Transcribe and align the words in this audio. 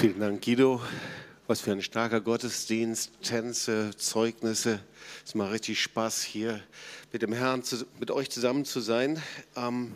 Vielen 0.00 0.20
Dank, 0.20 0.44
Guido. 0.44 0.80
Was 1.48 1.60
für 1.60 1.72
ein 1.72 1.82
starker 1.82 2.20
Gottesdienst, 2.20 3.10
Tänze, 3.20 3.90
Zeugnisse. 3.96 4.78
Es 5.26 5.34
macht 5.34 5.50
richtig 5.50 5.82
Spaß, 5.82 6.22
hier 6.22 6.60
mit 7.12 7.22
dem 7.22 7.32
Herrn, 7.32 7.64
mit 7.98 8.12
euch 8.12 8.30
zusammen 8.30 8.64
zu 8.64 8.78
sein. 8.78 9.20
Ähm, 9.56 9.94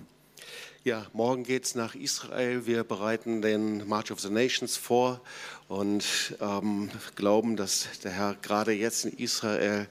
ja, 0.83 1.07
morgen 1.13 1.45
geht 1.45 1.63
es 1.67 1.77
nach 1.77 1.95
Israel. 1.95 2.67
Wir 2.67 2.83
bereiten 2.83 3.43
den 3.43 3.87
March 3.87 4.11
of 4.11 4.19
the 4.19 4.29
Nations 4.29 4.77
vor 4.77 5.21
und 5.69 6.05
ähm, 6.41 6.91
glauben, 7.15 7.55
dass 7.55 7.87
der 8.03 8.11
Herr 8.11 8.35
gerade 8.43 8.73
jetzt 8.73 9.05
in 9.05 9.17
Israel 9.19 9.87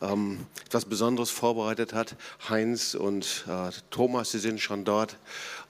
ähm, 0.00 0.46
etwas 0.64 0.84
Besonderes 0.84 1.30
vorbereitet 1.30 1.92
hat. 1.92 2.14
Heinz 2.48 2.94
und 2.94 3.44
äh, 3.48 3.70
Thomas, 3.90 4.30
sie 4.30 4.38
sind 4.38 4.60
schon 4.60 4.84
dort. 4.84 5.16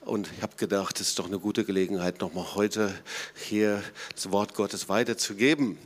Und 0.07 0.29
ich 0.37 0.41
habe 0.41 0.55
gedacht, 0.55 1.01
es 1.01 1.09
ist 1.09 1.19
doch 1.19 1.25
eine 1.25 1.37
gute 1.37 1.65
Gelegenheit, 1.65 2.21
nochmal 2.21 2.55
heute 2.55 2.97
hier 3.35 3.83
das 4.15 4.31
Wort 4.31 4.53
Gottes 4.53 4.87
weiterzugeben. 4.87 5.77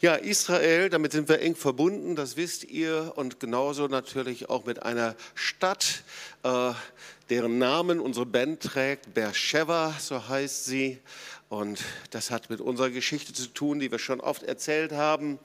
Ja, 0.00 0.16
Israel, 0.16 0.90
damit 0.90 1.12
sind 1.12 1.28
wir 1.28 1.40
eng 1.40 1.54
verbunden, 1.54 2.16
das 2.16 2.36
wisst 2.36 2.64
ihr. 2.64 3.12
Und 3.14 3.38
genauso 3.38 3.86
natürlich 3.86 4.50
auch 4.50 4.64
mit 4.64 4.82
einer 4.82 5.14
Stadt. 5.36 6.02
Äh, 6.42 6.72
deren 7.30 7.58
Namen 7.58 8.00
unsere 8.00 8.26
Band 8.26 8.64
trägt, 8.64 9.14
Beersheba, 9.14 9.94
so 10.00 10.28
heißt 10.28 10.64
sie. 10.64 10.98
Und 11.48 11.82
das 12.10 12.30
hat 12.30 12.50
mit 12.50 12.60
unserer 12.60 12.90
Geschichte 12.90 13.32
zu 13.32 13.46
tun, 13.46 13.80
die 13.80 13.90
wir 13.90 13.98
schon 13.98 14.20
oft 14.20 14.42
erzählt 14.42 14.92
haben, 14.92 15.38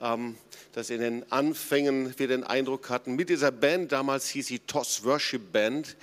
ähm, 0.00 0.36
dass 0.72 0.88
in 0.88 1.00
den 1.00 1.32
Anfängen 1.32 2.16
wir 2.16 2.28
den 2.28 2.44
Eindruck 2.44 2.90
hatten, 2.90 3.16
mit 3.16 3.28
dieser 3.28 3.50
Band, 3.50 3.90
damals 3.90 4.28
hieß 4.28 4.46
sie 4.46 4.60
Toss 4.60 5.02
Worship 5.02 5.52
Band, 5.52 5.96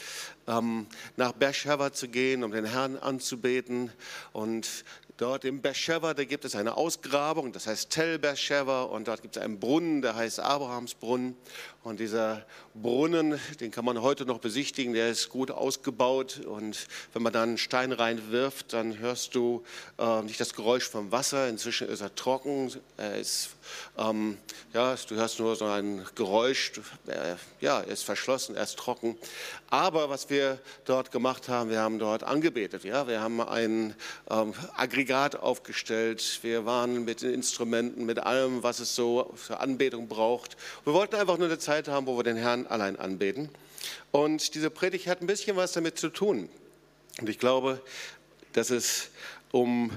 ähm, 0.48 0.88
nach 1.16 1.32
Beersheba 1.32 1.94
zu 1.94 2.10
gehen, 2.10 2.44
um 2.44 2.52
den 2.52 2.66
Herrn 2.66 2.98
anzubeten. 2.98 3.92
Und 4.34 4.68
Dort 5.18 5.46
im 5.46 5.62
Beersheba, 5.62 6.14
da 6.14 6.26
gibt 6.26 6.44
es 6.44 6.56
eine 6.56 6.76
Ausgrabung, 6.76 7.54
das 7.54 7.68
heißt 7.68 7.90
Tel 7.90 8.20
Beersheba, 8.20 8.84
und 8.84 9.08
dort 9.08 9.22
gibt 9.22 9.38
es 9.38 9.42
einen 9.42 9.62
Brunnen, 9.62 10.02
der 10.02 10.14
heißt 10.14 10.42
Abrahamsbrunnen. 10.42 11.38
Und 11.86 12.00
dieser 12.00 12.44
Brunnen, 12.74 13.40
den 13.60 13.70
kann 13.70 13.86
man 13.86 14.02
heute 14.02 14.26
noch 14.26 14.40
besichtigen, 14.40 14.94
der 14.94 15.12
ist 15.12 15.30
gut 15.30 15.52
ausgebaut. 15.52 16.42
Und 16.44 16.88
wenn 17.14 17.22
man 17.22 17.32
dann 17.32 17.50
einen 17.50 17.58
Stein 17.60 17.92
reinwirft, 17.92 18.74
dann 18.74 18.98
hörst 18.98 19.36
du 19.36 19.64
äh, 20.00 20.24
nicht 20.24 20.40
das 20.40 20.56
Geräusch 20.56 20.90
vom 20.90 21.12
Wasser. 21.12 21.48
Inzwischen 21.48 21.88
ist 21.88 22.02
er 22.02 22.16
trocken. 22.16 22.72
Er 22.98 23.18
ist, 23.18 23.52
ähm, 24.00 24.40
ja, 24.74 24.96
du 25.08 25.14
hörst 25.14 25.40
nur 25.40 25.56
so 25.56 25.66
ein 25.66 26.04
Geräusch. 26.16 26.72
Er, 27.06 27.38
ja, 27.62 27.82
er 27.82 27.88
ist 27.88 28.02
verschlossen, 28.02 28.56
er 28.56 28.64
ist 28.64 28.78
trocken. 28.78 29.16
Aber 29.70 30.10
was 30.10 30.32
wir 30.32 30.58
dort 30.86 31.12
gemacht 31.12 31.50
haben, 31.50 31.70
wir 31.70 31.82
haben 31.82 32.00
dort 32.00 32.24
angebetet. 32.24 32.84
Ja, 32.84 33.08
wir 33.08 33.22
haben 33.22 33.42
ein 33.42 33.94
ähm, 34.32 34.54
Aggregat 34.76 35.36
aufgestellt. 35.36 36.40
Wir 36.42 36.66
waren 36.66 37.06
mit 37.06 37.22
den 37.22 37.32
Instrumenten, 37.32 38.08
mit 38.08 38.18
allem, 38.18 38.64
was 38.64 38.80
es 38.80 38.96
so 38.96 39.32
für 39.36 39.60
Anbetung 39.60 40.08
braucht. 40.08 40.58
Wir 40.84 40.94
wollten 40.94 41.16
einfach 41.16 41.38
nur 41.38 41.48
eine 41.48 41.60
Zeit 41.60 41.75
Zeit 41.76 41.90
haben, 41.90 42.08
wo 42.08 42.16
wir 42.16 42.24
den 42.24 42.38
Herrn 42.38 42.68
allein 42.68 42.96
anbeten. 42.96 43.50
Und 44.12 44.56
diese 44.56 44.70
Predigt 44.70 45.08
hat 45.08 45.20
ein 45.20 45.28
bisschen 45.28 45.58
was 45.58 45.74
damit 45.74 46.00
zu 46.00 46.08
tun. 46.08 46.48
Und 47.20 47.28
ich 47.28 47.38
glaube, 47.38 47.82
dass 48.54 48.70
es 48.70 49.10
um 49.52 49.92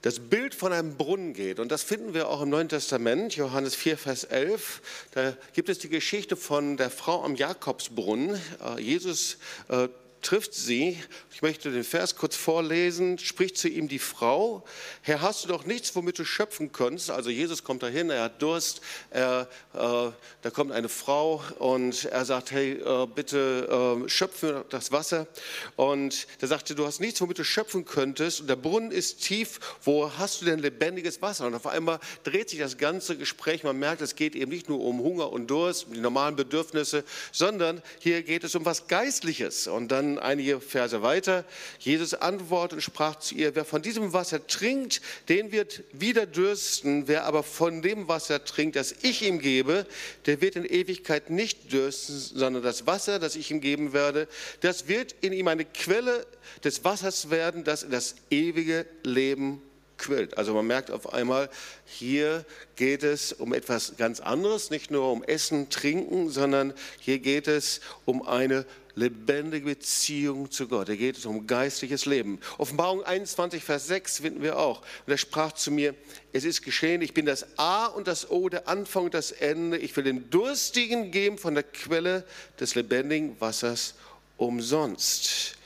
das 0.00 0.20
Bild 0.20 0.54
von 0.54 0.72
einem 0.72 0.96
Brunnen 0.96 1.34
geht. 1.34 1.60
Und 1.60 1.70
das 1.70 1.82
finden 1.82 2.14
wir 2.14 2.30
auch 2.30 2.40
im 2.40 2.48
Neuen 2.48 2.70
Testament, 2.70 3.36
Johannes 3.36 3.74
4, 3.74 3.98
Vers 3.98 4.24
11. 4.24 4.80
Da 5.10 5.36
gibt 5.52 5.68
es 5.68 5.80
die 5.80 5.90
Geschichte 5.90 6.34
von 6.34 6.78
der 6.78 6.88
Frau 6.88 7.22
am 7.22 7.36
Jakobsbrunnen. 7.36 8.40
Äh, 8.64 8.80
Jesus 8.80 9.36
äh, 9.68 9.88
trifft 10.24 10.54
sie. 10.54 10.98
Ich 11.32 11.42
möchte 11.42 11.70
den 11.70 11.84
Vers 11.84 12.16
kurz 12.16 12.34
vorlesen. 12.34 13.18
Spricht 13.18 13.56
zu 13.56 13.68
ihm 13.68 13.88
die 13.88 13.98
Frau: 13.98 14.64
Herr, 15.02 15.20
hast 15.20 15.44
du 15.44 15.48
doch 15.48 15.66
nichts, 15.66 15.94
womit 15.94 16.18
du 16.18 16.24
schöpfen 16.24 16.72
könntest? 16.72 17.10
Also 17.10 17.30
Jesus 17.30 17.62
kommt 17.62 17.82
dahin, 17.82 18.10
er 18.10 18.24
hat 18.24 18.42
Durst. 18.42 18.80
Er, 19.10 19.48
äh, 19.74 19.78
da 19.78 20.50
kommt 20.52 20.72
eine 20.72 20.88
Frau 20.88 21.44
und 21.58 22.06
er 22.06 22.24
sagt: 22.24 22.50
Hey, 22.50 22.72
äh, 22.72 23.06
bitte 23.06 24.02
äh, 24.04 24.08
schöpfe 24.08 24.64
das 24.70 24.90
Wasser. 24.90 25.26
Und 25.76 26.26
da 26.40 26.46
sagte: 26.46 26.74
Du 26.74 26.86
hast 26.86 27.00
nichts, 27.00 27.20
womit 27.20 27.38
du 27.38 27.44
schöpfen 27.44 27.84
könntest. 27.84 28.40
Und 28.40 28.48
der 28.48 28.56
Brunnen 28.56 28.90
ist 28.90 29.22
tief. 29.22 29.60
Wo 29.82 30.10
hast 30.18 30.40
du 30.40 30.46
denn 30.46 30.58
lebendiges 30.58 31.20
Wasser? 31.20 31.46
Und 31.46 31.54
auf 31.54 31.66
einmal 31.66 32.00
dreht 32.24 32.48
sich 32.48 32.58
das 32.58 32.78
ganze 32.78 33.16
Gespräch. 33.16 33.62
Man 33.62 33.78
merkt, 33.78 34.00
es 34.00 34.16
geht 34.16 34.34
eben 34.34 34.50
nicht 34.50 34.68
nur 34.68 34.80
um 34.80 35.00
Hunger 35.00 35.30
und 35.30 35.48
Durst, 35.48 35.86
um 35.86 35.92
die 35.92 36.00
normalen 36.00 36.34
Bedürfnisse, 36.34 37.04
sondern 37.30 37.82
hier 37.98 38.22
geht 38.22 38.44
es 38.44 38.54
um 38.54 38.64
was 38.64 38.86
Geistliches. 38.88 39.66
Und 39.66 39.88
dann 39.88 40.13
einige 40.18 40.60
Verse 40.60 41.02
weiter. 41.02 41.44
Jesus 41.78 42.14
antwortet 42.14 42.76
und 42.76 42.82
sprach 42.82 43.18
zu 43.18 43.34
ihr, 43.34 43.54
wer 43.54 43.64
von 43.64 43.82
diesem 43.82 44.12
Wasser 44.12 44.46
trinkt, 44.46 45.00
den 45.28 45.52
wird 45.52 45.82
wieder 45.92 46.26
dürsten. 46.26 47.08
Wer 47.08 47.24
aber 47.24 47.42
von 47.42 47.82
dem 47.82 48.08
Wasser 48.08 48.44
trinkt, 48.44 48.76
das 48.76 48.94
ich 49.02 49.22
ihm 49.22 49.38
gebe, 49.38 49.86
der 50.26 50.40
wird 50.40 50.56
in 50.56 50.64
Ewigkeit 50.64 51.30
nicht 51.30 51.72
dürsten, 51.72 52.18
sondern 52.18 52.62
das 52.62 52.86
Wasser, 52.86 53.18
das 53.18 53.36
ich 53.36 53.50
ihm 53.50 53.60
geben 53.60 53.92
werde, 53.92 54.28
das 54.60 54.88
wird 54.88 55.14
in 55.20 55.32
ihm 55.32 55.48
eine 55.48 55.64
Quelle 55.64 56.26
des 56.62 56.84
Wassers 56.84 57.30
werden, 57.30 57.64
das 57.64 57.82
in 57.82 57.90
das 57.90 58.16
ewige 58.30 58.86
Leben 59.02 59.62
quillt. 59.98 60.36
Also 60.36 60.54
man 60.54 60.66
merkt 60.66 60.90
auf 60.90 61.12
einmal, 61.12 61.48
hier 61.86 62.44
geht 62.76 63.02
es 63.02 63.32
um 63.32 63.52
etwas 63.52 63.94
ganz 63.96 64.20
anderes, 64.20 64.70
nicht 64.70 64.90
nur 64.90 65.10
um 65.10 65.22
Essen, 65.22 65.70
Trinken, 65.70 66.30
sondern 66.30 66.74
hier 67.00 67.18
geht 67.18 67.48
es 67.48 67.80
um 68.04 68.26
eine 68.26 68.66
lebendige 68.96 69.66
Beziehung 69.66 70.50
zu 70.50 70.68
Gott. 70.68 70.88
Da 70.88 70.94
geht 70.94 71.16
es 71.16 71.26
um 71.26 71.46
geistliches 71.46 72.06
Leben. 72.06 72.38
Offenbarung 72.58 73.02
21, 73.02 73.62
Vers 73.62 73.86
6 73.88 74.20
finden 74.20 74.42
wir 74.42 74.58
auch. 74.58 74.80
Und 75.06 75.12
er 75.12 75.18
sprach 75.18 75.52
zu 75.52 75.70
mir, 75.70 75.94
es 76.32 76.44
ist 76.44 76.62
geschehen, 76.62 77.02
ich 77.02 77.14
bin 77.14 77.26
das 77.26 77.58
A 77.58 77.86
und 77.86 78.06
das 78.06 78.30
O, 78.30 78.48
der 78.48 78.68
Anfang 78.68 79.04
und 79.04 79.14
das 79.14 79.32
Ende. 79.32 79.78
Ich 79.78 79.96
will 79.96 80.04
den 80.04 80.30
Durstigen 80.30 81.10
geben 81.10 81.38
von 81.38 81.54
der 81.54 81.64
Quelle 81.64 82.24
des 82.60 82.74
lebendigen 82.74 83.40
Wassers 83.40 83.94
umsonst. 84.36 85.56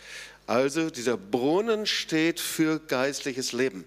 Also 0.46 0.88
dieser 0.88 1.16
Brunnen 1.16 1.84
steht 1.86 2.40
für 2.40 2.78
geistliches 2.78 3.52
Leben 3.52 3.84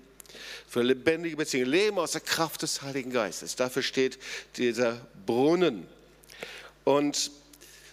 für 0.71 0.83
lebendige 0.83 1.35
Beziehungen, 1.35 1.69
Leben 1.69 1.99
aus 1.99 2.13
der 2.13 2.21
Kraft 2.21 2.61
des 2.61 2.81
Heiligen 2.81 3.11
Geistes. 3.11 3.57
Dafür 3.57 3.83
steht 3.83 4.17
dieser 4.55 5.05
Brunnen. 5.25 5.85
Und 6.85 7.29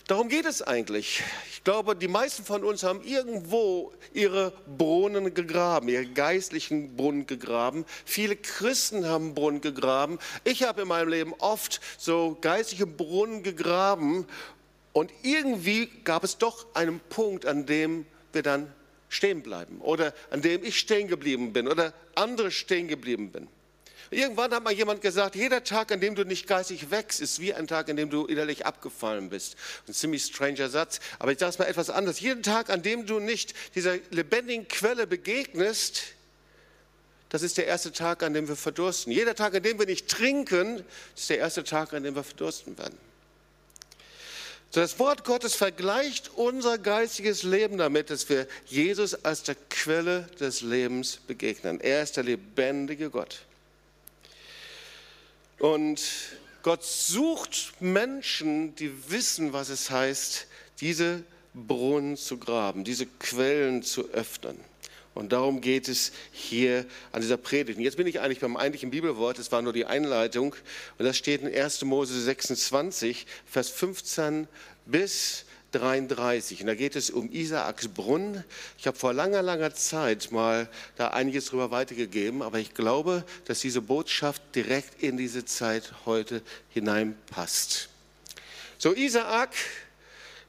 darum 0.08 0.28
geht 0.28 0.46
es 0.46 0.62
eigentlich. 0.62 1.22
Ich 1.52 1.62
glaube, 1.62 1.94
die 1.94 2.08
meisten 2.08 2.44
von 2.44 2.64
uns 2.64 2.82
haben 2.82 3.02
irgendwo 3.04 3.92
ihre 4.12 4.52
Brunnen 4.66 5.32
gegraben, 5.34 5.88
ihre 5.88 6.06
geistlichen 6.06 6.96
Brunnen 6.96 7.26
gegraben. 7.26 7.84
Viele 8.04 8.34
Christen 8.34 9.06
haben 9.06 9.34
Brunnen 9.34 9.60
gegraben. 9.60 10.18
Ich 10.44 10.64
habe 10.64 10.82
in 10.82 10.88
meinem 10.88 11.08
Leben 11.08 11.34
oft 11.38 11.80
so 11.98 12.36
geistliche 12.40 12.86
Brunnen 12.86 13.42
gegraben. 13.42 14.26
Und 14.92 15.12
irgendwie 15.22 15.88
gab 16.04 16.24
es 16.24 16.38
doch 16.38 16.66
einen 16.74 16.98
Punkt, 16.98 17.46
an 17.46 17.66
dem 17.66 18.06
wir 18.32 18.42
dann 18.42 18.72
stehen 19.08 19.42
bleiben 19.42 19.80
oder 19.80 20.12
an 20.30 20.42
dem 20.42 20.64
ich 20.64 20.78
stehen 20.78 21.08
geblieben 21.08 21.52
bin 21.52 21.68
oder 21.68 21.92
andere 22.14 22.50
stehen 22.50 22.88
geblieben 22.88 23.30
bin. 23.30 23.48
Irgendwann 24.10 24.52
hat 24.52 24.64
mal 24.64 24.72
jemand 24.72 25.00
gesagt, 25.02 25.36
jeder 25.36 25.64
Tag, 25.64 25.92
an 25.92 26.00
dem 26.00 26.14
du 26.14 26.24
nicht 26.24 26.46
geistig 26.46 26.90
wächst, 26.90 27.20
ist 27.20 27.40
wie 27.40 27.52
ein 27.52 27.66
Tag, 27.66 27.90
an 27.90 27.96
dem 27.96 28.08
du 28.08 28.24
innerlich 28.26 28.64
abgefallen 28.64 29.28
bist. 29.28 29.56
Ein 29.86 29.94
ziemlich 29.94 30.24
stranger 30.24 30.68
Satz, 30.70 31.00
aber 31.18 31.32
ich 31.32 31.38
sage 31.38 31.50
es 31.50 31.58
mal 31.58 31.66
etwas 31.66 31.90
anders. 31.90 32.20
Jeden 32.20 32.42
Tag, 32.42 32.70
an 32.70 32.82
dem 32.82 33.06
du 33.06 33.20
nicht 33.20 33.54
dieser 33.74 33.98
lebendigen 34.10 34.66
Quelle 34.68 35.06
begegnest, 35.06 36.02
das 37.28 37.42
ist 37.42 37.58
der 37.58 37.66
erste 37.66 37.92
Tag, 37.92 38.22
an 38.22 38.32
dem 38.32 38.48
wir 38.48 38.56
verdursten. 38.56 39.12
Jeder 39.12 39.34
Tag, 39.34 39.54
an 39.54 39.62
dem 39.62 39.78
wir 39.78 39.86
nicht 39.86 40.08
trinken, 40.08 40.82
ist 41.14 41.28
der 41.28 41.38
erste 41.38 41.62
Tag, 41.62 41.92
an 41.92 42.02
dem 42.02 42.14
wir 42.14 42.24
verdursten 42.24 42.78
werden. 42.78 42.96
So 44.70 44.80
das 44.80 44.98
Wort 44.98 45.24
Gottes 45.24 45.54
vergleicht 45.54 46.30
unser 46.34 46.76
geistiges 46.76 47.42
Leben 47.42 47.78
damit, 47.78 48.10
dass 48.10 48.28
wir 48.28 48.46
Jesus 48.66 49.24
als 49.24 49.42
der 49.42 49.56
Quelle 49.70 50.28
des 50.40 50.60
Lebens 50.60 51.18
begegnen. 51.26 51.80
Er 51.80 52.02
ist 52.02 52.16
der 52.16 52.24
lebendige 52.24 53.08
Gott. 53.08 53.40
Und 55.58 56.00
Gott 56.62 56.84
sucht 56.84 57.72
Menschen, 57.80 58.74
die 58.76 58.92
wissen, 59.10 59.52
was 59.52 59.68
es 59.68 59.90
heißt, 59.90 60.46
diese 60.80 61.22
Brunnen 61.54 62.16
zu 62.16 62.38
graben, 62.38 62.84
diese 62.84 63.06
Quellen 63.06 63.82
zu 63.82 64.10
öffnen. 64.10 64.58
Und 65.14 65.32
darum 65.32 65.60
geht 65.60 65.88
es 65.88 66.12
hier 66.30 66.86
an 67.10 67.22
dieser 67.22 67.36
Predigt. 67.36 67.76
Und 67.76 67.84
jetzt 67.84 67.96
bin 67.96 68.06
ich 68.06 68.20
eigentlich 68.20 68.38
beim 68.38 68.56
eigentlichen 68.56 68.90
Bibelwort, 68.90 69.40
es 69.40 69.50
war 69.50 69.62
nur 69.62 69.72
die 69.72 69.84
Einleitung. 69.84 70.54
Und 70.96 71.04
das 71.04 71.16
steht 71.16 71.42
in 71.42 71.52
1. 71.52 71.82
Mose 71.84 72.20
26, 72.20 73.26
Vers 73.44 73.68
15 73.70 74.46
bis 74.86 75.44
33. 75.72 76.62
Und 76.62 76.66
da 76.66 76.74
geht 76.74 76.96
es 76.96 77.10
um 77.10 77.30
Isaaks 77.30 77.88
Brunnen. 77.88 78.44
Ich 78.78 78.86
habe 78.86 78.96
vor 78.96 79.12
langer, 79.12 79.42
langer 79.42 79.74
Zeit 79.74 80.30
mal 80.32 80.68
da 80.96 81.08
einiges 81.08 81.46
drüber 81.46 81.70
weitergegeben, 81.70 82.42
aber 82.42 82.58
ich 82.58 82.74
glaube, 82.74 83.24
dass 83.44 83.60
diese 83.60 83.82
Botschaft 83.82 84.42
direkt 84.54 85.02
in 85.02 85.16
diese 85.16 85.44
Zeit 85.44 85.92
heute 86.06 86.42
hineinpasst. 86.70 87.88
So, 88.78 88.94
Isaak, 88.94 89.50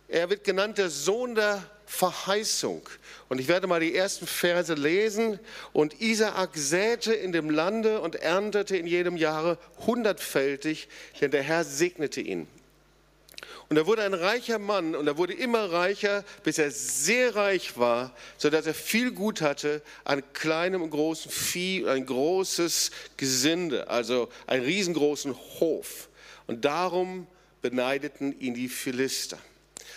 er 0.08 0.30
wird 0.30 0.44
genannt 0.44 0.78
der 0.78 0.90
Sohn 0.90 1.36
der 1.36 1.64
Verheißung. 1.86 2.88
Und 3.30 3.40
ich 3.40 3.48
werde 3.48 3.66
mal 3.66 3.80
die 3.80 3.96
ersten 3.96 4.28
Verse 4.28 4.74
lesen. 4.74 5.40
Und 5.74 6.00
Isaak 6.02 6.52
säte 6.56 7.14
in 7.14 7.32
dem 7.32 7.50
Lande 7.50 8.00
und 8.02 8.16
erntete 8.16 8.78
in 8.78 8.86
jedem 8.86 9.18
Jahre 9.18 9.58
hundertfältig, 9.88 10.88
denn 11.20 11.32
der 11.32 11.42
Herr 11.42 11.64
segnete 11.64 12.22
ihn. 12.22 12.48
Und 13.70 13.78
er 13.78 13.86
wurde 13.86 14.04
ein 14.04 14.14
reicher 14.14 14.60
Mann 14.60 14.96
und 14.96 15.08
er 15.08 15.18
wurde 15.18 15.34
immer 15.34 15.72
reicher, 15.72 16.24
bis 16.44 16.58
er 16.58 16.72
sehr 16.72 17.36
reich 17.36 17.78
war, 17.78 18.16
sodass 18.38 18.66
er 18.66 18.74
viel 18.74 19.12
Gut 19.12 19.42
hatte 19.42 19.82
an 20.04 20.24
kleinem 20.34 20.82
und 20.82 20.90
großem 20.90 21.32
Vieh 21.32 21.84
und 21.84 21.90
ein 21.90 22.06
großes 22.06 22.92
Gesinde, 23.18 23.88
also 23.88 24.30
einen 24.48 24.66
riesengroßen 24.66 25.36
Hof. 25.60 26.10
Und 26.48 26.66
darum 26.66 27.28
beneideten 27.62 28.40
ihn 28.40 28.56
die 28.56 28.70
Philister. 28.70 29.38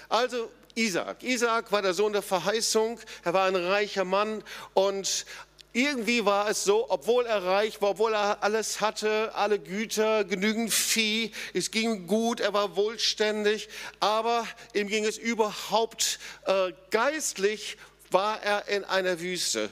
Also 0.08 0.50
Isaak. 0.74 1.22
Isaak 1.22 1.70
war 1.72 1.82
der 1.82 1.94
Sohn 1.94 2.12
der 2.12 2.22
Verheißung, 2.22 2.98
er 3.24 3.34
war 3.34 3.46
ein 3.46 3.56
reicher 3.56 4.04
Mann 4.04 4.42
und 4.74 5.26
irgendwie 5.72 6.24
war 6.24 6.48
es 6.50 6.64
so, 6.64 6.90
obwohl 6.90 7.24
er 7.26 7.44
reich 7.44 7.80
war, 7.80 7.90
obwohl 7.90 8.14
er 8.14 8.42
alles 8.42 8.80
hatte, 8.80 9.34
alle 9.34 9.58
Güter, 9.58 10.24
genügend 10.24 10.72
Vieh, 10.72 11.32
es 11.54 11.70
ging 11.70 12.06
gut, 12.06 12.40
er 12.40 12.52
war 12.52 12.76
wohlständig, 12.76 13.68
aber 14.00 14.46
ihm 14.74 14.88
ging 14.88 15.04
es 15.04 15.16
überhaupt 15.16 16.18
äh, 16.46 16.72
geistlich, 16.90 17.78
war 18.10 18.42
er 18.42 18.68
in 18.68 18.84
einer 18.84 19.20
Wüste. 19.20 19.70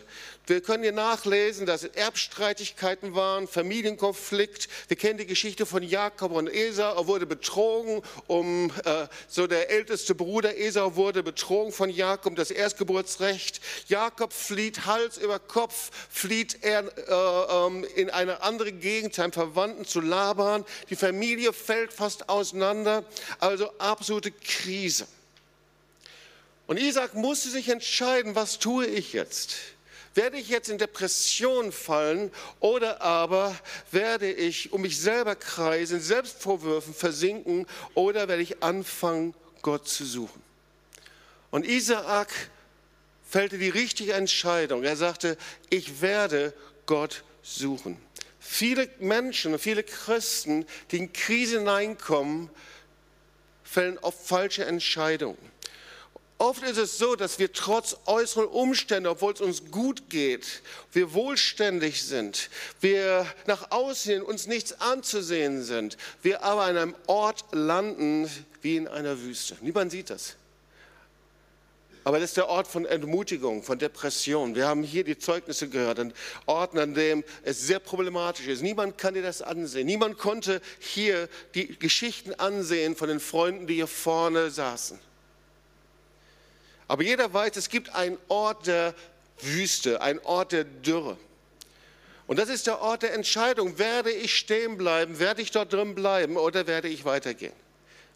Wir 0.50 0.60
können 0.60 0.82
hier 0.82 0.90
nachlesen, 0.90 1.64
dass 1.64 1.84
es 1.84 1.94
Erbstreitigkeiten 1.94 3.14
waren, 3.14 3.46
Familienkonflikt. 3.46 4.68
Wir 4.88 4.96
kennen 4.96 5.16
die 5.16 5.26
Geschichte 5.26 5.64
von 5.64 5.80
Jakob 5.80 6.32
und 6.32 6.48
Esau. 6.48 6.92
Er 6.96 7.06
wurde 7.06 7.24
betrogen, 7.24 8.02
um 8.26 8.72
äh, 8.84 9.06
so 9.28 9.46
der 9.46 9.70
älteste 9.70 10.16
Bruder 10.16 10.58
Esau 10.58 10.96
wurde 10.96 11.22
betrogen 11.22 11.70
von 11.70 11.88
Jakob, 11.88 12.34
das 12.34 12.50
Erstgeburtsrecht. 12.50 13.60
Jakob 13.86 14.32
flieht 14.32 14.86
Hals 14.86 15.18
über 15.18 15.38
Kopf, 15.38 15.92
flieht 16.10 16.64
er 16.64 16.82
äh, 16.98 17.66
ähm, 17.68 17.86
in 17.94 18.10
eine 18.10 18.42
andere 18.42 18.72
Gegend, 18.72 19.14
seinem 19.14 19.32
Verwandten 19.32 19.84
zu 19.84 20.00
Laban. 20.00 20.64
Die 20.88 20.96
Familie 20.96 21.52
fällt 21.52 21.92
fast 21.92 22.28
auseinander, 22.28 23.04
also 23.38 23.70
absolute 23.78 24.32
Krise. 24.32 25.06
Und 26.66 26.76
Isaac 26.76 27.14
musste 27.14 27.50
sich 27.50 27.68
entscheiden, 27.68 28.34
was 28.34 28.58
tue 28.58 28.86
ich 28.86 29.12
jetzt? 29.12 29.54
Werde 30.14 30.38
ich 30.38 30.48
jetzt 30.48 30.68
in 30.68 30.78
Depression 30.78 31.70
fallen 31.70 32.32
oder 32.58 33.00
aber 33.00 33.56
werde 33.92 34.30
ich 34.30 34.72
um 34.72 34.82
mich 34.82 35.00
selber 35.00 35.36
kreisen, 35.36 36.00
Selbstvorwürfen 36.00 36.94
versinken 36.94 37.66
oder 37.94 38.26
werde 38.26 38.42
ich 38.42 38.62
anfangen, 38.62 39.34
Gott 39.62 39.86
zu 39.88 40.04
suchen? 40.04 40.42
Und 41.50 41.64
Isaak 41.64 42.32
fällte 43.28 43.58
die 43.58 43.68
richtige 43.68 44.14
Entscheidung. 44.14 44.82
Er 44.82 44.96
sagte, 44.96 45.36
ich 45.68 46.00
werde 46.00 46.52
Gott 46.86 47.22
suchen. 47.42 47.96
Viele 48.40 48.88
Menschen, 48.98 49.56
viele 49.58 49.84
Christen, 49.84 50.66
die 50.90 50.98
in 50.98 51.12
Krise 51.12 51.58
hineinkommen, 51.58 52.50
fällen 53.62 53.98
oft 53.98 54.26
falsche 54.26 54.64
Entscheidungen. 54.64 55.38
Oft 56.40 56.62
ist 56.62 56.78
es 56.78 56.96
so, 56.96 57.16
dass 57.16 57.38
wir 57.38 57.52
trotz 57.52 57.98
äußeren 58.06 58.46
Umständen, 58.46 59.08
obwohl 59.08 59.34
es 59.34 59.42
uns 59.42 59.70
gut 59.70 60.08
geht, 60.08 60.62
wir 60.90 61.12
wohlständig 61.12 62.02
sind, 62.02 62.48
wir 62.80 63.26
nach 63.46 63.70
außen 63.70 64.22
uns 64.22 64.46
nichts 64.46 64.80
anzusehen 64.80 65.62
sind, 65.62 65.98
wir 66.22 66.42
aber 66.42 66.62
an 66.62 66.78
einem 66.78 66.94
Ort 67.06 67.44
landen 67.52 68.30
wie 68.62 68.76
in 68.76 68.88
einer 68.88 69.20
Wüste. 69.20 69.58
Niemand 69.60 69.90
sieht 69.90 70.08
das. 70.08 70.36
Aber 72.04 72.18
das 72.18 72.30
ist 72.30 72.38
der 72.38 72.48
Ort 72.48 72.66
von 72.66 72.86
Entmutigung, 72.86 73.62
von 73.62 73.78
Depression. 73.78 74.54
Wir 74.54 74.66
haben 74.66 74.82
hier 74.82 75.04
die 75.04 75.18
Zeugnisse 75.18 75.68
gehört, 75.68 75.98
an 75.98 76.14
Orten, 76.46 76.78
an 76.78 76.94
denen 76.94 77.22
es 77.42 77.60
sehr 77.66 77.80
problematisch 77.80 78.46
ist. 78.46 78.62
Niemand 78.62 78.96
kann 78.96 79.12
dir 79.12 79.22
das 79.22 79.42
ansehen. 79.42 79.86
Niemand 79.86 80.16
konnte 80.16 80.62
hier 80.78 81.28
die 81.54 81.78
Geschichten 81.78 82.32
ansehen 82.32 82.96
von 82.96 83.08
den 83.10 83.20
Freunden, 83.20 83.66
die 83.66 83.74
hier 83.74 83.86
vorne 83.86 84.50
saßen. 84.50 85.09
Aber 86.90 87.04
jeder 87.04 87.32
weiß, 87.32 87.54
es 87.54 87.68
gibt 87.68 87.94
einen 87.94 88.18
Ort 88.26 88.66
der 88.66 88.96
Wüste, 89.40 90.00
einen 90.02 90.18
Ort 90.24 90.50
der 90.50 90.64
Dürre. 90.64 91.16
Und 92.26 92.36
das 92.36 92.48
ist 92.48 92.66
der 92.66 92.80
Ort 92.80 93.04
der 93.04 93.14
Entscheidung. 93.14 93.78
Werde 93.78 94.10
ich 94.10 94.34
stehen 94.34 94.76
bleiben? 94.76 95.20
Werde 95.20 95.40
ich 95.40 95.52
dort 95.52 95.72
drin 95.72 95.94
bleiben 95.94 96.36
oder 96.36 96.66
werde 96.66 96.88
ich 96.88 97.04
weitergehen? 97.04 97.52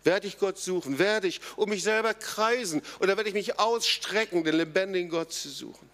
Werde 0.03 0.26
ich 0.26 0.41
Gott 0.41 0.59
suchen? 0.59 0.99
Werde 0.99 1.29
ich 1.29 1.41
um 1.55 1.71
mich 1.71 1.85
selber 1.85 2.15
kreisen 2.15 2.82
oder 2.99 3.17
werde 3.17 3.29
ich 3.29 3.35
mich 3.35 3.61
ausstrecken, 3.61 4.43
den 4.43 4.56
lebendigen 4.56 5.09
Gott 5.09 5.32
zu 5.32 5.50
suchen? 5.50 5.88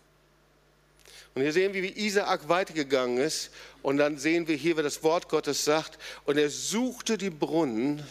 Und 1.34 1.42
hier 1.42 1.52
sehen 1.52 1.74
wir, 1.74 1.82
wie 1.82 2.06
Isaak 2.06 2.48
weitergegangen 2.48 3.18
ist. 3.18 3.50
Und 3.82 3.98
dann 3.98 4.16
sehen 4.16 4.48
wir 4.48 4.56
hier, 4.56 4.78
wie 4.78 4.82
das 4.82 5.02
Wort 5.02 5.28
Gottes 5.28 5.66
sagt. 5.66 5.98
Und 6.24 6.38
er 6.38 6.48
suchte 6.48 7.18
die 7.18 7.28
Brunnen, 7.28 8.02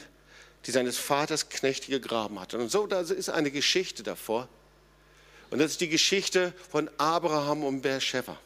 die 0.67 0.71
seines 0.71 0.99
Vaters 0.99 1.49
Knechte 1.49 1.89
gegraben 1.89 2.39
hatten. 2.39 2.61
Und 2.61 2.69
so, 2.69 2.85
da 2.85 2.99
ist 2.99 3.31
eine 3.31 3.49
Geschichte 3.49 4.03
davor. 4.03 4.47
Und 5.51 5.59
das 5.59 5.71
ist 5.71 5.81
die 5.81 5.89
Geschichte 5.89 6.53
von 6.69 6.89
Abraham 6.97 7.63
und 7.63 7.81
Beersheba. 7.81 8.37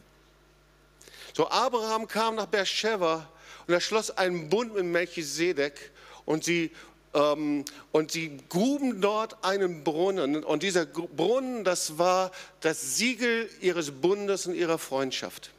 So, 1.33 1.49
Abraham 1.49 2.07
kam 2.07 2.35
nach 2.35 2.45
Beersheba 2.45 3.27
und 3.67 3.73
er 3.73 3.81
schloss 3.81 4.11
einen 4.11 4.49
Bund 4.49 4.73
mit 4.73 4.85
Melchisedek 4.85 5.91
und 6.25 6.43
sie, 6.43 6.71
ähm, 7.13 7.65
und 7.91 8.11
sie 8.11 8.37
gruben 8.49 9.01
dort 9.01 9.43
einen 9.43 9.83
Brunnen. 9.83 10.43
Und 10.43 10.63
dieser 10.63 10.85
Brunnen, 10.85 11.63
das 11.63 11.97
war 11.97 12.31
das 12.61 12.97
Siegel 12.97 13.49
ihres 13.61 13.91
Bundes 13.91 14.45
und 14.45 14.55
ihrer 14.55 14.77
Freundschaft. 14.77 15.49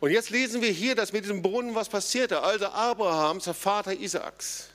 Und 0.00 0.10
jetzt 0.10 0.30
lesen 0.30 0.62
wir 0.62 0.70
hier, 0.70 0.94
dass 0.94 1.12
mit 1.12 1.24
diesem 1.24 1.42
Brunnen 1.42 1.74
was 1.74 1.88
passierte. 1.88 2.42
Also 2.42 2.66
Abraham, 2.66 3.38
der 3.38 3.54
Vater 3.54 3.92
Isaaks. 3.92 4.68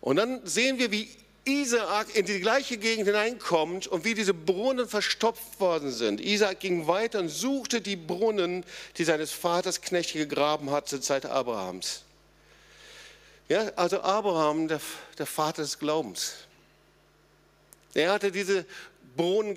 Und 0.00 0.16
dann 0.16 0.46
sehen 0.46 0.78
wir, 0.78 0.90
wie 0.90 1.10
Isaak 1.50 2.14
in 2.14 2.26
die 2.26 2.40
gleiche 2.40 2.76
Gegend 2.78 3.06
hineinkommt 3.06 3.86
und 3.86 4.04
wie 4.04 4.14
diese 4.14 4.34
Brunnen 4.34 4.88
verstopft 4.88 5.58
worden 5.58 5.90
sind. 5.90 6.20
Isaak 6.20 6.60
ging 6.60 6.86
weiter 6.86 7.18
und 7.18 7.28
suchte 7.28 7.80
die 7.80 7.96
Brunnen, 7.96 8.64
die 8.96 9.04
seines 9.04 9.32
Vaters 9.32 9.80
Knechte 9.80 10.18
gegraben 10.18 10.70
hat 10.70 10.88
zur 10.88 11.00
Zeit 11.00 11.26
Abrahams. 11.26 12.04
Ja, 13.48 13.72
also 13.74 14.00
Abraham, 14.00 14.68
der, 14.68 14.80
der 15.18 15.26
Vater 15.26 15.62
des 15.62 15.78
Glaubens. 15.78 16.34
Er 17.94 18.12
hatte 18.12 18.30
diese 18.30 18.64
Brunnen 19.16 19.56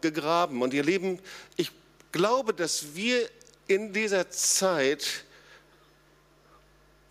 gegraben. 0.00 0.60
Und 0.60 0.74
ihr 0.74 0.82
Lieben, 0.82 1.20
ich 1.56 1.70
glaube, 2.10 2.52
dass 2.52 2.96
wir 2.96 3.28
in 3.68 3.92
dieser 3.92 4.30
Zeit 4.30 5.24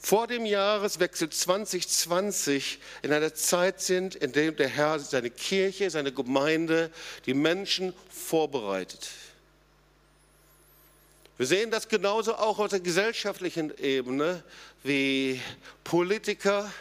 vor 0.08 0.26
dem 0.26 0.46
Jahreswechsel 0.46 1.30
2020 1.30 2.80
in 3.02 3.12
einer 3.12 3.34
Zeit 3.34 3.82
sind, 3.82 4.16
in 4.16 4.32
der 4.32 4.54
der 4.54 4.70
Herr 4.70 5.00
seine 5.00 5.30
Kirche, 5.30 5.90
seine 5.90 6.14
Gemeinde, 6.14 6.92
die 7.26 7.34
Menschen 7.34 7.94
vorbereitet. 8.10 9.10
Wir 11.36 11.46
sehen 11.46 11.72
das 11.72 11.90
genauso 11.90 12.36
auch 12.36 12.58
auf 12.58 12.70
der 12.70 12.80
gesellschaftlichen 12.80 13.78
Ebene, 13.80 14.46
wie 14.82 15.42
Politiker, 15.84 16.72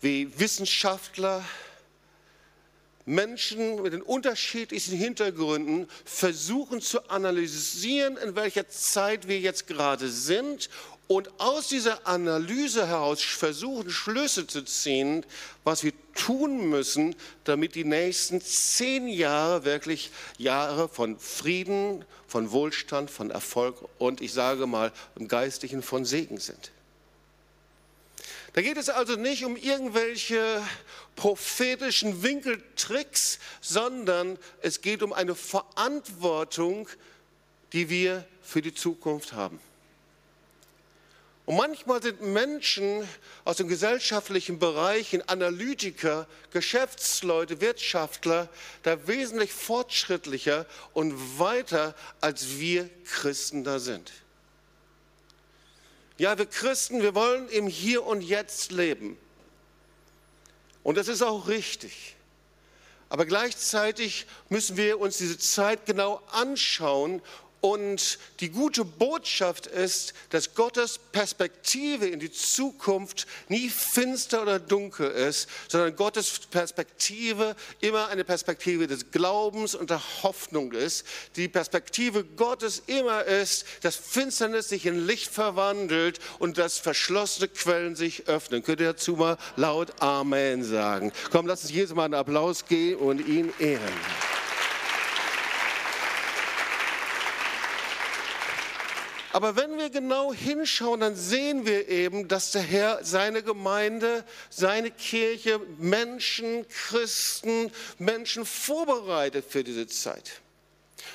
wie 0.00 0.30
Wissenschaftler, 0.38 1.44
Menschen 3.04 3.82
mit 3.82 3.92
den 3.92 4.02
unterschiedlichsten 4.02 4.96
Hintergründen 4.96 5.88
versuchen 6.04 6.80
zu 6.80 7.08
analysieren, 7.10 8.16
in 8.16 8.36
welcher 8.36 8.68
Zeit 8.68 9.26
wir 9.26 9.40
jetzt 9.40 9.66
gerade 9.66 10.08
sind 10.08 10.70
und 11.16 11.28
aus 11.38 11.68
dieser 11.68 12.06
Analyse 12.06 12.86
heraus 12.86 13.22
versuchen, 13.22 13.90
Schlüsse 13.90 14.46
zu 14.46 14.64
ziehen, 14.64 15.26
was 15.62 15.84
wir 15.84 15.92
tun 16.14 16.70
müssen, 16.70 17.14
damit 17.44 17.74
die 17.74 17.84
nächsten 17.84 18.40
zehn 18.40 19.08
Jahre 19.08 19.64
wirklich 19.64 20.10
Jahre 20.38 20.88
von 20.88 21.18
Frieden, 21.18 22.04
von 22.26 22.50
Wohlstand, 22.50 23.10
von 23.10 23.30
Erfolg 23.30 23.76
und 23.98 24.22
ich 24.22 24.32
sage 24.32 24.66
mal 24.66 24.90
im 25.16 25.28
Geistlichen 25.28 25.82
von 25.82 26.06
Segen 26.06 26.38
sind. 26.38 26.70
Da 28.54 28.62
geht 28.62 28.78
es 28.78 28.88
also 28.88 29.16
nicht 29.16 29.44
um 29.44 29.56
irgendwelche 29.56 30.62
prophetischen 31.16 32.22
Winkeltricks, 32.22 33.38
sondern 33.60 34.38
es 34.62 34.80
geht 34.80 35.02
um 35.02 35.12
eine 35.12 35.34
Verantwortung, 35.34 36.88
die 37.74 37.90
wir 37.90 38.26
für 38.42 38.62
die 38.62 38.74
Zukunft 38.74 39.34
haben. 39.34 39.60
Und 41.44 41.56
manchmal 41.56 42.00
sind 42.00 42.20
Menschen 42.20 43.06
aus 43.44 43.56
dem 43.56 43.66
gesellschaftlichen 43.66 44.60
Bereich, 44.60 45.18
Analytiker, 45.28 46.28
Geschäftsleute, 46.52 47.60
Wirtschaftler, 47.60 48.48
da 48.84 49.08
wesentlich 49.08 49.52
fortschrittlicher 49.52 50.66
und 50.92 51.40
weiter, 51.40 51.96
als 52.20 52.58
wir 52.60 52.88
Christen 53.04 53.64
da 53.64 53.80
sind. 53.80 54.12
Ja, 56.16 56.38
wir 56.38 56.46
Christen, 56.46 57.02
wir 57.02 57.16
wollen 57.16 57.48
im 57.48 57.66
Hier 57.66 58.04
und 58.04 58.22
Jetzt 58.22 58.70
leben. 58.70 59.18
Und 60.84 60.96
das 60.96 61.08
ist 61.08 61.22
auch 61.22 61.48
richtig. 61.48 62.14
Aber 63.08 63.26
gleichzeitig 63.26 64.26
müssen 64.48 64.76
wir 64.76 65.00
uns 65.00 65.18
diese 65.18 65.38
Zeit 65.38 65.84
genau 65.84 66.22
anschauen 66.30 67.20
und 67.62 68.18
die 68.40 68.50
gute 68.50 68.84
Botschaft 68.84 69.68
ist, 69.68 70.14
dass 70.30 70.54
Gottes 70.54 70.98
Perspektive 70.98 72.08
in 72.08 72.18
die 72.18 72.32
Zukunft 72.32 73.28
nie 73.48 73.70
finster 73.70 74.42
oder 74.42 74.58
dunkel 74.58 75.08
ist, 75.08 75.48
sondern 75.68 75.94
Gottes 75.94 76.40
Perspektive 76.50 77.54
immer 77.80 78.08
eine 78.08 78.24
Perspektive 78.24 78.88
des 78.88 79.12
Glaubens 79.12 79.76
und 79.76 79.90
der 79.90 80.02
Hoffnung 80.24 80.72
ist. 80.72 81.06
Die 81.36 81.46
Perspektive 81.46 82.24
Gottes 82.24 82.82
immer 82.86 83.24
ist, 83.24 83.64
dass 83.82 83.94
Finsternis 83.94 84.68
sich 84.68 84.84
in 84.84 85.06
Licht 85.06 85.32
verwandelt 85.32 86.18
und 86.40 86.58
dass 86.58 86.78
verschlossene 86.78 87.46
Quellen 87.46 87.94
sich 87.94 88.26
öffnen. 88.26 88.64
Könnt 88.64 88.80
ihr 88.80 88.88
dazu 88.88 89.12
mal 89.12 89.38
laut 89.54 90.02
Amen 90.02 90.64
sagen? 90.64 91.12
Komm, 91.30 91.46
lass 91.46 91.62
uns 91.62 91.70
jedes 91.70 91.94
Mal 91.94 92.06
einen 92.06 92.14
Applaus 92.14 92.66
geben 92.66 93.02
und 93.02 93.24
ihn 93.24 93.52
ehren. 93.60 93.82
Aber 99.32 99.56
wenn 99.56 99.78
wir 99.78 99.88
genau 99.88 100.32
hinschauen, 100.32 101.00
dann 101.00 101.16
sehen 101.16 101.64
wir 101.64 101.88
eben, 101.88 102.28
dass 102.28 102.52
der 102.52 102.62
Herr 102.62 103.02
seine 103.02 103.42
Gemeinde, 103.42 104.24
seine 104.50 104.90
Kirche, 104.90 105.58
Menschen, 105.78 106.66
Christen, 106.68 107.72
Menschen 107.98 108.44
vorbereitet 108.44 109.46
für 109.48 109.64
diese 109.64 109.86
Zeit. 109.86 110.42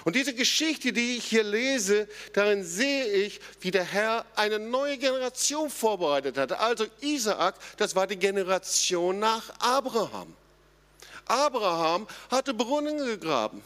Und 0.03 0.15
diese 0.15 0.33
Geschichte, 0.33 0.93
die 0.93 1.17
ich 1.17 1.25
hier 1.25 1.43
lese, 1.43 2.07
darin 2.33 2.63
sehe 2.63 3.05
ich, 3.05 3.39
wie 3.61 3.71
der 3.71 3.83
Herr 3.83 4.25
eine 4.35 4.57
neue 4.57 4.97
Generation 4.97 5.69
vorbereitet 5.69 6.37
hat. 6.37 6.53
Also 6.53 6.87
Isaak, 7.01 7.55
das 7.77 7.95
war 7.95 8.07
die 8.07 8.17
Generation 8.17 9.19
nach 9.19 9.43
Abraham. 9.59 10.33
Abraham 11.25 12.07
hatte 12.31 12.53
Brunnen 12.53 12.97
gegraben. 12.97 13.61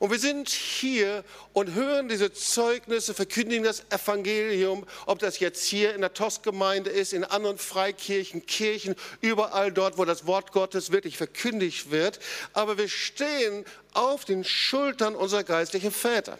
Und 0.00 0.10
wir 0.10 0.18
sind 0.18 0.48
hier 0.48 1.24
und 1.52 1.74
hören 1.74 2.08
diese 2.08 2.32
Zeugnisse, 2.32 3.12
verkündigen 3.12 3.64
das 3.64 3.84
Evangelium, 3.90 4.86
ob 5.04 5.18
das 5.18 5.40
jetzt 5.40 5.62
hier 5.62 5.94
in 5.94 6.00
der 6.00 6.14
TOS-Gemeinde 6.14 6.88
ist, 6.88 7.12
in 7.12 7.22
anderen 7.22 7.58
Freikirchen, 7.58 8.46
Kirchen, 8.46 8.96
überall 9.20 9.70
dort, 9.70 9.98
wo 9.98 10.06
das 10.06 10.26
Wort 10.26 10.52
Gottes 10.52 10.90
wirklich 10.90 11.18
verkündigt 11.18 11.90
wird. 11.90 12.18
Aber 12.54 12.78
wir 12.78 12.88
stehen 12.88 13.66
auf 13.92 14.24
den 14.24 14.42
Schultern 14.42 15.14
unserer 15.14 15.44
geistlichen 15.44 15.92
Väter. 15.92 16.38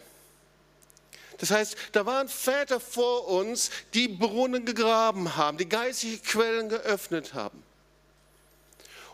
Das 1.37 1.51
heißt, 1.51 1.77
da 1.93 2.07
waren 2.07 2.31
Väter 2.31 2.81
vor 2.81 3.29
uns, 3.29 3.71
die 3.93 4.09
Brunnen 4.09 4.65
gegraben 4.65 5.37
haben, 5.37 5.59
die 5.59 5.69
geistliche 5.69 6.23
Quellen 6.23 6.71
geöffnet 6.71 7.35
haben. 7.35 7.63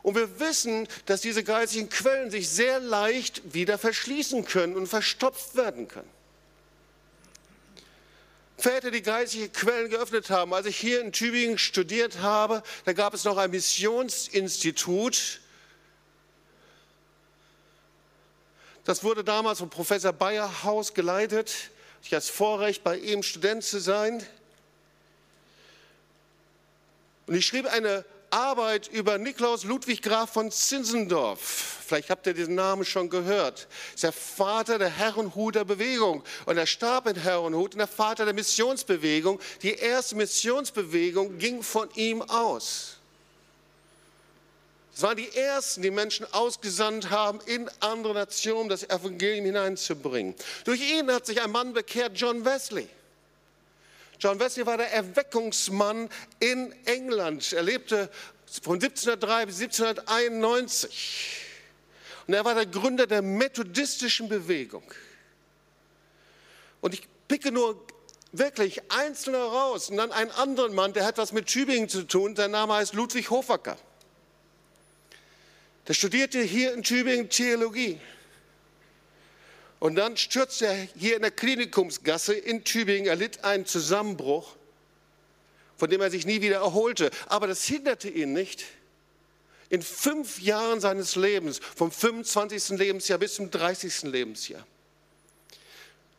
Und 0.07 0.15
wir 0.15 0.39
wissen, 0.39 0.87
dass 1.07 1.21
diese 1.21 1.43
geistigen 1.43 1.89
Quellen 1.89 2.31
sich 2.31 2.49
sehr 2.49 2.79
leicht 2.79 3.43
wieder 3.55 3.77
verschließen 3.77 4.45
können 4.45 4.77
und 4.77 4.87
verstopft 4.87 5.57
werden 5.57 5.89
können. 5.89 6.09
Väter, 8.57 8.93
die 8.93 9.03
geistige 9.03 9.49
Quellen 9.49 9.91
geöffnet 9.91 10.31
haben. 10.31 10.55
Als 10.55 10.67
ich 10.67 10.77
hier 10.77 11.01
in 11.01 11.11
Tübingen 11.11 11.59
studiert 11.59 12.21
habe, 12.21 12.63
da 12.85 12.93
gab 12.93 13.15
es 13.15 13.25
noch 13.25 13.37
ein 13.37 13.51
Missionsinstitut. 13.51 15.41
Das 18.85 19.03
wurde 19.03 19.25
damals 19.25 19.59
von 19.59 19.71
Professor 19.71 20.13
Bayerhaus 20.13 20.95
geleitet. 20.95 21.53
Ich 22.03 22.11
hatte 22.11 22.19
das 22.19 22.29
Vorrecht, 22.29 22.85
bei 22.85 22.97
ihm 22.97 23.25
Student 23.25 23.65
zu 23.65 23.81
sein. 23.81 24.25
Und 27.27 27.35
ich 27.35 27.45
schrieb 27.45 27.67
eine 27.67 28.05
Arbeit 28.31 28.89
über 28.89 29.19
Niklaus 29.19 29.65
Ludwig 29.65 30.03
Graf 30.03 30.33
von 30.33 30.51
Zinzendorf. 30.51 31.83
Vielleicht 31.87 32.11
habt 32.11 32.27
ihr 32.27 32.35
diesen 32.35 32.55
Namen 32.55 32.85
schon 32.85 33.11
gehört. 33.11 33.69
Ist 33.95 34.03
der 34.03 34.13
Vater 34.13 34.79
der 34.79 34.91
Herrenhuter 34.91 35.65
Bewegung. 35.65 36.25
Und 36.45 36.57
er 36.57 36.67
starb 36.67 37.07
in 37.07 37.17
Herrenhut 37.17 37.75
und 37.75 37.79
der 37.79 37.87
Vater 37.87 38.25
der 38.25 38.35
Missionsbewegung. 38.35 39.41
Die 39.63 39.75
erste 39.75 40.17
Missionsbewegung 40.17 41.39
ging 41.39 41.63
von 41.63 41.89
ihm 41.95 42.23
aus. 42.23 42.97
Es 44.97 45.03
waren 45.03 45.17
die 45.19 45.37
ersten, 45.37 45.83
die 45.83 45.91
Menschen 45.91 46.27
ausgesandt 46.33 47.11
haben, 47.11 47.39
in 47.45 47.69
andere 47.81 48.15
Nationen 48.15 48.71
das 48.71 48.83
Evangelium 48.83 49.45
hineinzubringen. 49.45 50.35
Durch 50.65 50.81
ihn 50.81 51.13
hat 51.13 51.27
sich 51.27 51.43
ein 51.43 51.51
Mann 51.51 51.75
bekehrt, 51.75 52.13
John 52.15 52.47
Wesley. 52.47 52.89
John 54.19 54.41
Wesley 54.41 54.67
war 54.67 54.77
der 54.77 54.93
Erweckungsmann 54.93 56.09
in 56.41 56.75
England. 56.87 57.53
Er 57.53 57.63
lebte 57.63 58.11
von 58.63 58.75
1703 58.75 59.47
bis 59.47 59.61
1791. 59.61 61.43
Und 62.27 62.35
er 62.35 62.45
war 62.45 62.55
der 62.55 62.67
Gründer 62.67 63.07
der 63.07 63.23
methodistischen 63.23 64.29
Bewegung. 64.29 64.85
Und 66.81 66.95
ich 66.95 67.07
picke 67.29 67.53
nur 67.53 67.87
wirklich 68.33 68.81
Einzelne 68.91 69.39
raus 69.39 69.91
und 69.91 69.97
dann 69.97 70.13
einen 70.13 70.31
anderen 70.33 70.75
Mann, 70.75 70.93
der 70.93 71.05
hat 71.05 71.19
was 71.19 71.33
mit 71.33 71.47
Tübingen 71.47 71.89
zu 71.89 72.03
tun. 72.03 72.37
Sein 72.37 72.51
Name 72.51 72.75
heißt 72.75 72.95
Ludwig 72.95 73.31
Hofacker. 73.31 73.77
Der 75.89 75.95
studierte 75.95 76.41
hier 76.41 76.73
in 76.75 76.83
Tübingen 76.83 77.29
Theologie. 77.29 78.01
Und 79.87 79.95
dann 79.95 80.17
stürzte 80.17 80.67
er 80.67 80.89
hier 80.99 81.15
in 81.15 81.23
der 81.23 81.31
Klinikumsgasse 81.31 82.35
in 82.35 82.65
Tübingen, 82.65 83.07
er 83.07 83.15
litt 83.15 83.45
einen 83.45 83.67
Zusammenbruch, 83.67 84.57
von 85.77 85.89
dem 85.89 86.01
er 86.01 86.11
sich 86.11 86.27
nie 86.27 86.43
wieder 86.43 86.57
erholte. 86.57 87.09
Aber 87.29 87.47
das 87.47 87.63
hinderte 87.63 88.09
ihn 88.09 88.33
nicht, 88.33 88.65
in 89.69 89.83
fünf 89.83 90.41
Jahren 90.41 90.81
seines 90.81 91.15
Lebens, 91.15 91.61
vom 91.77 91.93
25. 91.93 92.71
Lebensjahr 92.71 93.21
bis 93.21 93.37
zum 93.37 93.53
30. 93.53 94.11
Lebensjahr, 94.11 94.67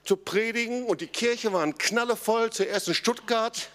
zu 0.06 0.16
predigen. 0.16 0.86
Und 0.86 1.02
die 1.02 1.08
Kirche 1.08 1.52
waren 1.52 1.78
knallevoll, 1.78 2.54
zuerst 2.54 2.88
in 2.88 2.94
Stuttgart, 2.94 3.70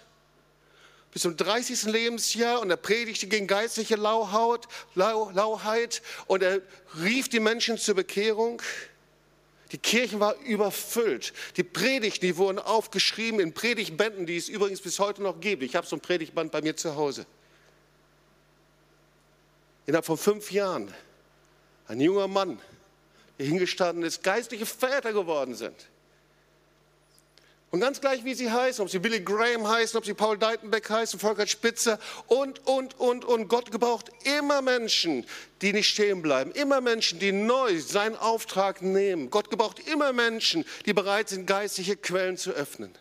bis 1.11 1.21
zum 1.21 1.37
30. 1.37 1.83
Lebensjahr 1.83 2.61
und 2.61 2.71
er 2.71 2.77
predigte 2.77 3.27
gegen 3.27 3.45
geistliche 3.45 3.95
Lauheit, 3.95 4.61
Lauheit 4.95 6.01
und 6.25 6.41
er 6.41 6.61
rief 6.99 7.29
die 7.29 7.39
Menschen 7.39 7.77
zur 7.77 7.93
Bekehrung. 7.93 8.59
Die 9.73 9.79
Kirche 9.79 10.19
war 10.19 10.35
überfüllt. 10.37 11.33
Die 11.57 11.63
Predigten, 11.63 12.25
die 12.25 12.37
wurden 12.37 12.59
aufgeschrieben 12.59 13.39
in 13.39 13.53
Predigtbänden, 13.53 14.27
die 14.27 14.37
es 14.37 14.47
übrigens 14.47 14.81
bis 14.81 14.99
heute 14.99 15.23
noch 15.23 15.41
gibt. 15.41 15.63
Ich 15.63 15.75
habe 15.75 15.87
so 15.87 15.95
ein 15.95 15.99
Predigtband 15.99 16.51
bei 16.51 16.61
mir 16.61 16.77
zu 16.77 16.95
Hause. 16.95 17.25
Innerhalb 19.87 20.05
von 20.05 20.17
fünf 20.17 20.51
Jahren 20.51 20.93
ein 21.87 21.99
junger 21.99 22.27
Mann, 22.27 22.59
der 23.39 23.47
hingestanden 23.47 24.03
ist, 24.03 24.23
geistliche 24.23 24.67
Väter 24.67 25.11
geworden 25.11 25.55
sind. 25.55 25.89
Und 27.73 27.79
ganz 27.79 27.99
gleich, 27.99 28.23
wie 28.23 28.35
sie 28.35 28.51
heißen, 28.51 28.83
ob 28.83 28.91
sie 28.91 28.99
Billy 28.99 29.19
Graham 29.19 29.67
heißen, 29.67 29.97
ob 29.97 30.05
sie 30.05 30.13
Paul 30.13 30.37
Deitenbeck 30.37 30.87
heißen, 30.87 31.19
Volker 31.19 31.47
Spitzer 31.47 31.97
und, 32.27 32.63
und, 32.67 32.99
und, 32.99 33.25
und. 33.25 33.47
Gott 33.47 33.71
gebraucht 33.71 34.11
immer 34.37 34.61
Menschen, 34.61 35.25
die 35.63 35.73
nicht 35.73 35.87
stehen 35.87 36.21
bleiben. 36.21 36.51
Immer 36.51 36.81
Menschen, 36.81 37.17
die 37.17 37.31
neu 37.31 37.79
seinen 37.79 38.15
Auftrag 38.15 38.83
nehmen. 38.83 39.31
Gott 39.31 39.49
gebraucht 39.49 39.79
immer 39.87 40.13
Menschen, 40.13 40.65
die 40.85 40.93
bereit 40.93 41.29
sind, 41.29 41.47
geistliche 41.47 41.97
Quellen 41.97 42.37
zu 42.37 42.51
öffnen. 42.51 42.93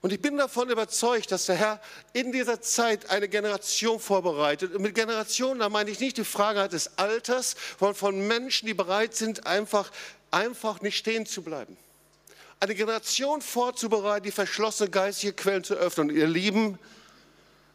Und 0.00 0.10
ich 0.10 0.22
bin 0.22 0.38
davon 0.38 0.70
überzeugt, 0.70 1.30
dass 1.32 1.44
der 1.44 1.56
Herr 1.56 1.82
in 2.14 2.32
dieser 2.32 2.62
Zeit 2.62 3.10
eine 3.10 3.28
Generation 3.28 4.00
vorbereitet. 4.00 4.74
Und 4.74 4.80
mit 4.80 4.94
Generation, 4.94 5.58
da 5.58 5.68
meine 5.68 5.90
ich 5.90 6.00
nicht 6.00 6.16
die 6.16 6.24
Frage 6.24 6.66
des 6.70 6.96
Alters, 6.96 7.56
sondern 7.78 7.94
von 7.94 8.26
Menschen, 8.26 8.64
die 8.64 8.72
bereit 8.72 9.14
sind, 9.14 9.46
einfach, 9.46 9.92
einfach 10.30 10.80
nicht 10.80 10.96
stehen 10.96 11.26
zu 11.26 11.42
bleiben 11.42 11.76
eine 12.62 12.76
Generation 12.76 13.42
vorzubereiten, 13.42 14.22
die 14.22 14.30
verschlossene 14.30 14.88
geistige 14.88 15.32
Quellen 15.32 15.64
zu 15.64 15.74
öffnen. 15.74 16.10
Und 16.10 16.16
ihr 16.16 16.28
Lieben, 16.28 16.78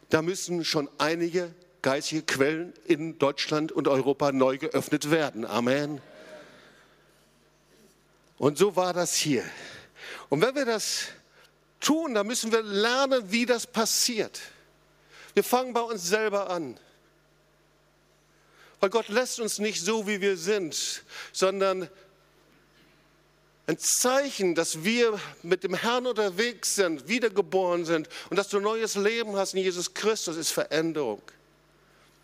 da 0.08 0.22
müssen 0.22 0.64
schon 0.64 0.88
einige 0.96 1.54
geistige 1.82 2.22
Quellen 2.22 2.72
in 2.86 3.18
Deutschland 3.18 3.70
und 3.70 3.86
Europa 3.86 4.32
neu 4.32 4.56
geöffnet 4.56 5.10
werden. 5.10 5.44
Amen. 5.44 6.00
Und 8.38 8.56
so 8.56 8.76
war 8.76 8.94
das 8.94 9.14
hier. 9.14 9.44
Und 10.30 10.40
wenn 10.40 10.54
wir 10.54 10.64
das 10.64 11.08
tun, 11.80 12.14
dann 12.14 12.26
müssen 12.26 12.50
wir 12.50 12.62
lernen, 12.62 13.30
wie 13.30 13.44
das 13.44 13.66
passiert. 13.66 14.40
Wir 15.34 15.44
fangen 15.44 15.74
bei 15.74 15.82
uns 15.82 16.08
selber 16.08 16.48
an. 16.48 16.80
Weil 18.80 18.88
Gott 18.88 19.08
lässt 19.08 19.38
uns 19.38 19.58
nicht 19.58 19.84
so, 19.84 20.06
wie 20.06 20.22
wir 20.22 20.38
sind, 20.38 21.04
sondern 21.32 21.90
ein 23.68 23.78
Zeichen, 23.78 24.54
dass 24.54 24.82
wir 24.82 25.20
mit 25.42 25.62
dem 25.62 25.74
Herrn 25.74 26.06
unterwegs 26.06 26.74
sind, 26.74 27.06
wiedergeboren 27.06 27.84
sind 27.84 28.08
und 28.30 28.36
dass 28.38 28.48
du 28.48 28.56
ein 28.56 28.62
neues 28.62 28.94
Leben 28.94 29.36
hast 29.36 29.52
in 29.52 29.62
Jesus 29.62 29.92
Christus, 29.92 30.38
ist 30.38 30.52
Veränderung. 30.52 31.20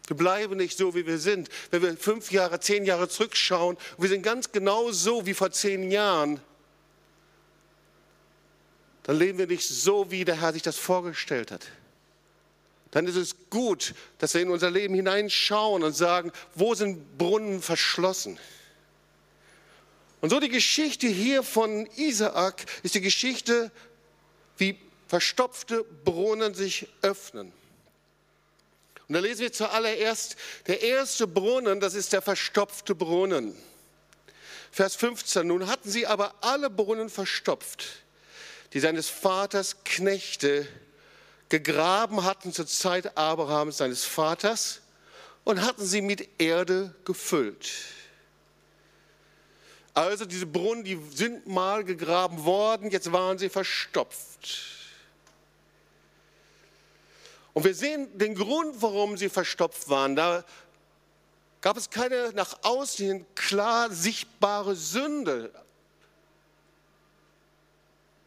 Wir 0.06 0.16
bleiben 0.16 0.56
nicht 0.56 0.78
so, 0.78 0.94
wie 0.94 1.06
wir 1.06 1.18
sind. 1.18 1.50
Wenn 1.70 1.82
wir 1.82 1.96
fünf 1.98 2.32
Jahre, 2.32 2.60
zehn 2.60 2.86
Jahre 2.86 3.10
zurückschauen, 3.10 3.76
wir 3.98 4.08
sind 4.08 4.22
ganz 4.22 4.52
genau 4.52 4.90
so 4.90 5.26
wie 5.26 5.34
vor 5.34 5.50
zehn 5.50 5.90
Jahren, 5.90 6.40
dann 9.02 9.18
leben 9.18 9.38
wir 9.38 9.46
nicht 9.46 9.68
so, 9.68 10.10
wie 10.10 10.24
der 10.24 10.40
Herr 10.40 10.54
sich 10.54 10.62
das 10.62 10.78
vorgestellt 10.78 11.50
hat. 11.50 11.66
dann 12.90 13.06
ist 13.06 13.16
es 13.16 13.36
gut, 13.50 13.94
dass 14.16 14.32
wir 14.32 14.40
in 14.40 14.48
unser 14.48 14.70
Leben 14.70 14.94
hineinschauen 14.94 15.82
und 15.82 15.94
sagen, 15.94 16.32
wo 16.54 16.74
sind 16.74 17.18
Brunnen 17.18 17.60
verschlossen? 17.60 18.38
Und 20.24 20.30
so 20.30 20.40
die 20.40 20.48
Geschichte 20.48 21.06
hier 21.06 21.42
von 21.42 21.84
Isaak 21.96 22.64
ist 22.82 22.94
die 22.94 23.02
Geschichte, 23.02 23.70
wie 24.56 24.78
verstopfte 25.06 25.84
Brunnen 25.84 26.54
sich 26.54 26.88
öffnen. 27.02 27.52
Und 29.06 29.12
da 29.12 29.18
lesen 29.18 29.42
wir 29.42 29.52
zuallererst, 29.52 30.36
der 30.66 30.80
erste 30.80 31.26
Brunnen, 31.26 31.78
das 31.78 31.92
ist 31.92 32.14
der 32.14 32.22
verstopfte 32.22 32.94
Brunnen. 32.94 33.54
Vers 34.72 34.96
15, 34.96 35.46
nun 35.46 35.66
hatten 35.66 35.90
sie 35.90 36.06
aber 36.06 36.34
alle 36.40 36.70
Brunnen 36.70 37.10
verstopft, 37.10 37.84
die 38.72 38.80
seines 38.80 39.10
Vaters 39.10 39.84
Knechte 39.84 40.66
gegraben 41.50 42.24
hatten 42.24 42.50
zur 42.50 42.66
Zeit 42.66 43.18
Abrahams, 43.18 43.76
seines 43.76 44.04
Vaters, 44.04 44.80
und 45.44 45.60
hatten 45.60 45.84
sie 45.84 46.00
mit 46.00 46.40
Erde 46.40 46.94
gefüllt. 47.04 47.68
Also 49.94 50.24
diese 50.24 50.46
Brunnen, 50.46 50.82
die 50.82 50.98
sind 51.12 51.46
mal 51.46 51.84
gegraben 51.84 52.44
worden, 52.44 52.90
jetzt 52.90 53.12
waren 53.12 53.38
sie 53.38 53.48
verstopft. 53.48 54.74
Und 57.52 57.64
wir 57.64 57.74
sehen 57.74 58.18
den 58.18 58.34
Grund, 58.34 58.82
warum 58.82 59.16
sie 59.16 59.28
verstopft 59.28 59.88
waren. 59.88 60.16
Da 60.16 60.44
gab 61.60 61.76
es 61.76 61.88
keine 61.88 62.32
nach 62.34 62.58
außen 62.62 63.06
hin 63.06 63.26
klar 63.36 63.90
sichtbare 63.92 64.74
Sünde. 64.74 65.52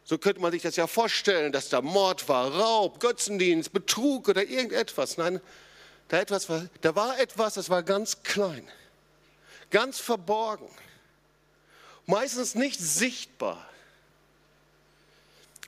So 0.04 0.16
könnte 0.16 0.40
man 0.40 0.52
sich 0.52 0.62
das 0.62 0.76
ja 0.76 0.86
vorstellen, 0.86 1.52
dass 1.52 1.68
da 1.68 1.82
Mord 1.82 2.30
war, 2.30 2.50
Raub, 2.54 2.98
Götzendienst, 2.98 3.74
Betrug 3.74 4.28
oder 4.28 4.42
irgendetwas. 4.42 5.18
Nein, 5.18 5.42
da, 6.08 6.18
etwas 6.18 6.48
war, 6.48 6.66
da 6.80 6.96
war 6.96 7.20
etwas, 7.20 7.54
das 7.54 7.68
war 7.68 7.82
ganz 7.82 8.22
klein, 8.22 8.66
ganz 9.70 10.00
verborgen, 10.00 10.66
meistens 12.08 12.54
nicht 12.54 12.80
sichtbar, 12.80 13.64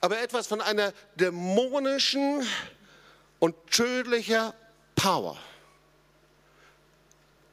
aber 0.01 0.21
etwas 0.21 0.47
von 0.47 0.61
einer 0.61 0.93
dämonischen 1.15 2.47
und 3.39 3.55
tödlicher 3.71 4.55
Power. 4.97 5.39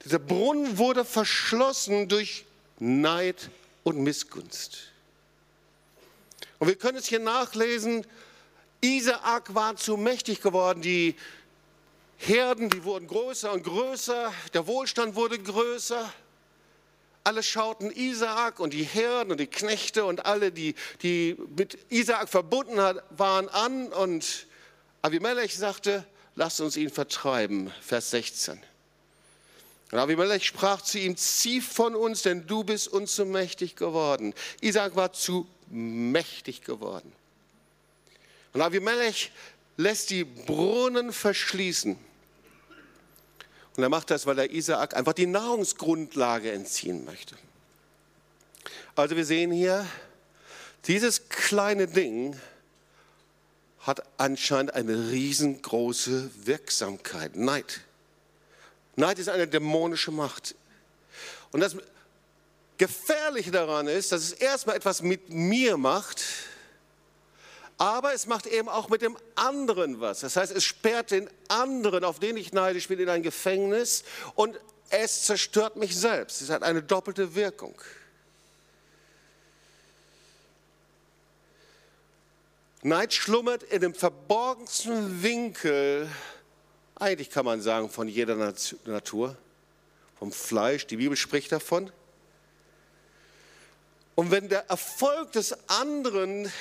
Dieser 0.06 0.20
Brunnen 0.20 0.78
wurde 0.78 1.04
verschlossen 1.04 2.08
durch 2.08 2.46
Neid 2.80 3.50
und 3.84 4.00
Missgunst. 4.00 4.94
Und 6.60 6.68
wir 6.68 6.76
können 6.76 6.98
es 6.98 7.08
hier 7.08 7.20
nachlesen, 7.20 8.08
Isaak 8.80 9.54
war 9.54 9.76
zu 9.76 9.98
mächtig 9.98 10.42
geworden, 10.42 10.82
die 10.82 11.16
Herden, 12.18 12.70
die 12.70 12.84
wurden 12.86 13.08
größer 13.08 13.52
und 13.52 13.64
größer, 13.64 14.34
der 14.54 14.66
Wohlstand 14.66 15.16
wurde 15.16 15.40
größer. 15.40 16.12
Alle 17.28 17.44
schauten 17.44 17.92
Isaak 17.92 18.62
und 18.62 18.72
die 18.72 18.86
Herden 18.86 19.32
und 19.32 19.42
die 19.42 19.48
Knechte 19.48 20.06
und 20.06 20.26
alle, 20.26 20.50
die, 20.50 20.76
die 21.02 21.36
mit 21.58 21.78
Isaak 21.90 22.30
verbunden 22.30 22.78
waren, 22.78 23.50
an. 23.50 23.92
Und 23.92 24.48
Abimelech 25.02 25.58
sagte, 25.58 26.06
lasst 26.36 26.62
uns 26.62 26.78
ihn 26.78 26.90
vertreiben. 26.90 27.70
Vers 27.82 28.12
16. 28.12 28.58
Und 29.92 30.00
Abimelech 30.00 30.46
sprach 30.46 30.82
zu 30.82 31.00
ihm, 31.00 31.18
zieh 31.18 31.60
von 31.60 31.96
uns, 31.96 32.22
denn 32.22 32.48
du 32.48 32.64
bist 32.64 32.88
uns 32.88 33.16
zu 33.16 33.26
mächtig 33.26 33.76
geworden. 33.76 34.34
Isaak 34.62 34.96
war 34.96 35.12
zu 35.12 35.50
mächtig 35.70 36.62
geworden. 36.62 37.12
Und 38.54 38.62
Abimelech 38.62 39.34
lässt 39.76 40.12
die 40.12 40.24
Brunnen 40.24 41.12
verschließen. 41.12 41.98
Und 43.78 43.84
er 43.84 43.90
macht 43.90 44.10
das, 44.10 44.26
weil 44.26 44.40
er 44.40 44.52
Isaak 44.52 44.96
einfach 44.96 45.14
die 45.14 45.28
Nahrungsgrundlage 45.28 46.52
entziehen 46.52 47.06
möchte. 47.06 47.36
Also 48.96 49.16
wir 49.16 49.24
sehen 49.24 49.52
hier, 49.52 49.86
dieses 50.88 51.30
kleine 51.30 51.88
Ding 51.88 52.36
hat 53.82 54.02
anscheinend 54.18 54.74
eine 54.74 55.12
riesengroße 55.12 56.32
Wirksamkeit. 56.46 57.36
Neid. 57.36 57.82
Neid 58.96 59.20
ist 59.20 59.30
eine 59.30 59.48
dämonische 59.48 60.12
Macht. 60.12 60.56
Und 61.52 61.60
das 61.60 61.76
Gefährliche 62.78 63.52
daran 63.52 63.88
ist, 63.88 64.12
dass 64.12 64.24
es 64.24 64.32
erstmal 64.32 64.76
etwas 64.76 65.04
mit 65.04 65.30
mir 65.30 65.78
macht, 65.78 66.24
aber 67.78 68.14
es 68.14 68.26
macht 68.26 68.48
eben 68.48 68.70
auch 68.70 68.90
mit 68.90 69.02
dem 69.02 69.18
anderen 69.36 70.02
was. 70.02 70.22
Das 70.22 70.36
heißt, 70.36 70.52
es 70.52 70.64
sperrt 70.64 71.12
den 71.12 71.30
anderen, 71.48 72.04
auf 72.04 72.20
den 72.20 72.38
ich 72.38 72.52
neidisch 72.52 72.88
bin, 72.88 73.00
in 73.00 73.10
ein 73.10 73.24
Gefängnis 73.24 74.04
und 74.36 74.60
es 74.90 75.26
zerstört 75.26 75.76
mich 75.76 75.96
selbst. 75.96 76.42
Es 76.42 76.50
hat 76.50 76.64
eine 76.64 76.82
doppelte 76.82 77.36
Wirkung. 77.36 77.80
Neid 82.84 83.14
schlummert 83.14 83.64
in 83.64 83.82
dem 83.82 83.94
verborgensten 83.94 85.22
Winkel, 85.22 86.10
eigentlich 86.96 87.30
kann 87.30 87.46
man 87.46 87.62
sagen, 87.62 87.90
von 87.90 88.08
jeder 88.08 88.36
Natur, 88.86 89.36
vom 90.18 90.32
Fleisch. 90.32 90.88
Die 90.88 90.98
Bibel 90.98 91.18
spricht 91.18 91.52
davon. 91.52 91.92
Und 94.16 94.32
wenn 94.32 94.50
der 94.50 94.68
Erfolg 94.70 95.32
des 95.34 95.70
anderen 95.70 96.52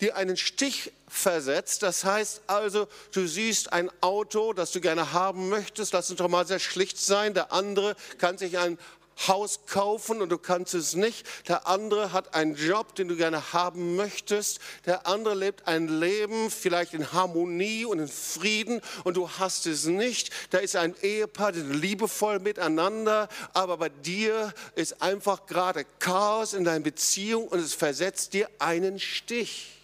dir 0.00 0.16
einen 0.16 0.36
Stich 0.36 0.92
versetzt, 1.08 1.82
das 1.82 2.04
heißt 2.04 2.42
also, 2.46 2.86
du 3.12 3.26
siehst 3.26 3.72
ein 3.72 3.90
Auto, 4.00 4.52
das 4.52 4.72
du 4.72 4.80
gerne 4.80 5.12
haben 5.12 5.48
möchtest, 5.48 5.92
lass 5.92 6.10
uns 6.10 6.18
doch 6.18 6.28
mal 6.28 6.46
sehr 6.46 6.58
schlicht 6.58 6.98
sein, 6.98 7.34
der 7.34 7.52
andere 7.52 7.96
kann 8.18 8.38
sich 8.38 8.58
ein 8.58 8.78
Haus 9.26 9.60
kaufen 9.66 10.22
und 10.22 10.28
du 10.28 10.38
kannst 10.38 10.74
es 10.74 10.94
nicht. 10.94 11.26
Der 11.48 11.66
andere 11.66 12.12
hat 12.12 12.34
einen 12.34 12.54
Job, 12.54 12.94
den 12.94 13.08
du 13.08 13.16
gerne 13.16 13.52
haben 13.52 13.96
möchtest. 13.96 14.60
Der 14.86 15.06
andere 15.06 15.34
lebt 15.34 15.66
ein 15.66 15.88
Leben 15.88 16.50
vielleicht 16.50 16.94
in 16.94 17.12
Harmonie 17.12 17.84
und 17.84 17.98
in 17.98 18.08
Frieden 18.08 18.80
und 19.02 19.16
du 19.16 19.28
hast 19.28 19.66
es 19.66 19.86
nicht. 19.86 20.30
Da 20.50 20.58
ist 20.58 20.76
ein 20.76 20.94
Ehepaar, 21.02 21.52
die 21.52 21.60
liebevoll 21.60 22.38
miteinander, 22.38 23.28
aber 23.54 23.78
bei 23.78 23.88
dir 23.88 24.54
ist 24.76 25.02
einfach 25.02 25.46
gerade 25.46 25.84
Chaos 25.98 26.52
in 26.52 26.64
deiner 26.64 26.84
Beziehung 26.84 27.48
und 27.48 27.58
es 27.58 27.74
versetzt 27.74 28.34
dir 28.34 28.48
einen 28.60 29.00
Stich. 29.00 29.77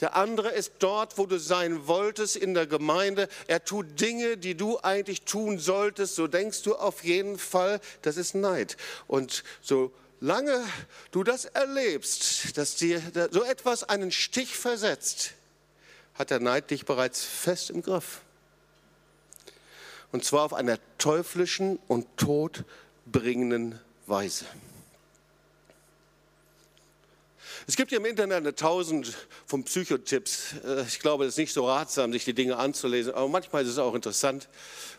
Der 0.00 0.14
andere 0.14 0.50
ist 0.50 0.74
dort, 0.78 1.18
wo 1.18 1.26
du 1.26 1.38
sein 1.38 1.86
wolltest 1.88 2.36
in 2.36 2.54
der 2.54 2.66
Gemeinde. 2.66 3.28
Er 3.48 3.64
tut 3.64 4.00
Dinge, 4.00 4.36
die 4.36 4.54
du 4.54 4.78
eigentlich 4.80 5.22
tun 5.22 5.58
solltest. 5.58 6.14
So 6.14 6.28
denkst 6.28 6.62
du 6.62 6.76
auf 6.76 7.02
jeden 7.02 7.38
Fall, 7.38 7.80
das 8.02 8.16
ist 8.16 8.34
Neid. 8.34 8.76
Und 9.08 9.42
solange 9.60 10.64
du 11.10 11.24
das 11.24 11.46
erlebst, 11.46 12.56
dass 12.56 12.76
dir 12.76 13.02
so 13.32 13.42
etwas 13.42 13.84
einen 13.84 14.12
Stich 14.12 14.56
versetzt, 14.56 15.32
hat 16.14 16.30
der 16.30 16.40
Neid 16.40 16.70
dich 16.70 16.84
bereits 16.84 17.24
fest 17.24 17.70
im 17.70 17.82
Griff. 17.82 18.20
Und 20.12 20.24
zwar 20.24 20.44
auf 20.44 20.54
einer 20.54 20.78
teuflischen 20.98 21.78
und 21.88 22.06
todbringenden 22.16 23.78
Weise. 24.06 24.46
Es 27.68 27.76
gibt 27.76 27.92
ja 27.92 27.98
im 27.98 28.06
Internet 28.06 28.38
eine 28.38 28.54
tausend 28.54 29.14
von 29.44 29.62
Psychotipps. 29.62 30.54
Äh, 30.64 30.84
ich 30.84 31.00
glaube, 31.00 31.26
es 31.26 31.34
ist 31.34 31.36
nicht 31.36 31.52
so 31.52 31.66
ratsam, 31.66 32.14
sich 32.14 32.24
die 32.24 32.32
Dinge 32.32 32.56
anzulesen, 32.56 33.12
aber 33.12 33.28
manchmal 33.28 33.62
ist 33.62 33.68
es 33.68 33.76
auch 33.76 33.94
interessant, 33.94 34.48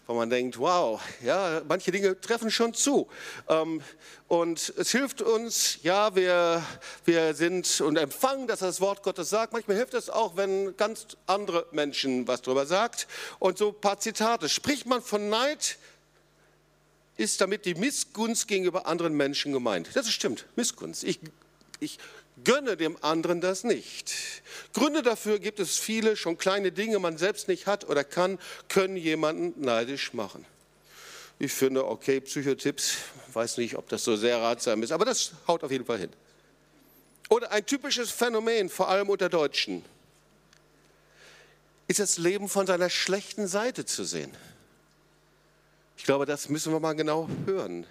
weil 0.06 0.16
man 0.16 0.30
denkt, 0.30 0.60
wow, 0.60 1.02
ja, 1.26 1.64
manche 1.68 1.90
Dinge 1.90 2.22
treffen 2.22 2.52
schon 2.52 2.76
zu. 2.76 3.08
Ähm, 3.48 3.82
und 4.28 4.72
es 4.78 4.92
hilft 4.92 5.24
uns, 5.24 5.80
ja, 5.82 6.16
wir, 6.16 6.64
wir 7.06 7.34
sind 7.34 7.82
und 7.82 7.98
empfangen, 7.98 8.46
dass 8.46 8.60
das 8.60 8.80
Wort 8.82 9.02
Gottes 9.02 9.32
sagt. 9.32 9.52
Manchmal 9.52 9.76
hilft 9.76 9.96
es 9.96 10.12
auch, 10.12 10.38
wenn 10.38 10.78
ganz 10.78 11.18
andere 11.26 11.66
Menschen 11.72 12.28
was 12.28 12.44
darüber 12.44 12.68
sagt. 12.68 13.08
Und 13.40 13.58
so 13.58 13.70
ein 13.70 13.82
paar 13.82 14.00
Zitate. 14.00 14.48
Spricht 14.48 14.86
man 14.86 15.02
von 15.02 15.28
Neid, 15.28 15.80
ist 17.18 17.42
damit 17.42 17.66
die 17.66 17.74
Missgunst 17.74 18.48
gegenüber 18.48 18.86
anderen 18.86 19.18
Menschen 19.18 19.54
gemeint. 19.54 19.90
Das 19.96 20.08
stimmt, 20.12 20.46
Missgunst. 20.56 21.04
Ich, 21.04 21.20
ich 21.80 22.00
Gönne 22.44 22.78
dem 22.78 22.98
anderen 23.02 23.42
das 23.42 23.64
nicht. 23.64 24.14
Gründe 24.74 25.02
dafür 25.02 25.40
gibt 25.40 25.60
es 25.60 25.78
viele, 25.78 26.16
schon 26.16 26.38
kleine 26.38 26.72
Dinge 26.72 27.00
man 27.00 27.18
selbst 27.18 27.48
nicht 27.48 27.68
hat 27.68 27.88
oder 27.90 28.04
kann, 28.04 28.40
können 28.68 28.96
jemanden 28.96 29.62
neidisch 29.62 30.14
machen. 30.14 30.46
Ich 31.38 31.52
finde, 31.52 31.86
okay, 31.86 32.20
Psychotipps, 32.22 32.98
weiß 33.34 33.58
nicht, 33.58 33.78
ob 33.78 33.90
das 33.90 34.04
so 34.04 34.16
sehr 34.16 34.42
ratsam 34.42 34.84
ist, 34.84 34.92
aber 34.92 35.06
das 35.06 35.34
haut 35.48 35.64
auf 35.64 35.72
jeden 35.72 35.86
Fall 35.86 36.00
hin. 36.00 36.10
Oder 37.30 37.52
ein 37.52 37.66
typisches 37.66 38.12
Phänomen, 38.12 38.70
vor 38.70 38.90
allem 38.90 39.10
unter 39.10 39.30
Deutschen, 39.30 39.84
ist 41.88 42.00
das 42.00 42.18
Leben 42.18 42.50
von 42.50 42.68
seiner 42.68 42.90
schlechten 42.90 43.48
Seite 43.48 43.86
zu 43.86 44.04
sehen. 44.04 44.32
Ich 45.98 46.04
glaube, 46.04 46.26
das 46.26 46.50
müssen 46.50 46.72
wir 46.72 46.80
mal 46.80 46.94
genau 46.94 47.30
hören. 47.46 47.86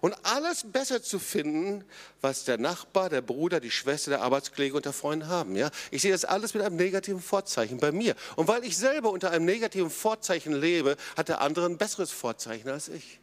Und 0.00 0.14
alles 0.22 0.64
besser 0.70 1.02
zu 1.02 1.18
finden, 1.18 1.84
was 2.20 2.44
der 2.44 2.58
Nachbar, 2.58 3.08
der 3.08 3.22
Bruder, 3.22 3.60
die 3.60 3.70
Schwester, 3.70 4.10
der 4.10 4.22
Arbeitskollege 4.22 4.76
und 4.76 4.84
der 4.84 4.92
Freund 4.92 5.26
haben. 5.26 5.56
Ja? 5.56 5.70
Ich 5.90 6.02
sehe 6.02 6.12
das 6.12 6.24
alles 6.24 6.54
mit 6.54 6.62
einem 6.62 6.76
negativen 6.76 7.20
Vorzeichen 7.20 7.78
bei 7.78 7.92
mir. 7.92 8.14
Und 8.36 8.48
weil 8.48 8.64
ich 8.64 8.76
selber 8.76 9.10
unter 9.10 9.30
einem 9.30 9.44
negativen 9.44 9.90
Vorzeichen 9.90 10.52
lebe, 10.52 10.96
hat 11.16 11.28
der 11.28 11.40
andere 11.40 11.66
ein 11.66 11.78
besseres 11.78 12.10
Vorzeichen 12.10 12.68
als 12.68 12.88
ich. 12.88 13.20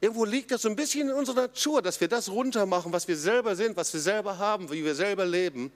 Irgendwo 0.00 0.24
liegt 0.24 0.50
das 0.50 0.62
so 0.62 0.68
ein 0.68 0.76
bisschen 0.76 1.08
in 1.08 1.14
unserer 1.14 1.42
Natur, 1.42 1.80
dass 1.82 2.00
wir 2.00 2.08
das 2.08 2.28
runtermachen, 2.28 2.92
was 2.92 3.08
wir 3.08 3.16
selber 3.16 3.56
sind, 3.56 3.76
was 3.76 3.92
wir 3.92 4.00
selber 4.00 4.38
haben, 4.38 4.70
wie 4.70 4.84
wir 4.84 4.94
selber 4.94 5.24
leben. 5.24 5.72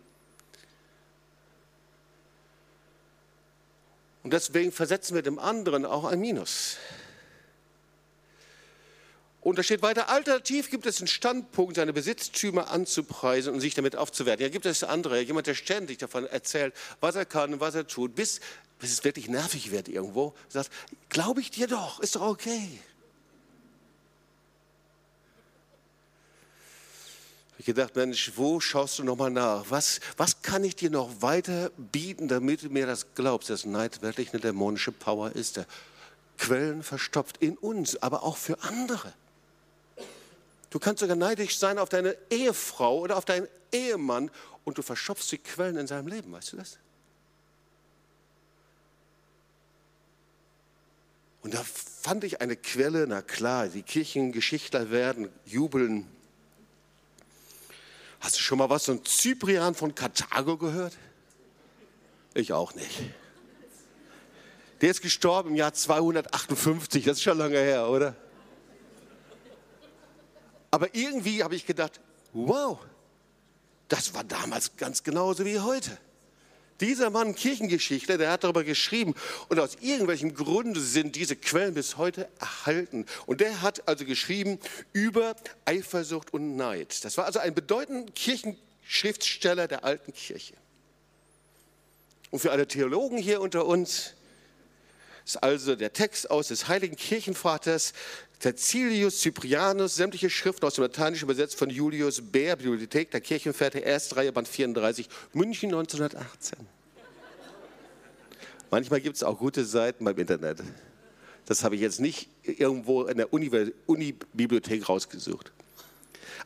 Und 4.22 4.33
deswegen 4.33 4.70
versetzen 4.70 5.14
wir 5.14 5.22
dem 5.22 5.38
anderen 5.38 5.87
auch 5.87 6.05
ein 6.05 6.20
Minus. 6.20 6.76
Und 9.42 9.59
da 9.59 9.62
steht 9.62 9.81
weiter, 9.81 10.11
alternativ 10.11 10.70
gibt 10.70 10.85
es 10.85 10.98
einen 10.98 11.09
Standpunkt, 11.09 11.76
seine 11.76 11.94
Besitztümer 11.94 12.70
anzupreisen 12.70 13.55
und 13.55 13.61
sich 13.61 13.74
damit 13.74 13.96
aufzuwerten. 13.96 14.44
Ja, 14.44 14.50
gibt 14.50 14.66
es 14.66 14.85
andere, 14.85 15.20
jemand, 15.22 15.46
der 15.46 15.55
ständig 15.55 15.98
davon 15.98 16.26
erzählt, 16.26 16.74
was 17.00 17.14
er 17.14 17.24
kann 17.24 17.55
und 17.55 17.61
was 17.61 17.74
er 17.74 17.87
tut, 17.87 18.14
bis, 18.14 18.40
bis 18.79 18.92
es 18.92 19.05
wirklich 19.05 19.29
nervig 19.29 19.70
wird 19.70 19.88
irgendwo. 19.88 20.35
Sagt, 20.48 20.70
glaube 21.09 21.40
ich 21.40 21.50
dir 21.50 21.68
doch, 21.68 22.00
ist 22.00 22.16
doch 22.16 22.22
okay. 22.22 22.68
Ich 27.57 27.66
gedacht, 27.66 27.94
Mensch, 27.94 28.33
wo 28.37 28.59
schaust 28.59 28.98
du 28.98 29.05
nochmal 29.05 29.31
nach? 29.31 29.66
Was, 29.68 30.00
was 30.16 30.40
kann 30.40 30.64
ich 30.64 30.76
dir 30.76 30.90
noch 30.90 31.20
weiter 31.20 31.70
bieten, 31.76 32.26
damit 32.26 32.62
du 32.62 32.70
mir 32.70 32.87
das 32.87 33.14
glaubst, 33.14 33.50
dass 33.50 33.66
Neid 33.66 34.00
wirklich 34.00 34.33
eine 34.33 34.40
dämonische 34.40 34.92
Power 34.92 35.33
ist, 35.33 35.59
der 35.59 35.66
Quellen 36.38 36.83
verstopft 36.83 37.37
in 37.38 37.59
uns, 37.59 38.03
aber 38.03 38.22
auch 38.22 38.38
für 38.38 38.62
andere. 38.62 39.12
Du 40.70 40.78
kannst 40.78 41.00
sogar 41.00 41.16
neidisch 41.16 41.59
sein 41.59 41.78
auf 41.78 41.88
deine 41.88 42.16
Ehefrau 42.30 43.00
oder 43.00 43.16
auf 43.16 43.24
deinen 43.24 43.48
Ehemann 43.72 44.30
und 44.64 44.78
du 44.78 44.83
verschopfst 44.83 45.30
die 45.33 45.38
Quellen 45.38 45.76
in 45.76 45.87
seinem 45.87 46.06
Leben, 46.06 46.33
weißt 46.33 46.52
du 46.52 46.56
das? 46.56 46.78
Und 51.42 51.54
da 51.54 51.64
fand 51.64 52.22
ich 52.24 52.40
eine 52.40 52.54
Quelle, 52.54 53.06
na 53.09 53.22
klar, 53.22 53.68
die 53.68 53.83
Kirchengeschichtler 53.83 54.90
werden 54.90 55.28
jubeln. 55.44 56.06
Hast 58.20 58.37
du 58.37 58.40
schon 58.40 58.59
mal 58.59 58.68
was 58.68 58.85
von 58.85 59.04
Cyprian 59.04 59.74
von 59.74 59.94
Karthago 59.94 60.56
gehört? 60.59 60.96
Ich 62.35 62.52
auch 62.52 62.74
nicht. 62.74 63.00
Der 64.83 64.90
ist 64.90 65.02
gestorben 65.02 65.50
im 65.50 65.56
Jahr 65.56 65.72
258, 65.72 67.04
das 67.04 67.16
ist 67.18 67.22
schon 67.22 67.38
lange 67.38 67.59
her, 67.59 67.88
oder? 67.88 68.14
Aber 70.70 70.94
irgendwie 70.94 71.42
habe 71.42 71.54
ich 71.54 71.66
gedacht, 71.66 72.00
wow, 72.33 72.78
das 73.88 74.14
war 74.14 74.24
damals 74.24 74.76
ganz 74.76 75.02
genauso 75.02 75.44
wie 75.44 75.59
heute. 75.59 75.98
Dieser 76.80 77.11
Mann, 77.11 77.35
Kirchengeschichte, 77.35 78.16
der 78.16 78.30
hat 78.30 78.44
darüber 78.44 78.64
geschrieben 78.64 79.14
und 79.48 79.61
aus 79.61 79.76
irgendwelchem 79.80 80.35
Grunde 80.35 80.80
sind 80.80 81.14
diese 81.14 81.37
Quellen 81.37 81.74
bis 81.74 81.98
heute 81.98 82.28
erhalten. 82.38 83.04
Und 83.26 83.42
der 83.42 83.61
hat 83.61 83.87
also 83.87 84.06
geschrieben 84.06 84.59
über 84.94 85.37
Eifersucht 85.66 86.33
und 86.33 86.56
Neid. 86.56 87.04
Das 87.04 87.18
war 87.18 87.26
also 87.26 87.38
ein 87.38 87.54
bedeutender 87.54 88.11
Kirchenschriftsteller 88.12 89.68
der 89.68 89.85
alten 89.85 90.14
Kirche. 90.14 90.54
Und 92.30 92.38
für 92.38 92.50
alle 92.50 92.66
Theologen 92.66 93.18
hier 93.18 93.42
unter 93.42 93.66
uns 93.66 94.14
ist 95.26 95.42
also 95.42 95.76
der 95.76 95.92
Text 95.92 96.30
aus 96.30 96.48
des 96.48 96.68
heiligen 96.68 96.96
Kirchenvaters 96.96 97.92
Tertilius 98.40 99.20
Cyprianus, 99.20 99.96
sämtliche 99.96 100.31
Schriften 100.31 100.64
aus 100.64 100.74
dem 100.74 100.83
Lateinischen 100.83 101.24
übersetzt 101.24 101.57
von 101.57 101.68
Julius 101.68 102.22
Bär, 102.22 102.57
Bibliothek 102.57 103.11
der 103.11 103.20
Kirchenväter, 103.20 103.83
erste 103.83 104.16
Reihe, 104.16 104.33
Band 104.33 104.48
34, 104.48 105.09
München 105.35 105.68
1918. 105.68 106.59
Manchmal 108.70 109.03
gibt 109.03 109.16
es 109.16 109.22
auch 109.22 109.38
gute 109.38 109.64
Seiten 109.66 110.05
beim 110.07 110.16
Internet. 110.16 110.62
Das 111.44 111.64
habe 111.64 111.74
ich 111.74 111.83
jetzt 111.83 112.00
nicht 112.00 112.31
irgendwo 112.42 113.03
in 113.05 113.18
der 113.18 113.31
Uni-Bibliothek 113.33 114.88
rausgesucht. 114.88 115.53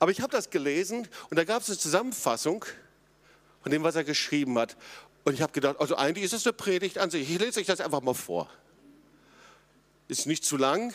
Aber 0.01 0.11
ich 0.11 0.21
habe 0.21 0.33
das 0.33 0.51
gelesen 0.51 1.07
und 1.31 1.39
da 1.39 1.45
gab 1.45 1.63
es 1.63 1.69
eine 1.69 1.79
Zusammenfassung 1.79 2.65
von 3.63 3.71
dem, 3.71 3.85
was 3.85 3.95
er 3.95 4.03
geschrieben 4.03 4.59
hat. 4.59 4.77
Und 5.25 5.35
ich 5.35 5.43
habe 5.43 5.53
gedacht, 5.53 5.77
also 5.79 5.95
eigentlich 5.95 6.25
ist 6.25 6.33
das 6.33 6.45
eine 6.45 6.55
Predigt 6.55 6.99
an 6.99 7.11
sich. 7.11 7.31
Ich 7.31 7.39
lese 7.39 7.61
euch 7.61 7.67
das 7.67 7.81
einfach 7.81 8.03
mal 8.03 8.15
vor. 8.15 8.51
Ist 10.09 10.27
nicht 10.27 10.45
zu 10.45 10.57
lang, 10.57 10.93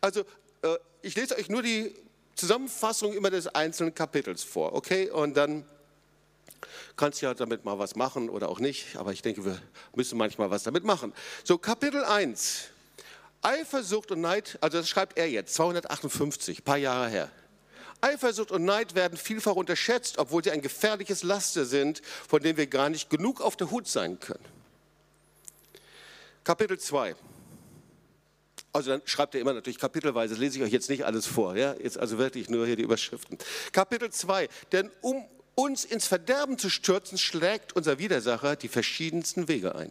also 0.00 0.20
äh, 0.62 0.76
ich 1.02 1.14
lese 1.14 1.36
euch 1.36 1.48
nur 1.48 1.62
die 1.62 1.94
Zusammenfassung 2.34 3.14
immer 3.14 3.30
des 3.30 3.48
einzelnen 3.48 3.94
Kapitels 3.94 4.44
vor, 4.44 4.72
okay? 4.72 5.10
Und 5.10 5.36
dann 5.36 5.64
kannst 6.96 7.22
du 7.22 7.26
ja 7.26 7.34
damit 7.34 7.64
mal 7.64 7.78
was 7.78 7.96
machen 7.96 8.28
oder 8.28 8.48
auch 8.48 8.60
nicht, 8.60 8.96
aber 8.96 9.12
ich 9.12 9.22
denke, 9.22 9.44
wir 9.44 9.60
müssen 9.94 10.18
manchmal 10.18 10.50
was 10.50 10.62
damit 10.62 10.84
machen. 10.84 11.12
So, 11.44 11.58
Kapitel 11.58 12.04
1. 12.04 12.68
Eifersucht 13.40 14.10
und 14.10 14.20
Neid, 14.20 14.58
also 14.60 14.78
das 14.78 14.88
schreibt 14.88 15.16
er 15.16 15.30
jetzt, 15.30 15.54
258, 15.54 16.64
paar 16.64 16.76
Jahre 16.76 17.08
her. 17.08 17.30
Eifersucht 18.00 18.50
und 18.52 18.64
Neid 18.64 18.94
werden 18.94 19.16
vielfach 19.18 19.54
unterschätzt, 19.54 20.18
obwohl 20.18 20.42
sie 20.42 20.50
ein 20.50 20.62
gefährliches 20.62 21.22
Laster 21.22 21.64
sind, 21.64 22.02
von 22.28 22.42
dem 22.42 22.56
wir 22.56 22.66
gar 22.66 22.88
nicht 22.88 23.10
genug 23.10 23.40
auf 23.40 23.56
der 23.56 23.70
Hut 23.70 23.88
sein 23.88 24.18
können. 24.20 24.44
Kapitel 26.44 26.78
2. 26.78 27.14
Also 28.78 28.92
dann 28.92 29.02
schreibt 29.06 29.34
er 29.34 29.40
immer 29.40 29.54
natürlich 29.54 29.80
kapitelweise, 29.80 30.34
das 30.34 30.40
lese 30.40 30.58
ich 30.58 30.62
euch 30.62 30.70
jetzt 30.70 30.88
nicht 30.88 31.04
alles 31.04 31.26
vor, 31.26 31.56
ja? 31.56 31.74
jetzt 31.82 31.98
also 31.98 32.16
wirklich 32.16 32.48
nur 32.48 32.64
hier 32.64 32.76
die 32.76 32.84
Überschriften. 32.84 33.36
Kapitel 33.72 34.08
2, 34.08 34.48
denn 34.70 34.88
um 35.00 35.24
uns 35.56 35.84
ins 35.84 36.06
Verderben 36.06 36.58
zu 36.58 36.70
stürzen, 36.70 37.18
schlägt 37.18 37.72
unser 37.72 37.98
Widersacher 37.98 38.54
die 38.54 38.68
verschiedensten 38.68 39.48
Wege 39.48 39.74
ein. 39.74 39.90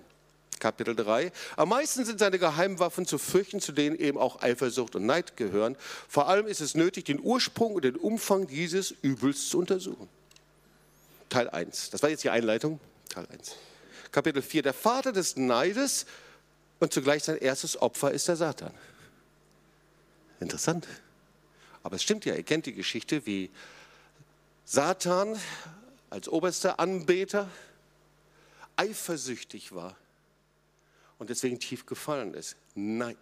Kapitel 0.61 0.95
3. 0.95 1.33
Am 1.57 1.67
meisten 1.67 2.05
sind 2.05 2.17
seine 2.17 2.39
Geheimwaffen 2.39 3.05
zu 3.05 3.17
fürchten, 3.17 3.59
zu 3.59 3.73
denen 3.73 3.97
eben 3.97 4.17
auch 4.17 4.41
Eifersucht 4.41 4.95
und 4.95 5.05
Neid 5.05 5.35
gehören. 5.35 5.75
Vor 6.07 6.29
allem 6.29 6.47
ist 6.47 6.61
es 6.61 6.73
nötig, 6.73 7.03
den 7.03 7.19
Ursprung 7.19 7.75
und 7.75 7.83
den 7.83 7.97
Umfang 7.97 8.47
dieses 8.47 8.91
Übels 9.01 9.49
zu 9.49 9.59
untersuchen. 9.59 10.07
Teil 11.27 11.49
1. 11.49 11.89
Das 11.89 12.01
war 12.03 12.09
jetzt 12.09 12.23
die 12.23 12.29
Einleitung. 12.29 12.79
Teil 13.09 13.27
1. 13.33 13.57
Kapitel 14.13 14.41
4. 14.41 14.61
Der 14.61 14.73
Vater 14.73 15.11
des 15.11 15.35
Neides 15.35 16.05
und 16.79 16.93
zugleich 16.93 17.23
sein 17.23 17.37
erstes 17.37 17.81
Opfer 17.81 18.11
ist 18.11 18.27
der 18.27 18.35
Satan. 18.35 18.73
Interessant. 20.39 20.87
Aber 21.83 21.95
es 21.95 22.03
stimmt 22.03 22.25
ja, 22.25 22.35
ihr 22.35 22.43
kennt 22.43 22.65
die 22.65 22.73
Geschichte, 22.73 23.25
wie 23.25 23.49
Satan 24.65 25.39
als 26.09 26.29
oberster 26.29 26.79
Anbeter 26.79 27.49
eifersüchtig 28.75 29.73
war 29.73 29.95
und 31.17 31.29
deswegen 31.29 31.59
tief 31.59 31.85
gefallen 31.85 32.33
ist. 32.33 32.55
Neid. 32.75 33.17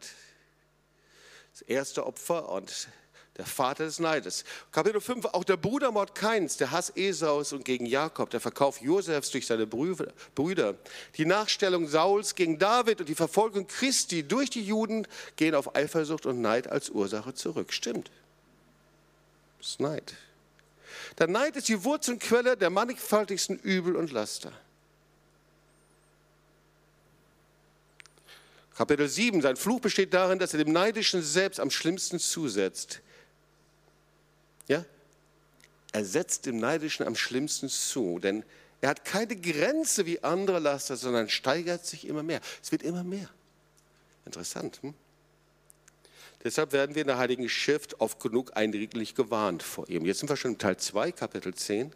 Das 1.51 1.61
erste 1.61 2.05
Opfer 2.05 2.49
und 2.49 2.89
der 3.37 3.45
Vater 3.45 3.85
des 3.85 3.99
Neides. 3.99 4.45
Kapitel 4.71 5.01
5, 5.01 5.25
auch 5.25 5.43
der 5.43 5.57
Brudermord 5.57 6.15
Keins, 6.15 6.57
der 6.57 6.71
Hass 6.71 6.91
Esaus 6.95 7.51
und 7.51 7.65
gegen 7.65 7.85
Jakob, 7.85 8.29
der 8.29 8.39
Verkauf 8.39 8.81
Josefs 8.81 9.31
durch 9.31 9.45
seine 9.45 9.67
Brüder, 9.67 10.75
die 11.17 11.25
Nachstellung 11.25 11.87
Sauls 11.87 12.35
gegen 12.35 12.59
David 12.59 13.01
und 13.01 13.09
die 13.09 13.15
Verfolgung 13.15 13.67
Christi 13.67 14.23
durch 14.23 14.49
die 14.49 14.63
Juden 14.63 15.05
gehen 15.35 15.53
auf 15.53 15.75
Eifersucht 15.75 16.25
und 16.25 16.41
Neid 16.41 16.67
als 16.67 16.89
Ursache 16.89 17.33
zurück. 17.33 17.73
Stimmt. 17.73 18.09
Das 19.59 19.69
ist 19.69 19.79
Neid. 19.81 20.13
Der 21.17 21.27
Neid 21.27 21.55
ist 21.57 21.67
die 21.67 21.83
Wurzelquelle 21.83 22.55
der 22.55 22.69
mannigfaltigsten 22.69 23.57
Übel 23.59 23.95
und 23.95 24.11
Laster. 24.11 24.53
Kapitel 28.77 29.07
7, 29.07 29.41
sein 29.41 29.55
Fluch 29.55 29.79
besteht 29.79 30.13
darin, 30.13 30.37
dass 30.37 30.53
er 30.53 30.63
dem 30.63 30.73
Neidischen 30.73 31.21
selbst 31.21 31.61
am 31.61 31.71
schlimmsten 31.71 32.19
zusetzt. 32.19 33.01
Ja? 34.67 34.85
Er 35.91 36.05
setzt 36.05 36.45
dem 36.45 36.57
Neidischen 36.57 37.05
am 37.05 37.15
schlimmsten 37.15 37.69
zu, 37.69 38.19
denn 38.19 38.43
er 38.81 38.89
hat 38.89 39.05
keine 39.05 39.35
Grenze 39.35 40.05
wie 40.05 40.23
andere 40.23 40.59
Laster, 40.59 40.97
sondern 40.97 41.29
steigert 41.29 41.85
sich 41.85 42.07
immer 42.07 42.23
mehr. 42.23 42.41
Es 42.61 42.71
wird 42.71 42.83
immer 42.83 43.03
mehr. 43.03 43.29
Interessant. 44.25 44.81
Hm? 44.81 44.93
Deshalb 46.43 46.73
werden 46.73 46.93
wir 46.93 47.01
in 47.01 47.07
der 47.07 47.17
Heiligen 47.17 47.49
Schrift 47.49 47.99
oft 47.99 48.19
genug 48.19 48.55
eindringlich 48.55 49.15
gewarnt 49.15 49.63
vor 49.63 49.89
ihm. 49.89 50.05
Jetzt 50.05 50.19
sind 50.19 50.29
wir 50.29 50.37
schon 50.37 50.51
im 50.51 50.57
Teil 50.59 50.77
2, 50.77 51.11
Kapitel 51.11 51.53
10. 51.53 51.91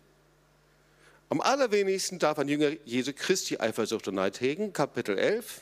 Am 1.30 1.42
allerwenigsten 1.42 2.18
darf 2.18 2.40
ein 2.40 2.48
Jünger 2.48 2.72
Jesu 2.86 3.14
Christi 3.14 3.58
Eifersucht 3.58 4.08
und 4.08 4.16
Neid 4.16 4.42
hegen, 4.42 4.74
Kapitel 4.74 5.20
11. 5.20 5.62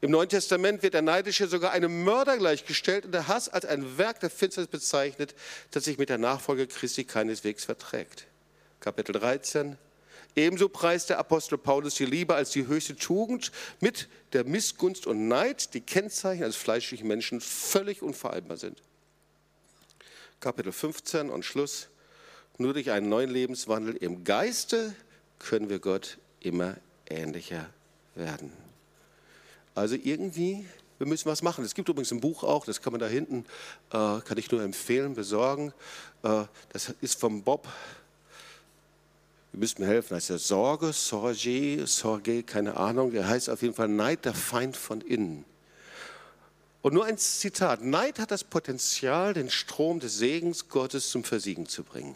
Im 0.00 0.12
Neuen 0.12 0.28
Testament 0.28 0.82
wird 0.82 0.94
der 0.94 1.02
Neidische 1.02 1.48
sogar 1.48 1.72
einem 1.72 2.04
Mörder 2.04 2.36
gleichgestellt 2.38 3.04
und 3.04 3.12
der 3.12 3.26
Hass 3.26 3.48
als 3.48 3.64
ein 3.64 3.98
Werk 3.98 4.20
der 4.20 4.30
Finsternis 4.30 4.70
bezeichnet, 4.70 5.34
das 5.72 5.84
sich 5.84 5.98
mit 5.98 6.08
der 6.08 6.18
Nachfolge 6.18 6.68
Christi 6.68 7.04
keineswegs 7.04 7.64
verträgt. 7.64 8.26
Kapitel 8.78 9.12
13. 9.12 9.76
Ebenso 10.36 10.68
preist 10.68 11.10
der 11.10 11.18
Apostel 11.18 11.58
Paulus 11.58 11.96
die 11.96 12.04
Liebe 12.04 12.36
als 12.36 12.50
die 12.50 12.68
höchste 12.68 12.94
Tugend 12.94 13.50
mit 13.80 14.08
der 14.34 14.44
Missgunst 14.44 15.04
und 15.08 15.26
Neid, 15.26 15.74
die 15.74 15.80
Kennzeichen 15.80 16.44
eines 16.44 16.54
fleischlichen 16.54 17.08
Menschen 17.08 17.40
völlig 17.40 18.00
unvereinbar 18.00 18.56
sind. 18.56 18.80
Kapitel 20.38 20.70
15 20.70 21.28
und 21.28 21.44
Schluss. 21.44 21.88
Nur 22.56 22.72
durch 22.72 22.92
einen 22.92 23.08
neuen 23.08 23.30
Lebenswandel 23.30 23.96
im 23.96 24.22
Geiste 24.22 24.94
können 25.40 25.68
wir 25.70 25.80
Gott 25.80 26.18
immer 26.40 26.76
ähnlicher 27.08 27.68
werden. 28.14 28.67
Also 29.78 29.94
irgendwie, 29.94 30.66
wir 30.98 31.06
müssen 31.06 31.30
was 31.30 31.42
machen. 31.42 31.64
Es 31.64 31.74
gibt 31.74 31.88
übrigens 31.88 32.10
ein 32.10 32.20
Buch 32.20 32.42
auch, 32.42 32.64
das 32.64 32.82
kann 32.82 32.92
man 32.92 33.00
da 33.00 33.06
hinten, 33.06 33.44
äh, 33.90 34.20
kann 34.20 34.36
ich 34.36 34.50
nur 34.50 34.62
empfehlen, 34.62 35.14
besorgen. 35.14 35.72
Äh, 36.22 36.44
das 36.72 36.94
ist 37.00 37.18
vom 37.18 37.42
Bob. 37.42 37.68
Ihr 39.52 39.60
müsst 39.60 39.78
mir 39.78 39.86
helfen. 39.86 40.16
Heißt 40.16 40.30
der 40.30 40.38
Sorge, 40.38 40.92
Sorge, 40.92 41.86
Sorge, 41.86 42.42
keine 42.42 42.76
Ahnung. 42.76 43.12
Der 43.12 43.28
heißt 43.28 43.48
auf 43.50 43.62
jeden 43.62 43.74
Fall 43.74 43.88
Neid, 43.88 44.24
der 44.24 44.34
Feind 44.34 44.76
von 44.76 45.00
innen. 45.00 45.44
Und 46.82 46.94
nur 46.94 47.04
ein 47.04 47.18
Zitat. 47.18 47.82
Neid 47.82 48.18
hat 48.18 48.30
das 48.30 48.44
Potenzial, 48.44 49.34
den 49.34 49.50
Strom 49.50 50.00
des 50.00 50.18
Segens 50.18 50.68
Gottes 50.68 51.10
zum 51.10 51.24
Versiegen 51.24 51.66
zu 51.66 51.84
bringen. 51.84 52.14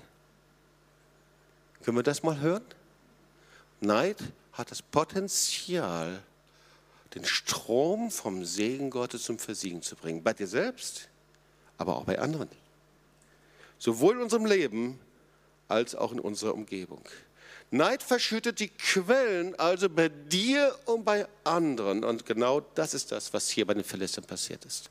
Können 1.82 1.96
wir 1.96 2.02
das 2.02 2.22
mal 2.22 2.40
hören? 2.40 2.64
Neid 3.80 4.18
hat 4.52 4.70
das 4.70 4.82
Potenzial, 4.82 6.22
den 7.14 7.24
Strom 7.24 8.10
vom 8.10 8.44
Segen 8.44 8.90
Gottes 8.90 9.24
zum 9.24 9.38
Versiegen 9.38 9.82
zu 9.82 9.96
bringen. 9.96 10.22
Bei 10.22 10.32
dir 10.32 10.46
selbst, 10.46 11.08
aber 11.78 11.96
auch 11.96 12.04
bei 12.04 12.18
anderen. 12.18 12.48
Sowohl 13.78 14.16
in 14.16 14.22
unserem 14.22 14.46
Leben 14.46 14.98
als 15.68 15.94
auch 15.94 16.12
in 16.12 16.20
unserer 16.20 16.54
Umgebung. 16.54 17.04
Neid 17.70 18.02
verschüttet 18.02 18.60
die 18.60 18.68
Quellen 18.68 19.58
also 19.58 19.88
bei 19.88 20.08
dir 20.08 20.78
und 20.84 21.04
bei 21.04 21.26
anderen. 21.42 22.04
Und 22.04 22.26
genau 22.26 22.60
das 22.60 22.92
ist 22.92 23.12
das, 23.12 23.32
was 23.32 23.48
hier 23.48 23.66
bei 23.66 23.74
den 23.74 23.84
Philistern 23.84 24.24
passiert 24.24 24.64
ist. 24.66 24.90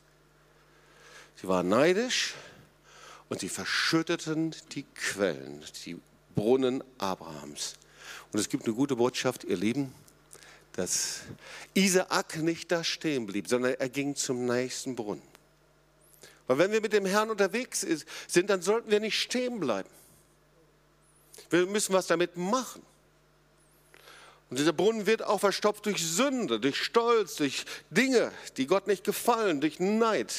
Sie 1.35 1.47
waren 1.47 1.69
neidisch 1.69 2.33
und 3.29 3.39
sie 3.39 3.49
verschütteten 3.49 4.55
die 4.71 4.83
Quellen, 4.83 5.63
die 5.85 5.99
Brunnen 6.35 6.83
Abrahams. 6.97 7.75
Und 8.31 8.39
es 8.39 8.49
gibt 8.49 8.65
eine 8.65 8.73
gute 8.73 8.95
Botschaft, 8.95 9.43
ihr 9.43 9.57
Lieben, 9.57 9.93
dass 10.73 11.21
Isaak 11.73 12.37
nicht 12.37 12.71
da 12.71 12.83
stehen 12.83 13.25
blieb, 13.25 13.47
sondern 13.47 13.73
er 13.73 13.89
ging 13.89 14.15
zum 14.15 14.45
nächsten 14.45 14.95
Brunnen. 14.95 15.23
Weil 16.47 16.57
wenn 16.57 16.71
wir 16.71 16.81
mit 16.81 16.93
dem 16.93 17.05
Herrn 17.05 17.29
unterwegs 17.29 17.85
sind, 18.27 18.49
dann 18.49 18.61
sollten 18.61 18.91
wir 18.91 18.99
nicht 18.99 19.19
stehen 19.19 19.59
bleiben. 19.59 19.89
Wir 21.49 21.65
müssen 21.65 21.93
was 21.93 22.07
damit 22.07 22.37
machen. 22.37 22.81
Und 24.49 24.59
dieser 24.59 24.73
Brunnen 24.73 25.05
wird 25.05 25.23
auch 25.23 25.39
verstopft 25.39 25.85
durch 25.85 26.05
Sünde, 26.05 26.59
durch 26.59 26.75
Stolz, 26.75 27.35
durch 27.35 27.65
Dinge, 27.89 28.31
die 28.57 28.67
Gott 28.67 28.85
nicht 28.85 29.05
gefallen, 29.05 29.61
durch 29.61 29.79
Neid. 29.79 30.33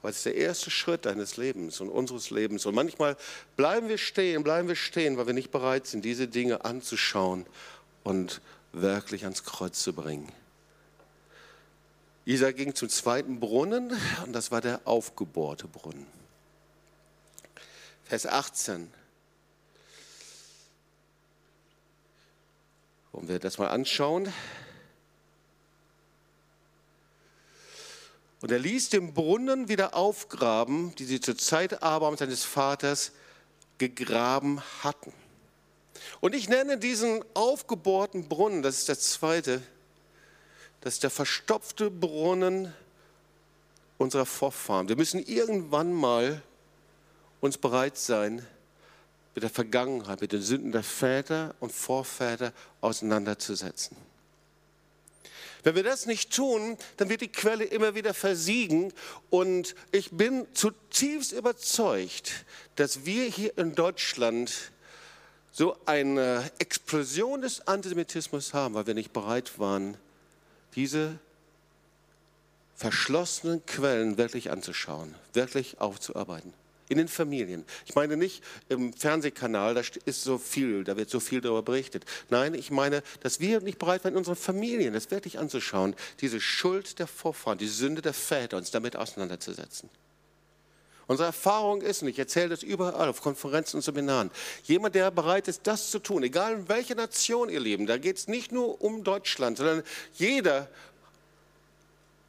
Aber 0.00 0.10
es 0.10 0.16
ist 0.16 0.26
der 0.26 0.34
erste 0.34 0.70
Schritt 0.70 1.06
deines 1.06 1.36
Lebens 1.36 1.80
und 1.80 1.90
unseres 1.90 2.30
Lebens. 2.30 2.66
Und 2.66 2.74
manchmal 2.74 3.16
bleiben 3.56 3.88
wir 3.88 3.98
stehen, 3.98 4.42
bleiben 4.42 4.68
wir 4.68 4.76
stehen, 4.76 5.16
weil 5.16 5.26
wir 5.26 5.34
nicht 5.34 5.50
bereit 5.50 5.86
sind, 5.86 6.04
diese 6.04 6.28
Dinge 6.28 6.64
anzuschauen 6.64 7.46
und 8.04 8.40
wirklich 8.72 9.24
ans 9.24 9.44
Kreuz 9.44 9.82
zu 9.82 9.92
bringen. 9.92 10.30
Isa 12.24 12.52
ging 12.52 12.74
zum 12.74 12.88
zweiten 12.88 13.40
Brunnen 13.40 13.96
und 14.24 14.32
das 14.32 14.50
war 14.50 14.60
der 14.60 14.82
aufgebohrte 14.84 15.66
Brunnen. 15.66 16.06
Vers 18.04 18.26
18. 18.26 18.92
Wollen 23.12 23.28
wir 23.28 23.38
das 23.38 23.58
mal 23.58 23.68
anschauen? 23.68 24.32
Und 28.40 28.52
er 28.52 28.58
ließ 28.58 28.90
den 28.90 29.14
Brunnen 29.14 29.68
wieder 29.68 29.94
aufgraben, 29.94 30.94
die 30.94 31.04
sie 31.04 31.20
zur 31.20 31.36
Zeit 31.36 31.82
Abrahams 31.82 32.20
seines 32.20 32.44
Vaters 32.44 33.12
gegraben 33.78 34.60
hatten. 34.82 35.12
Und 36.20 36.34
ich 36.34 36.48
nenne 36.48 36.78
diesen 36.78 37.24
aufgebohrten 37.34 38.28
Brunnen, 38.28 38.62
das 38.62 38.78
ist 38.78 38.88
der 38.88 38.98
zweite, 38.98 39.62
das 40.80 40.94
ist 40.94 41.02
der 41.02 41.10
verstopfte 41.10 41.90
Brunnen 41.90 42.72
unserer 43.98 44.26
Vorfahren. 44.26 44.88
Wir 44.88 44.96
müssen 44.96 45.24
irgendwann 45.24 45.92
mal 45.92 46.42
uns 47.40 47.58
bereit 47.58 47.96
sein, 47.96 48.46
mit 49.34 49.42
der 49.44 49.50
Vergangenheit, 49.50 50.20
mit 50.20 50.32
den 50.32 50.42
Sünden 50.42 50.72
der 50.72 50.82
Väter 50.82 51.54
und 51.60 51.70
Vorväter 51.70 52.52
auseinanderzusetzen. 52.80 53.96
Wenn 55.62 55.74
wir 55.74 55.82
das 55.82 56.06
nicht 56.06 56.34
tun, 56.34 56.76
dann 56.96 57.08
wird 57.08 57.20
die 57.20 57.30
Quelle 57.30 57.64
immer 57.64 57.94
wieder 57.94 58.14
versiegen. 58.14 58.92
Und 59.30 59.74
ich 59.92 60.10
bin 60.10 60.46
zutiefst 60.54 61.32
überzeugt, 61.32 62.44
dass 62.76 63.04
wir 63.04 63.24
hier 63.24 63.56
in 63.58 63.74
Deutschland 63.74 64.72
so 65.58 65.76
eine 65.86 66.48
Explosion 66.60 67.42
des 67.42 67.66
Antisemitismus 67.66 68.54
haben, 68.54 68.74
weil 68.74 68.86
wir 68.86 68.94
nicht 68.94 69.12
bereit 69.12 69.58
waren, 69.58 69.96
diese 70.76 71.18
verschlossenen 72.76 73.66
Quellen 73.66 74.18
wirklich 74.18 74.52
anzuschauen, 74.52 75.16
wirklich 75.32 75.80
aufzuarbeiten 75.80 76.52
in 76.88 76.96
den 76.96 77.08
Familien. 77.08 77.64
Ich 77.86 77.96
meine 77.96 78.16
nicht 78.16 78.44
im 78.68 78.92
Fernsehkanal, 78.92 79.74
da 79.74 79.82
ist 80.04 80.22
so 80.22 80.38
viel, 80.38 80.84
da 80.84 80.96
wird 80.96 81.10
so 81.10 81.18
viel 81.18 81.40
darüber 81.40 81.62
berichtet. 81.62 82.04
Nein, 82.30 82.54
ich 82.54 82.70
meine, 82.70 83.02
dass 83.24 83.40
wir 83.40 83.60
nicht 83.60 83.80
bereit 83.80 84.04
waren, 84.04 84.12
in 84.12 84.18
unseren 84.18 84.36
Familien 84.36 84.94
das 84.94 85.10
wirklich 85.10 85.40
anzuschauen, 85.40 85.96
diese 86.20 86.40
Schuld 86.40 87.00
der 87.00 87.08
Vorfahren, 87.08 87.58
die 87.58 87.66
Sünde 87.66 88.00
der 88.00 88.14
Väter, 88.14 88.58
uns 88.58 88.70
damit 88.70 88.94
auseinanderzusetzen. 88.94 89.90
Unsere 91.08 91.26
Erfahrung 91.26 91.80
ist, 91.80 92.02
und 92.02 92.08
ich 92.08 92.18
erzähle 92.18 92.50
das 92.50 92.62
überall 92.62 93.08
auf 93.08 93.22
Konferenzen 93.22 93.78
und 93.78 93.82
Seminaren, 93.82 94.30
jemand, 94.64 94.94
der 94.94 95.10
bereit 95.10 95.48
ist, 95.48 95.62
das 95.66 95.90
zu 95.90 95.98
tun, 95.98 96.22
egal 96.22 96.52
in 96.52 96.68
welcher 96.68 96.94
Nation 96.94 97.48
ihr 97.48 97.60
leben, 97.60 97.86
da 97.86 97.96
geht 97.96 98.18
es 98.18 98.28
nicht 98.28 98.52
nur 98.52 98.80
um 98.82 99.02
Deutschland, 99.02 99.56
sondern 99.56 99.82
jeder 100.14 100.68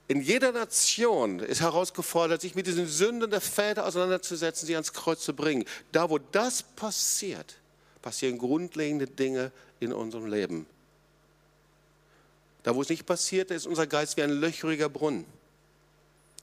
in 0.07 0.21
jeder 0.21 0.51
Nation 0.51 1.37
ist 1.37 1.61
herausgefordert, 1.61 2.41
sich 2.41 2.55
mit 2.55 2.65
diesen 2.65 2.87
Sünden 2.87 3.29
der 3.29 3.41
Väter 3.41 3.85
auseinanderzusetzen, 3.85 4.65
sie 4.65 4.73
ans 4.73 4.91
Kreuz 4.91 5.21
zu 5.21 5.35
bringen. 5.35 5.65
Da, 5.91 6.09
wo 6.09 6.17
das 6.17 6.63
passiert, 6.63 7.57
passieren 8.01 8.39
grundlegende 8.39 9.05
Dinge 9.05 9.51
in 9.79 9.93
unserem 9.93 10.25
Leben. 10.25 10.65
Da, 12.63 12.73
wo 12.73 12.81
es 12.81 12.89
nicht 12.89 13.05
passiert, 13.05 13.51
ist 13.51 13.67
unser 13.67 13.85
Geist 13.85 14.17
wie 14.17 14.23
ein 14.23 14.31
löchriger 14.31 14.89
Brunnen, 14.89 15.25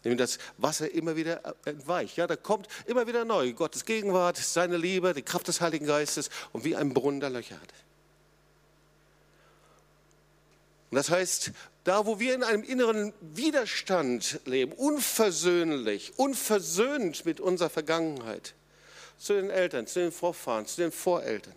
dem 0.06 0.16
das 0.16 0.38
Wasser 0.58 0.90
immer 0.92 1.16
wieder 1.16 1.54
entweicht. 1.64 2.16
Ja, 2.16 2.26
da 2.26 2.36
kommt 2.36 2.68
immer 2.86 3.06
wieder 3.06 3.24
neu 3.24 3.52
Gottes 3.52 3.84
Gegenwart, 3.84 4.36
seine 4.36 4.76
Liebe, 4.76 5.14
die 5.14 5.22
Kraft 5.22 5.48
des 5.48 5.60
Heiligen 5.60 5.86
Geistes 5.86 6.30
und 6.52 6.64
wie 6.64 6.76
ein 6.76 6.94
Brunnen 6.94 7.20
der 7.20 7.30
Löcher 7.30 7.56
hat. 7.56 7.72
Und 10.90 10.96
das 10.96 11.10
heißt, 11.10 11.50
da 11.84 12.06
wo 12.06 12.18
wir 12.20 12.34
in 12.34 12.42
einem 12.42 12.62
inneren 12.62 13.12
Widerstand 13.20 14.40
leben, 14.44 14.72
unversöhnlich, 14.72 16.12
unversöhnt 16.16 17.24
mit 17.24 17.40
unserer 17.40 17.70
Vergangenheit, 17.70 18.54
zu 19.18 19.32
den 19.32 19.50
Eltern, 19.50 19.86
zu 19.86 20.00
den 20.00 20.12
Vorfahren, 20.12 20.66
zu 20.66 20.80
den 20.80 20.92
Voreltern, 20.92 21.54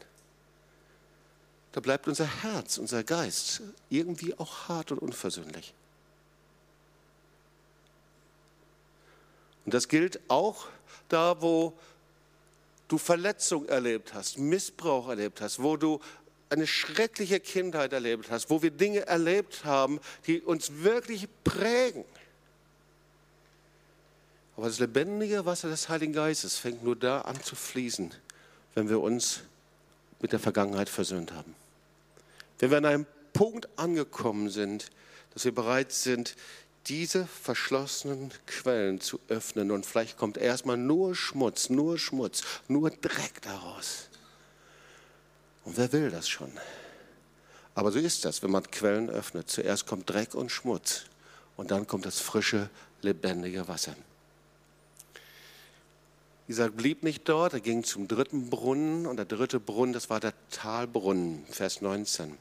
da 1.72 1.82
bleibt 1.82 2.08
unser 2.08 2.44
Herz, 2.44 2.78
unser 2.78 3.04
Geist 3.04 3.62
irgendwie 3.90 4.38
auch 4.38 4.68
hart 4.68 4.92
und 4.92 5.00
unversöhnlich. 5.00 5.74
Und 9.66 9.74
das 9.74 9.88
gilt 9.88 10.20
auch 10.28 10.68
da, 11.10 11.42
wo 11.42 11.74
du 12.88 12.98
Verletzung 12.98 13.68
erlebt 13.68 14.14
hast, 14.14 14.38
Missbrauch 14.38 15.10
erlebt 15.10 15.42
hast, 15.42 15.62
wo 15.62 15.78
du 15.78 16.00
eine 16.50 16.66
schreckliche 16.66 17.40
Kindheit 17.40 17.94
erlebt 17.94 18.32
hast, 18.32 18.50
wo 18.50 18.62
wir 18.62 18.72
Dinge 18.72 19.06
erlebt 19.06 19.64
haben, 19.66 20.00
die 20.26 20.42
uns 20.42 20.72
wirklich 20.84 21.28
prägen. 21.44 22.04
Aber 24.58 24.68
das 24.68 24.80
lebendige 24.80 25.46
Wasser 25.46 25.70
des 25.70 25.88
Heiligen 25.88 26.14
Geistes 26.14 26.58
fängt 26.58 26.84
nur 26.84 26.96
da 26.96 27.22
an 27.22 27.42
zu 27.42 27.56
fließen, 27.56 28.14
wenn 28.74 28.90
wir 28.90 29.00
uns 29.00 29.42
mit 30.20 30.32
der 30.34 30.40
Vergangenheit 30.40 30.90
versöhnt 30.90 31.32
haben. 31.32 31.56
Wenn 32.58 32.72
wir 32.72 32.80
an 32.80 32.86
einem 32.86 33.06
Punkt 33.32 33.70
angekommen 33.78 34.50
sind, 34.50 34.90
dass 35.34 35.46
wir 35.46 35.54
bereit 35.54 35.94
sind, 35.94 36.36
diese 36.88 37.28
verschlossenen 37.28 38.32
Quellen 38.48 39.00
zu 39.00 39.20
öffnen 39.28 39.72
und 39.72 39.86
vielleicht 39.86 40.18
kommt 40.18 40.38
erstmal 40.38 40.78
nur 40.78 41.16
Schmutz, 41.16 41.70
nur 41.70 41.98
Schmutz, 41.98 42.44
nur 42.68 42.90
Dreck 42.90 43.42
daraus. 43.42 44.10
Und 45.66 45.78
wer 45.78 45.92
will 45.92 46.10
das 46.10 46.28
schon? 46.28 46.52
Aber 47.76 47.92
so 47.92 48.00
ist 48.00 48.26
das, 48.26 48.42
wenn 48.42 48.52
man 48.52 48.70
Quellen 48.70 49.10
öffnet. 49.10 49.50
Zuerst 49.50 49.86
kommt 49.86 50.10
Dreck 50.10 50.34
und 50.34 50.52
Schmutz 50.52 51.06
und 51.58 51.72
dann 51.72 51.88
kommt 51.88 52.06
das 52.06 52.20
frische, 52.20 52.70
lebendige 53.02 53.68
Wasser. 53.68 53.96
Isaac 56.48 56.76
blieb 56.76 57.04
nicht 57.04 57.30
dort, 57.30 57.54
er 57.54 57.60
ging 57.60 57.84
zum 57.84 58.08
dritten 58.08 58.50
Brunnen 58.50 59.06
und 59.06 59.18
der 59.18 59.26
dritte 59.26 59.60
Brunnen, 59.60 59.94
das 59.94 60.10
war 60.10 60.20
der 60.20 60.34
Talbrunnen, 60.50 61.46
Vers 61.52 61.82
19. 61.82 62.36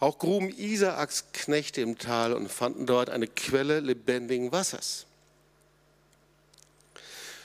Auch 0.00 0.18
gruben 0.18 0.48
Isaaks 0.48 1.26
Knechte 1.32 1.80
im 1.80 1.98
Tal 1.98 2.32
und 2.32 2.48
fanden 2.48 2.86
dort 2.86 3.10
eine 3.10 3.26
Quelle 3.26 3.80
lebendigen 3.80 4.52
Wassers. 4.52 5.06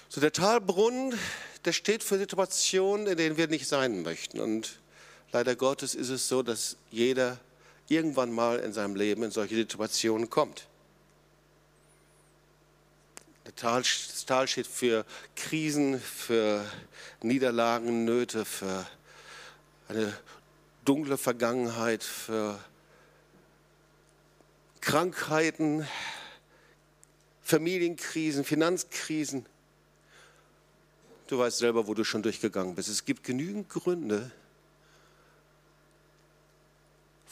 So 0.10 0.22
der 0.22 0.32
Talbrunnen, 0.32 1.18
der 1.66 1.74
steht 1.74 2.04
für 2.04 2.20
Situationen, 2.20 3.08
in 3.08 3.18
denen 3.18 3.38
wir 3.38 3.48
nicht 3.48 3.68
sein 3.68 4.04
möchten. 4.04 4.40
Und 4.40 4.80
leider 5.32 5.56
Gottes 5.56 5.96
ist 5.96 6.10
es 6.10 6.28
so, 6.28 6.44
dass 6.44 6.78
jeder 6.92 7.40
irgendwann 7.88 8.32
mal 8.32 8.60
in 8.60 8.74
seinem 8.74 8.96
Leben 8.96 9.24
in 9.24 9.32
solche 9.32 9.56
Situationen 9.56 10.30
kommt. 10.30 10.68
Tal, 13.56 13.82
das 13.82 14.26
Tal 14.26 14.48
steht 14.48 14.68
für 14.68 15.06
Krisen, 15.36 16.00
für 16.00 16.66
Niederlagen, 17.22 18.06
Nöte, 18.06 18.46
für 18.46 18.86
eine 19.88 20.16
dunkle 20.86 21.18
Vergangenheit, 21.18 22.04
für 22.04 22.60
Krankheiten, 24.82 25.88
Familienkrisen, 27.42 28.44
Finanzkrisen. 28.44 29.46
Du 31.28 31.40
weißt 31.40 31.58
selber, 31.58 31.88
wo 31.88 31.94
du 31.94 32.04
schon 32.04 32.22
durchgegangen 32.22 32.76
bist. 32.76 32.90
Es 32.90 33.06
gibt 33.06 33.24
genügend 33.24 33.70
Gründe, 33.70 34.32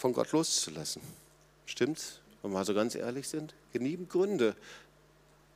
von 0.01 0.13
Gott 0.13 0.31
loszulassen. 0.31 1.01
Stimmt's? 1.67 2.21
Wenn 2.41 2.51
wir 2.51 2.65
so 2.65 2.73
ganz 2.73 2.95
ehrlich 2.95 3.27
sind? 3.27 3.53
Genügend 3.71 4.09
Gründe, 4.09 4.55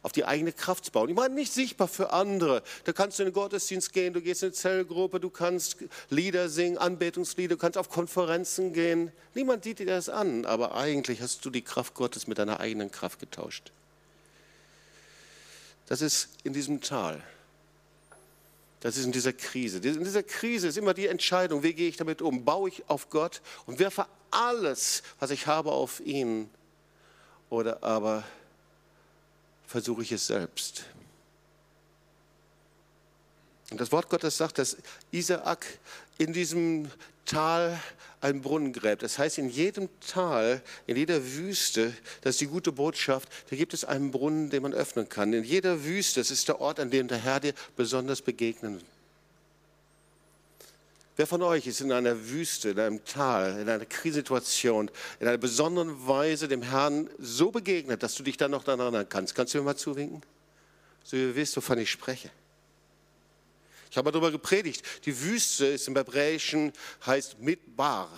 auf 0.06 0.12
die 0.12 0.24
eigene 0.24 0.54
Kraft 0.54 0.86
zu 0.86 0.92
bauen. 0.92 1.10
Ich 1.10 1.16
meine, 1.16 1.34
nicht 1.34 1.52
sichtbar 1.52 1.88
für 1.88 2.14
andere. 2.14 2.62
Da 2.84 2.94
kannst 2.94 3.18
du 3.18 3.24
in 3.24 3.30
den 3.30 3.34
Gottesdienst 3.34 3.92
gehen, 3.92 4.14
du 4.14 4.22
gehst 4.22 4.44
in 4.44 4.50
eine 4.50 4.54
Zellgruppe, 4.54 5.20
du 5.20 5.32
kannst 5.32 5.78
Lieder 6.12 6.48
singen, 6.48 6.78
Anbetungslieder, 6.78 7.56
du 7.56 7.58
kannst 7.60 7.76
auf 7.76 7.90
Konferenzen 7.90 8.72
gehen. 8.72 9.12
Niemand 9.34 9.64
sieht 9.64 9.80
dir 9.80 9.88
das 9.88 10.08
an, 10.08 10.46
aber 10.46 10.76
eigentlich 10.76 11.22
hast 11.22 11.44
du 11.44 11.50
die 11.50 11.64
Kraft 11.64 11.96
Gottes 11.96 12.28
mit 12.28 12.38
deiner 12.38 12.60
eigenen 12.60 12.92
Kraft 12.92 13.20
getauscht. 13.20 13.72
Das 15.88 16.04
ist 16.04 16.30
in 16.44 16.54
diesem 16.54 16.82
Tal. 16.82 17.24
Das 18.82 18.98
ist 18.98 19.06
in 19.06 19.12
dieser 19.12 19.34
Krise. 19.34 19.80
In 19.80 20.04
dieser 20.04 20.22
Krise 20.22 20.68
ist 20.68 20.78
immer 20.78 20.94
die 20.94 21.08
Entscheidung, 21.08 21.64
wie 21.64 21.74
gehe 21.74 21.90
ich 21.90 21.98
damit 21.98 22.22
um? 22.22 22.46
Baue 22.46 22.70
ich 22.70 22.84
auf 22.88 23.10
Gott 23.10 23.42
und 23.66 23.80
werfe 23.80 24.06
alles, 24.30 25.02
was 25.20 25.32
ich 25.32 25.48
habe, 25.48 25.72
auf 25.72 26.00
ihn? 26.00 26.48
Oder 27.50 27.82
aber 27.82 28.24
versuche 29.68 30.04
ich 30.04 30.12
es 30.12 30.28
selbst. 30.28 30.86
Und 33.72 33.82
das 33.82 33.92
Wort 33.92 34.10
Gottes 34.10 34.38
sagt, 34.38 34.60
dass 34.60 34.78
Isaak 35.12 35.66
in 36.18 36.34
diesem 36.34 36.90
Tal 37.26 37.80
einen 38.22 38.42
Brunnen 38.42 38.74
gräbt. 38.74 39.04
Das 39.04 39.18
heißt, 39.18 39.38
in 39.38 39.50
jedem 39.50 39.90
Tal, 40.00 40.62
in 40.88 40.96
jeder 40.96 41.24
Wüste, 41.34 41.94
das 42.22 42.36
ist 42.36 42.42
die 42.42 42.48
gute 42.48 42.72
Botschaft, 42.72 43.30
da 43.50 43.56
gibt 43.56 43.74
es 43.74 43.84
einen 43.84 44.12
Brunnen, 44.12 44.50
den 44.50 44.62
man 44.64 44.74
öffnen 44.74 45.10
kann. 45.10 45.34
In 45.34 45.44
jeder 45.44 45.84
Wüste, 45.84 46.20
das 46.20 46.32
ist 46.32 46.48
der 46.48 46.62
Ort, 46.62 46.80
an 46.80 46.92
dem 46.92 47.08
der 47.08 47.18
Herr 47.18 47.40
dir 47.40 47.54
besonders 47.76 48.22
begegnen 48.22 48.82
Wer 51.18 51.28
von 51.28 51.42
euch 51.44 51.66
ist 51.66 51.80
in 51.80 51.94
einer 51.94 52.30
Wüste, 52.30 52.72
in 52.72 52.80
einem 52.80 53.06
Tal, 53.06 53.60
in 53.60 53.70
einer 53.70 53.86
Krisensituation, 53.86 54.92
in 55.20 55.28
einer 55.28 55.38
besonderen 55.38 56.06
Weise 56.08 56.50
dem 56.50 56.62
Herrn 56.62 57.10
so 57.20 57.52
begegnet, 57.52 58.04
dass 58.04 58.16
du 58.16 58.24
dich 58.24 58.36
dann 58.36 58.52
noch 58.52 58.66
daran 58.66 58.82
erinnern 58.82 59.08
kannst? 59.08 59.34
Kannst 59.34 59.54
du 59.54 59.60
mir 59.60 59.64
mal 59.64 59.78
zuwinken? 59.78 60.22
So 61.06 61.16
ihr 61.16 61.34
wisst, 61.36 61.56
wovon 61.56 61.78
ich 61.78 61.90
spreche. 61.90 62.32
Ich 63.90 63.98
habe 63.98 64.12
darüber 64.12 64.30
gepredigt. 64.30 64.84
Die 65.06 65.18
Wüste 65.22 65.68
ist 65.68 65.88
im 65.88 65.96
Hebräischen, 65.96 66.74
heißt 67.06 67.40
Midbar. 67.40 68.10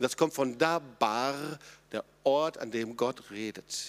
Das 0.00 0.16
kommt 0.16 0.34
von 0.34 0.58
Dabar, 0.58 1.36
der 1.92 2.04
Ort, 2.24 2.58
an 2.58 2.72
dem 2.72 2.96
Gott 2.96 3.30
redet. 3.30 3.86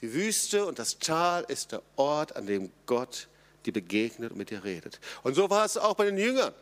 Die 0.00 0.12
Wüste 0.12 0.66
und 0.66 0.80
das 0.80 0.98
Tal 0.98 1.44
ist 1.46 1.70
der 1.70 1.82
Ort, 1.94 2.34
an 2.34 2.46
dem 2.46 2.72
Gott 2.86 3.14
redet 3.14 3.31
die 3.64 3.72
begegnet 3.72 4.32
und 4.32 4.38
mit 4.38 4.50
dir 4.50 4.64
redet. 4.64 5.00
Und 5.22 5.34
so 5.34 5.48
war 5.50 5.64
es 5.64 5.76
auch 5.76 5.94
bei 5.94 6.06
den 6.06 6.18
Jüngern. 6.18 6.52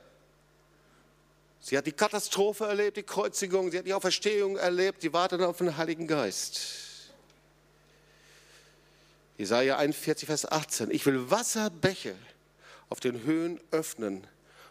Sie 1.61 1.77
hat 1.77 1.87
die 1.87 1.93
Katastrophe 1.93 2.65
erlebt, 2.65 2.97
die 2.97 3.03
Kreuzigung, 3.03 3.71
sie 3.71 3.79
hat 3.79 3.87
die 3.87 3.93
Auferstehung 3.93 4.57
erlebt, 4.57 5.03
sie 5.03 5.13
warteten 5.13 5.45
auf 5.45 5.59
den 5.59 5.77
Heiligen 5.77 6.07
Geist. 6.07 6.61
Jesaja 9.37 9.77
41, 9.77 10.27
Vers 10.27 10.51
18. 10.51 10.91
Ich 10.91 11.05
will 11.07 11.31
Wasserbäche 11.31 12.15
auf 12.89 13.01
den 13.01 13.23
Höhen 13.25 13.61
öffnen 13.71 14.27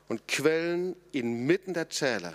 und 0.07 0.27
Quellen 0.27 0.95
inmitten 1.11 1.73
der 1.73 1.89
Täler 1.89 2.33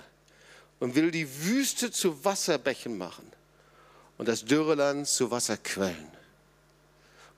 und 0.81 0.95
will 0.95 1.11
die 1.11 1.45
Wüste 1.45 1.91
zu 1.91 2.25
Wasserbächen 2.25 2.97
machen 2.97 3.31
und 4.19 4.29
das 4.29 4.45
Dürreland 4.45 5.07
zu 5.07 5.31
Wasserquellen. 5.31 6.09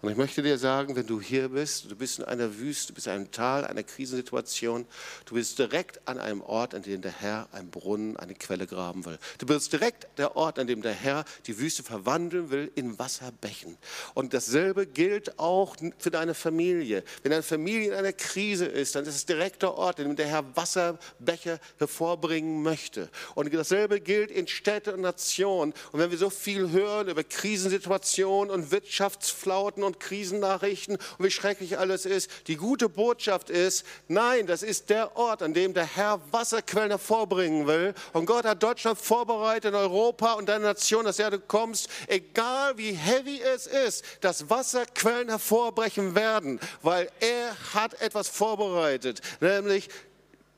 Und 0.03 0.11
ich 0.11 0.17
möchte 0.19 0.43
dir 0.43 0.59
sagen, 0.59 0.95
wenn 0.95 1.07
du 1.07 1.23
hier 1.23 1.49
bist, 1.49 1.91
du 1.91 1.97
bist 1.97 2.19
in 2.19 2.27
einer 2.27 2.59
Wüste, 2.59 2.89
du 2.89 2.95
bist 2.95 3.07
in 3.07 3.15
einem 3.15 3.31
Tal, 3.31 3.65
einer 3.65 3.83
Krisensituation, 3.83 4.85
du 5.25 5.35
bist 5.35 5.59
direkt 5.59 6.07
an 6.07 6.19
einem 6.19 6.43
Ort, 6.43 6.75
an 6.75 6.83
dem 6.83 7.01
der 7.01 7.13
Herr 7.13 7.49
einen 7.53 7.71
Brunnen, 7.71 8.15
eine 8.19 8.35
Quelle 8.35 8.67
graben 8.67 9.07
will. 9.07 9.19
Du 9.39 9.47
bist 9.47 9.73
direkt 9.73 10.07
der 10.19 10.37
Ort, 10.37 10.59
an 10.59 10.67
dem 10.67 10.83
der 10.83 10.93
Herr 10.93 11.25
die 11.47 11.59
Wüste 11.59 11.83
verwandeln 11.83 12.51
will 12.51 12.71
in 12.75 12.99
Wasserbächen. 12.99 13.79
Und 14.13 14.35
dasselbe 14.35 14.87
gilt 14.87 15.39
auch 15.39 15.77
für 15.97 16.11
deine 16.11 16.35
Familie. 16.35 17.03
Wenn 17.23 17.31
deine 17.31 17.43
Familie 17.43 17.89
in 17.89 17.95
einer 17.95 18.13
Krise 18.13 18.67
ist, 18.67 18.95
dann 18.97 19.07
ist 19.07 19.15
es 19.15 19.25
direkt 19.25 19.63
der 19.63 19.75
Ort, 19.75 19.99
an 19.99 20.09
dem 20.09 20.17
der 20.17 20.27
Herr 20.27 20.45
Wasserbäche 20.57 21.59
hervorbringen 21.79 22.63
möchte. 22.63 23.09
Und 23.35 23.53
dasselbe 23.53 24.03
gilt 24.03 24.31
in 24.31 24.47
Städte 24.47 24.93
und 24.93 25.01
Nationen. 25.01 25.73
Und 25.93 26.01
wenn 26.01 26.11
wir 26.11 26.19
so 26.19 26.29
viel 26.29 26.71
hören 26.71 27.09
über 27.09 27.25
Krisensituationen 27.25 28.51
und 28.51 28.71
Wirtschaftsflauten 28.71 29.86
und 29.87 30.01
Krisennachrichten 30.01 30.97
und 30.97 31.25
wie 31.25 31.31
schrecklich 31.31 31.79
alles 31.79 32.05
ist. 32.05 32.31
Die 32.49 32.57
gute 32.57 32.89
Botschaft 32.89 33.51
ist, 33.51 33.87
nein, 34.09 34.47
das 34.47 34.63
ist 34.63 34.91
der 34.91 35.17
Ort, 35.17 35.43
an 35.43 35.55
dem 35.55 35.73
der 35.73 35.87
Herr 35.87 36.21
Wasserquellen 36.31 36.91
hervorbringen 36.91 37.67
will. 37.67 37.95
Und 38.13 38.27
Gott 38.27 38.45
hat 38.45 38.63
Deutschland 38.63 38.99
vorbereitet, 38.99 39.75
Europa 39.75 40.35
und 40.35 40.49
deine 40.49 40.65
Nation, 40.65 41.05
dass 41.05 41.17
du 41.17 41.39
kommst, 41.41 41.89
egal 42.09 42.77
wie 42.77 42.93
heavy 42.93 43.41
es 43.41 43.67
ist, 43.67 44.05
dass 44.21 44.51
Wasserquellen 44.51 45.29
hervorbrechen 45.29 46.15
werden, 46.15 46.61
weil 46.83 47.11
er 47.21 47.57
hat 47.75 48.01
etwas 48.01 48.29
vorbereitet, 48.29 49.21
nämlich 49.41 49.89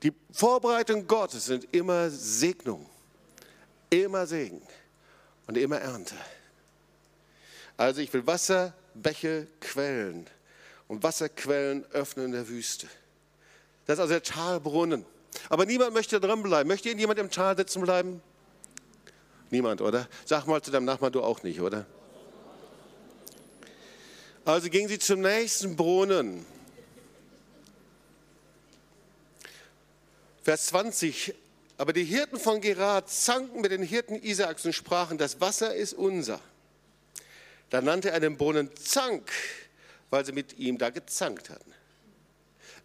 die 0.03 0.13
Vorbereitung 0.31 1.07
Gottes 1.07 1.45
sind 1.45 1.67
immer 1.73 2.09
Segnung, 2.09 2.85
immer 3.89 4.25
Segen 4.25 4.61
und 5.47 5.57
immer 5.57 5.77
Ernte. 5.77 6.15
Also 7.75 8.01
ich 8.01 8.11
will 8.13 8.25
Wasser 8.25 8.73
Bäche, 8.93 9.47
Quellen 9.61 10.27
und 10.87 11.03
Wasserquellen 11.03 11.85
öffnen 11.91 12.27
in 12.27 12.31
der 12.31 12.47
Wüste. 12.47 12.87
Das 13.85 13.95
ist 13.95 14.01
also 14.01 14.13
der 14.13 14.23
Talbrunnen. 14.23 15.05
Aber 15.49 15.65
niemand 15.65 15.93
möchte 15.93 16.19
dran 16.19 16.43
bleiben. 16.43 16.67
Möchte 16.67 16.89
jemand 16.89 17.19
im 17.19 17.31
Tal 17.31 17.55
sitzen 17.55 17.81
bleiben? 17.81 18.21
Niemand, 19.49 19.81
oder? 19.81 20.07
Sag 20.25 20.45
mal 20.45 20.61
zu 20.61 20.71
deinem 20.71 20.85
Nachbarn, 20.85 21.11
du 21.11 21.23
auch 21.23 21.43
nicht, 21.43 21.59
oder? 21.59 21.85
Also 24.45 24.69
gingen 24.69 24.89
sie 24.89 24.99
zum 24.99 25.21
nächsten 25.21 25.75
Brunnen. 25.75 26.45
Vers 30.43 30.67
20. 30.67 31.33
Aber 31.77 31.93
die 31.93 32.03
Hirten 32.03 32.39
von 32.39 32.59
Gerat 32.59 33.09
zanken 33.09 33.61
mit 33.61 33.71
den 33.71 33.83
Hirten 33.83 34.15
Isaaks 34.15 34.65
und 34.65 34.73
sprachen, 34.73 35.17
das 35.17 35.39
Wasser 35.39 35.73
ist 35.75 35.93
unser. 35.93 36.41
Da 37.69 37.81
nannte 37.81 38.11
er 38.11 38.19
den 38.19 38.37
Brunnen 38.37 38.75
Zank, 38.75 39.31
weil 40.09 40.25
sie 40.25 40.31
mit 40.31 40.57
ihm 40.57 40.77
da 40.77 40.89
gezankt 40.89 41.49
hatten. 41.49 41.73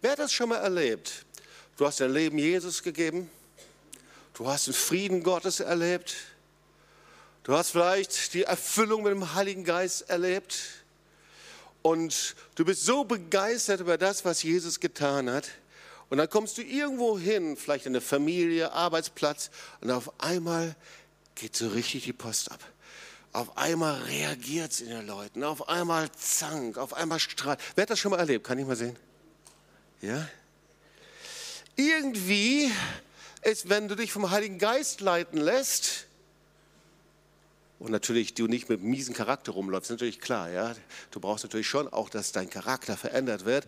Wer 0.01 0.11
hat 0.11 0.19
das 0.19 0.31
schon 0.31 0.49
mal 0.49 0.57
erlebt? 0.57 1.25
Du 1.77 1.85
hast 1.85 1.99
dein 1.99 2.11
Leben 2.11 2.37
Jesus 2.37 2.83
gegeben. 2.83 3.29
Du 4.33 4.47
hast 4.47 4.67
den 4.67 4.73
Frieden 4.73 5.23
Gottes 5.23 5.59
erlebt. 5.59 6.15
Du 7.43 7.53
hast 7.53 7.71
vielleicht 7.71 8.33
die 8.33 8.43
Erfüllung 8.43 9.03
mit 9.03 9.11
dem 9.11 9.33
Heiligen 9.33 9.63
Geist 9.63 10.09
erlebt. 10.09 10.57
Und 11.81 12.35
du 12.55 12.65
bist 12.65 12.85
so 12.85 13.03
begeistert 13.03 13.79
über 13.79 13.97
das, 13.97 14.25
was 14.25 14.43
Jesus 14.43 14.79
getan 14.79 15.29
hat. 15.29 15.47
Und 16.09 16.17
dann 16.17 16.29
kommst 16.29 16.57
du 16.57 16.61
irgendwo 16.61 17.17
hin, 17.17 17.57
vielleicht 17.57 17.85
in 17.85 17.91
eine 17.91 18.01
Familie, 18.01 18.71
Arbeitsplatz, 18.71 19.49
und 19.81 19.91
auf 19.91 20.11
einmal 20.19 20.75
geht 21.35 21.55
so 21.55 21.67
richtig 21.69 22.03
die 22.03 22.13
Post 22.13 22.51
ab. 22.51 22.59
Auf 23.35 23.57
einmal 23.57 24.01
reagiert 24.03 24.71
es 24.71 24.79
in 24.79 24.87
den 24.87 25.05
Leuten, 25.05 25.43
auf 25.43 25.67
einmal 25.67 26.09
Zank, 26.13 26.77
auf 26.77 26.93
einmal 26.93 27.19
Streit. 27.19 27.59
Wer 27.75 27.81
hat 27.81 27.89
das 27.89 27.99
schon 27.99 28.11
mal 28.11 28.19
erlebt? 28.19 28.47
Kann 28.47 28.57
ich 28.57 28.65
mal 28.65 28.77
sehen? 28.77 28.95
Ja? 29.99 30.25
Irgendwie 31.75 32.71
ist, 33.41 33.67
wenn 33.67 33.89
du 33.89 33.95
dich 33.95 34.13
vom 34.13 34.31
Heiligen 34.31 34.57
Geist 34.57 35.01
leiten 35.01 35.37
lässt, 35.37 36.07
Und 37.77 37.91
natürlich, 37.91 38.35
du 38.35 38.47
nicht 38.47 38.69
mit 38.69 38.81
miesen 38.81 39.13
Charakter 39.13 39.51
rumläufst, 39.51 39.91
natürlich 39.91 40.21
klar, 40.21 40.49
ja. 40.49 40.73
Du 41.11 41.19
brauchst 41.19 41.43
natürlich 41.43 41.67
schon 41.67 41.91
auch, 41.91 42.09
dass 42.09 42.31
dein 42.31 42.49
Charakter 42.49 42.95
verändert 42.95 43.43
wird. 43.43 43.67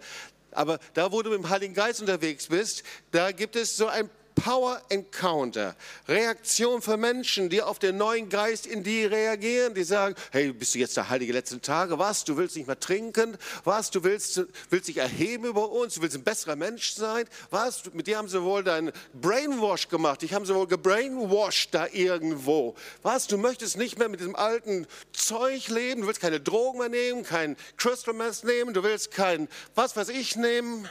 Aber 0.51 0.79
da, 0.93 1.11
wo 1.11 1.21
du 1.23 1.29
mit 1.29 1.39
dem 1.39 1.49
Heiligen 1.49 1.73
Geist 1.73 1.99
unterwegs 1.99 2.47
bist, 2.47 2.83
da 3.11 3.33
gibt 3.33 3.57
es 3.57 3.75
so 3.75 3.87
ein 3.87 4.09
Power 4.43 4.81
Encounter, 4.89 5.75
Reaktion 6.07 6.81
für 6.81 6.95
Menschen, 6.95 7.49
die 7.49 7.61
auf 7.61 7.79
den 7.79 7.97
neuen 7.97 8.29
Geist 8.29 8.65
in 8.67 8.83
die 8.83 9.03
reagieren, 9.03 9.73
die 9.73 9.83
sagen, 9.83 10.15
hey, 10.31 10.53
bist 10.53 10.75
du 10.75 10.79
jetzt 10.79 10.95
der 10.95 11.09
Heilige 11.09 11.33
letzten 11.33 11.61
Tage? 11.61 11.97
Was, 11.97 12.23
du 12.23 12.37
willst 12.37 12.55
nicht 12.55 12.67
mehr 12.67 12.79
trinken? 12.79 13.37
Was, 13.63 13.89
du 13.89 14.03
willst, 14.03 14.41
willst 14.69 14.87
dich 14.87 14.97
erheben 14.97 15.45
über 15.45 15.71
uns? 15.71 15.95
Du 15.95 16.01
willst 16.01 16.15
ein 16.15 16.23
besserer 16.23 16.55
Mensch 16.55 16.91
sein? 16.93 17.25
Was, 17.49 17.83
mit 17.93 18.05
dir 18.05 18.17
haben 18.17 18.27
sie 18.27 18.41
wohl 18.43 18.63
deinen 18.63 18.91
Brainwash 19.19 19.89
gemacht, 19.89 20.21
dich 20.21 20.33
haben 20.33 20.45
sie 20.45 20.53
wohl 20.53 20.67
gebrainwashed 20.67 21.73
da 21.73 21.87
irgendwo. 21.91 22.75
Was, 23.01 23.27
du 23.27 23.37
möchtest 23.37 23.77
nicht 23.77 23.97
mehr 23.97 24.07
mit 24.07 24.19
diesem 24.19 24.35
alten 24.35 24.85
Zeug 25.13 25.67
leben, 25.69 26.01
du 26.01 26.07
willst 26.07 26.21
keine 26.21 26.39
Drogen 26.39 26.79
mehr 26.79 26.89
nehmen, 26.89 27.23
kein 27.23 27.57
Crystal 27.77 28.13
Meth 28.13 28.43
nehmen, 28.43 28.73
du 28.73 28.83
willst 28.83 29.11
kein 29.11 29.47
was 29.73 29.95
weiß 29.95 30.09
ich 30.09 30.35
nehmen. 30.35 30.87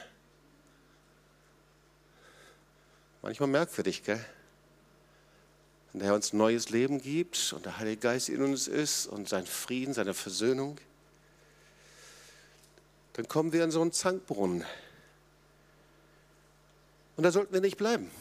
Manchmal 3.27 3.49
merkwürdig, 3.49 4.05
gell? 4.05 4.25
Wenn 5.91 5.99
der 5.99 6.11
Herr 6.11 6.15
uns 6.15 6.33
neues 6.33 6.71
Leben 6.71 7.03
gibt 7.03 7.53
und 7.55 7.67
der 7.67 7.79
Heilige 7.79 7.97
Geist 7.97 8.29
in 8.29 8.41
uns 8.41 8.69
ist 8.69 9.09
und 9.09 9.29
sein 9.29 9.47
Frieden, 9.47 9.95
seine 9.95 10.15
Versöhnung, 10.15 10.79
dann 13.15 13.27
kommen 13.27 13.53
wir 13.53 13.65
in 13.65 13.73
so 13.73 13.81
einen 13.81 13.91
Zankbrunnen. 13.91 14.65
Und 17.17 17.25
da 17.25 17.33
sollten 17.33 17.53
wir 17.53 17.61
nicht 17.61 17.77
bleiben. 17.77 18.13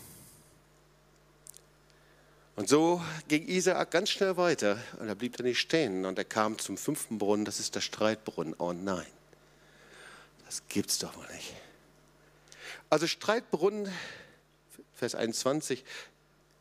Und 2.56 2.68
so 2.68 2.99
ging 3.28 3.47
Isaak 3.47 3.91
ganz 3.91 4.10
schnell 4.10 4.38
weiter 4.38 4.80
und 4.99 5.08
er 5.08 5.14
blieb 5.14 5.38
da 5.38 5.43
nicht 5.43 5.60
stehen 5.60 6.06
und 6.06 6.18
er 6.18 6.26
kam 6.26 6.58
zum 6.58 6.80
fünften 6.80 7.20
Brunnen, 7.20 7.45
das 7.45 7.60
ist 7.60 7.76
der 7.76 7.82
Streitbrunnen. 7.82 8.56
Oh 8.58 8.74
nein, 8.74 9.06
das 10.47 10.64
gibt's 10.68 10.97
doch 10.97 11.16
wohl 11.16 11.28
nicht. 11.28 11.53
Also 12.89 13.06
Streitbrunnen 13.06 13.93
Vers 14.96 15.16
21, 15.16 15.84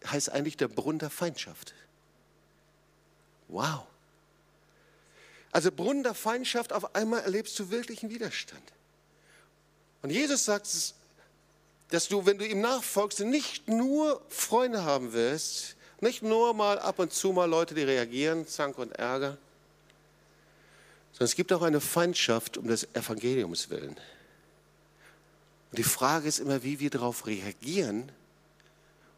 heißt 0.06 0.30
eigentlich 0.30 0.56
der 0.56 0.68
Brunnen 0.68 0.98
der 0.98 1.10
Feindschaft. 1.10 1.74
Wow. 3.48 3.86
Also 5.52 5.70
Brunnen 5.70 6.02
der 6.02 6.14
Feindschaft, 6.14 6.72
auf 6.72 6.94
einmal 6.94 7.20
erlebst 7.20 7.58
du 7.58 7.70
wirklichen 7.70 8.10
Widerstand. 8.10 8.62
Und 10.02 10.10
Jesus 10.10 10.44
sagt, 10.44 10.68
dass 11.90 12.08
du, 12.08 12.26
wenn 12.26 12.38
du 12.38 12.46
ihm 12.46 12.60
nachfolgst, 12.60 13.20
nicht 13.20 13.68
nur 13.68 14.20
Freunde 14.28 14.84
haben 14.84 15.12
wirst, 15.12 15.76
nicht 16.00 16.22
nur 16.22 16.54
mal 16.54 16.78
ab 16.78 16.98
und 16.98 17.12
zu 17.12 17.32
mal 17.32 17.48
Leute, 17.48 17.74
die 17.74 17.82
reagieren, 17.82 18.46
Zank 18.46 18.78
und 18.78 18.92
Ärger, 18.92 19.38
sondern 21.12 21.26
es 21.26 21.36
gibt 21.36 21.52
auch 21.52 21.62
eine 21.62 21.80
Feindschaft 21.80 22.58
um 22.58 22.66
des 22.66 22.92
Evangeliums 22.94 23.70
willen. 23.70 23.96
Und 25.70 25.78
die 25.78 25.84
Frage 25.84 26.26
ist 26.26 26.40
immer, 26.40 26.64
wie 26.64 26.80
wir 26.80 26.90
darauf 26.90 27.26
reagieren 27.26 28.10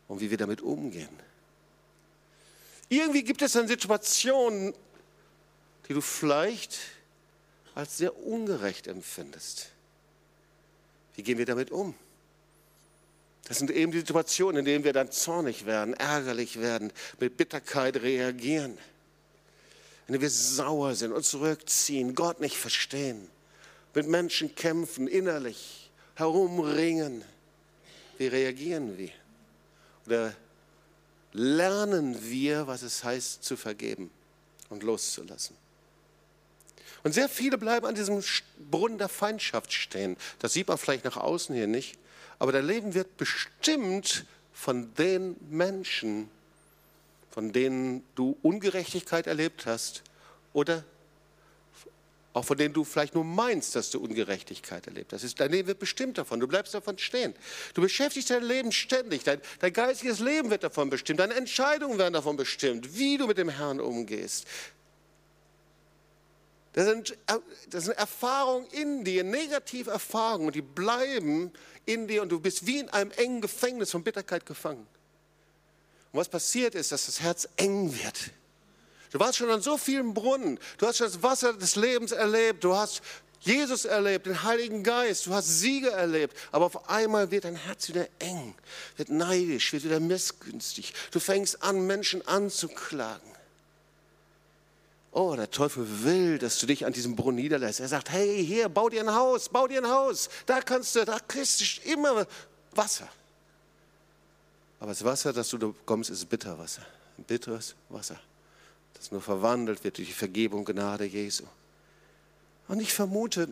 und 0.08 0.20
wie 0.20 0.30
wir 0.30 0.38
damit 0.38 0.60
umgehen. 0.60 1.08
Irgendwie 2.88 3.24
gibt 3.24 3.42
es 3.42 3.52
dann 3.52 3.66
Situationen, 3.66 4.74
die 5.88 5.94
du 5.94 6.00
vielleicht 6.00 6.78
als 7.74 7.98
sehr 7.98 8.16
ungerecht 8.16 8.86
empfindest. 8.86 9.70
Wie 11.14 11.22
gehen 11.22 11.38
wir 11.38 11.46
damit 11.46 11.70
um? 11.70 11.94
Das 13.48 13.58
sind 13.58 13.70
eben 13.70 13.92
die 13.92 13.98
Situationen, 13.98 14.60
in 14.60 14.64
denen 14.64 14.84
wir 14.84 14.92
dann 14.92 15.12
zornig 15.12 15.66
werden, 15.66 15.94
ärgerlich 15.94 16.60
werden, 16.60 16.92
mit 17.20 17.36
Bitterkeit 17.36 17.96
reagieren, 17.96 18.72
in 20.06 20.12
denen 20.12 20.22
wir 20.22 20.30
sauer 20.30 20.94
sind 20.94 21.12
und 21.12 21.24
zurückziehen, 21.24 22.14
Gott 22.14 22.40
nicht 22.40 22.56
verstehen, 22.56 23.28
mit 23.94 24.08
Menschen 24.08 24.54
kämpfen, 24.54 25.06
innerlich 25.06 25.90
herumringen. 26.16 27.24
Wie 28.18 28.26
reagieren 28.26 28.98
wir? 28.98 29.10
Lernen 31.32 32.22
wir, 32.22 32.66
was 32.66 32.82
es 32.82 33.04
heißt, 33.04 33.44
zu 33.44 33.56
vergeben 33.56 34.10
und 34.68 34.82
loszulassen. 34.82 35.56
Und 37.02 37.12
sehr 37.12 37.28
viele 37.28 37.58
bleiben 37.58 37.86
an 37.86 37.94
diesem 37.94 38.22
Brunnen 38.70 38.98
der 38.98 39.08
Feindschaft 39.08 39.72
stehen. 39.72 40.16
Das 40.38 40.52
sieht 40.52 40.66
man 40.66 40.78
vielleicht 40.78 41.04
nach 41.04 41.16
außen 41.16 41.54
hier 41.54 41.66
nicht, 41.66 41.98
aber 42.38 42.52
dein 42.52 42.66
Leben 42.66 42.94
wird 42.94 43.16
bestimmt 43.16 44.24
von 44.52 44.92
den 44.94 45.36
Menschen, 45.50 46.28
von 47.30 47.52
denen 47.52 48.02
du 48.14 48.36
Ungerechtigkeit 48.42 49.26
erlebt 49.26 49.66
hast 49.66 50.02
oder 50.52 50.84
auch 52.36 52.44
von 52.44 52.58
denen 52.58 52.74
du 52.74 52.84
vielleicht 52.84 53.14
nur 53.14 53.24
meinst, 53.24 53.74
dass 53.76 53.88
du 53.88 53.98
Ungerechtigkeit 53.98 54.86
erlebt 54.86 55.14
hast. 55.14 55.40
Dein 55.40 55.50
Leben 55.50 55.68
wird 55.68 55.78
bestimmt 55.78 56.18
davon, 56.18 56.38
du 56.38 56.46
bleibst 56.46 56.74
davon 56.74 56.98
stehen. 56.98 57.34
Du 57.72 57.80
beschäftigst 57.80 58.28
dein 58.28 58.42
Leben 58.42 58.72
ständig, 58.72 59.24
dein, 59.24 59.40
dein 59.60 59.72
geistiges 59.72 60.18
Leben 60.20 60.50
wird 60.50 60.62
davon 60.62 60.90
bestimmt, 60.90 61.20
deine 61.20 61.32
Entscheidungen 61.32 61.98
werden 61.98 62.12
davon 62.12 62.36
bestimmt, 62.36 62.98
wie 62.98 63.16
du 63.16 63.26
mit 63.26 63.38
dem 63.38 63.48
Herrn 63.48 63.80
umgehst. 63.80 64.46
Das 66.74 66.84
sind, 66.84 67.16
das 67.70 67.84
sind 67.84 67.96
Erfahrungen 67.96 68.66
in 68.66 69.02
dir, 69.02 69.24
negative 69.24 69.90
Erfahrungen, 69.90 70.52
die 70.52 70.60
bleiben 70.60 71.50
in 71.86 72.06
dir 72.06 72.20
und 72.20 72.28
du 72.28 72.38
bist 72.38 72.66
wie 72.66 72.80
in 72.80 72.90
einem 72.90 73.12
engen 73.12 73.40
Gefängnis 73.40 73.92
von 73.92 74.04
Bitterkeit 74.04 74.44
gefangen. 74.44 74.86
Und 76.12 76.20
was 76.20 76.28
passiert 76.28 76.74
ist, 76.74 76.92
dass 76.92 77.06
das 77.06 77.22
Herz 77.22 77.48
eng 77.56 77.94
wird. 77.98 78.30
Du 79.16 79.20
warst 79.20 79.38
schon 79.38 79.50
an 79.50 79.62
so 79.62 79.78
vielen 79.78 80.12
Brunnen. 80.12 80.58
Du 80.76 80.86
hast 80.86 81.00
das 81.00 81.22
Wasser 81.22 81.54
des 81.54 81.74
Lebens 81.74 82.12
erlebt. 82.12 82.62
Du 82.62 82.76
hast 82.76 83.00
Jesus 83.40 83.86
erlebt, 83.86 84.26
den 84.26 84.42
Heiligen 84.42 84.82
Geist. 84.82 85.26
Du 85.26 85.32
hast 85.32 85.58
Siege 85.58 85.90
erlebt. 85.90 86.36
Aber 86.52 86.66
auf 86.66 86.90
einmal 86.90 87.30
wird 87.30 87.44
dein 87.44 87.56
Herz 87.56 87.88
wieder 87.88 88.08
eng, 88.18 88.54
wird 88.98 89.08
neidisch, 89.08 89.72
wird 89.72 89.84
wieder 89.84 90.00
missgünstig. 90.00 90.92
Du 91.12 91.18
fängst 91.18 91.62
an, 91.62 91.86
Menschen 91.86 92.28
anzuklagen. 92.28 93.30
Oh, 95.12 95.34
der 95.34 95.50
Teufel 95.50 95.86
will, 96.04 96.36
dass 96.36 96.58
du 96.58 96.66
dich 96.66 96.84
an 96.84 96.92
diesem 96.92 97.16
Brunnen 97.16 97.36
niederlässt. 97.36 97.80
Er 97.80 97.88
sagt, 97.88 98.10
hey, 98.10 98.44
hier, 98.44 98.68
bau 98.68 98.90
dir 98.90 99.00
ein 99.00 99.14
Haus, 99.14 99.48
bau 99.48 99.66
dir 99.66 99.80
ein 99.82 99.90
Haus. 99.90 100.28
Da 100.44 100.60
kannst 100.60 100.94
du, 100.94 101.06
da 101.06 101.18
kriegst 101.26 101.62
du 101.62 101.90
immer 101.90 102.26
Wasser. 102.72 103.08
Aber 104.78 104.90
das 104.90 105.02
Wasser, 105.02 105.32
das 105.32 105.48
du 105.48 105.58
bekommst, 105.72 106.10
ist 106.10 106.28
Bitterwasser. 106.28 106.82
Bitteres 107.26 107.74
Wasser 107.88 108.20
das 109.06 109.12
nur 109.12 109.22
verwandelt 109.22 109.84
wird 109.84 109.98
durch 109.98 110.08
die 110.08 110.14
Vergebung 110.14 110.64
Gnade 110.64 111.04
Jesu. 111.04 111.44
Und 112.66 112.80
ich 112.80 112.92
vermute, 112.92 113.48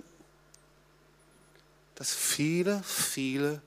dass 1.95 2.13
viele, 2.13 2.83
viele 2.83 3.63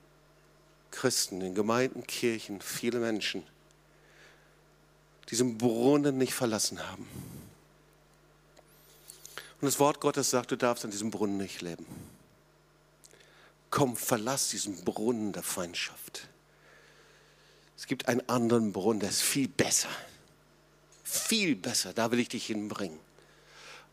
Christen 0.91 1.39
in 1.39 1.55
Gemeinden, 1.55 2.05
Kirchen, 2.05 2.59
viele 2.59 2.99
Menschen 2.99 3.41
diesen 5.29 5.57
Brunnen 5.57 6.17
nicht 6.17 6.33
verlassen 6.33 6.85
haben. 6.85 7.07
Und 9.61 9.65
das 9.65 9.79
Wort 9.79 10.01
Gottes 10.01 10.29
sagt, 10.29 10.51
du 10.51 10.57
darfst 10.57 10.83
an 10.83 10.91
diesem 10.91 11.09
Brunnen 11.09 11.37
nicht 11.37 11.61
leben. 11.61 11.85
Komm, 13.69 13.95
verlass 13.95 14.49
diesen 14.49 14.83
Brunnen 14.83 15.31
der 15.31 15.43
Feindschaft. 15.43 16.27
Es 17.77 17.87
gibt 17.87 18.09
einen 18.09 18.27
anderen 18.27 18.73
Brunnen, 18.73 18.99
der 18.99 19.09
ist 19.09 19.21
viel 19.21 19.47
besser 19.47 19.89
viel 21.07 21.55
besser, 21.55 21.93
da 21.93 22.11
will 22.11 22.19
ich 22.19 22.29
dich 22.29 22.45
hinbringen. 22.47 22.99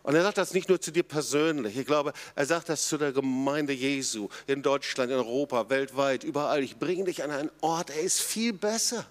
Und 0.02 0.14
er 0.14 0.22
sagt 0.22 0.36
das 0.36 0.52
nicht 0.52 0.68
nur 0.68 0.80
zu 0.80 0.90
dir 0.90 1.02
persönlich. 1.02 1.78
Ich 1.78 1.86
glaube, 1.86 2.12
er 2.34 2.44
sagt 2.44 2.68
das 2.68 2.88
zu 2.88 2.98
der 2.98 3.12
Gemeinde 3.12 3.72
Jesu 3.72 4.28
in 4.46 4.62
Deutschland, 4.62 5.10
in 5.10 5.16
Europa, 5.16 5.70
weltweit, 5.70 6.24
überall. 6.24 6.62
Ich 6.62 6.76
bringe 6.76 7.04
dich 7.04 7.22
an 7.22 7.30
einen 7.30 7.50
Ort, 7.62 7.88
er 7.88 8.02
ist 8.02 8.20
viel 8.20 8.52
besser. 8.52 9.06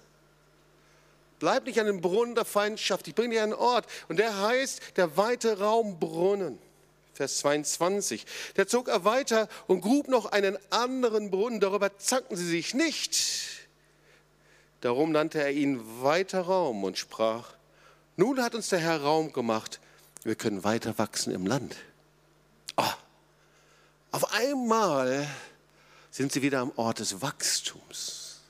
Bleib 1.40 1.66
nicht 1.66 1.80
an 1.80 1.86
dem 1.86 2.00
Brunnen 2.00 2.36
der 2.36 2.44
Feindschaft. 2.44 3.08
Ich 3.08 3.14
bringe 3.14 3.30
dich 3.30 3.40
an 3.40 3.52
einen 3.52 3.60
Ort. 3.60 3.86
Und 4.08 4.18
der 4.18 4.40
heißt 4.40 4.80
der 4.96 5.16
weite 5.16 5.58
Raum 5.58 5.98
Brunnen. 5.98 6.58
Vers 7.12 7.38
22. 7.38 8.24
Der 8.56 8.68
zog 8.68 8.88
er 8.88 9.04
weiter 9.04 9.48
und 9.66 9.80
grub 9.80 10.06
noch 10.06 10.26
einen 10.26 10.56
anderen 10.70 11.30
Brunnen. 11.30 11.58
Darüber 11.58 11.98
zankten 11.98 12.36
sie 12.36 12.46
sich 12.46 12.72
nicht. 12.72 13.64
Darum 14.80 15.10
nannte 15.10 15.40
er 15.40 15.50
ihn 15.50 15.80
weiter 16.02 16.42
Raum 16.42 16.84
und 16.84 16.98
sprach, 16.98 17.54
nun 18.16 18.42
hat 18.42 18.54
uns 18.54 18.68
der 18.68 18.78
Herr 18.78 19.02
Raum 19.02 19.32
gemacht. 19.32 19.80
Wir 20.22 20.34
können 20.34 20.64
weiter 20.64 20.98
wachsen 20.98 21.32
im 21.34 21.46
Land. 21.46 21.76
Oh, 22.76 22.92
auf 24.10 24.32
einmal 24.32 25.28
sind 26.10 26.32
sie 26.32 26.42
wieder 26.42 26.60
am 26.60 26.72
Ort 26.76 27.00
des 27.00 27.20
Wachstums. 27.20 28.40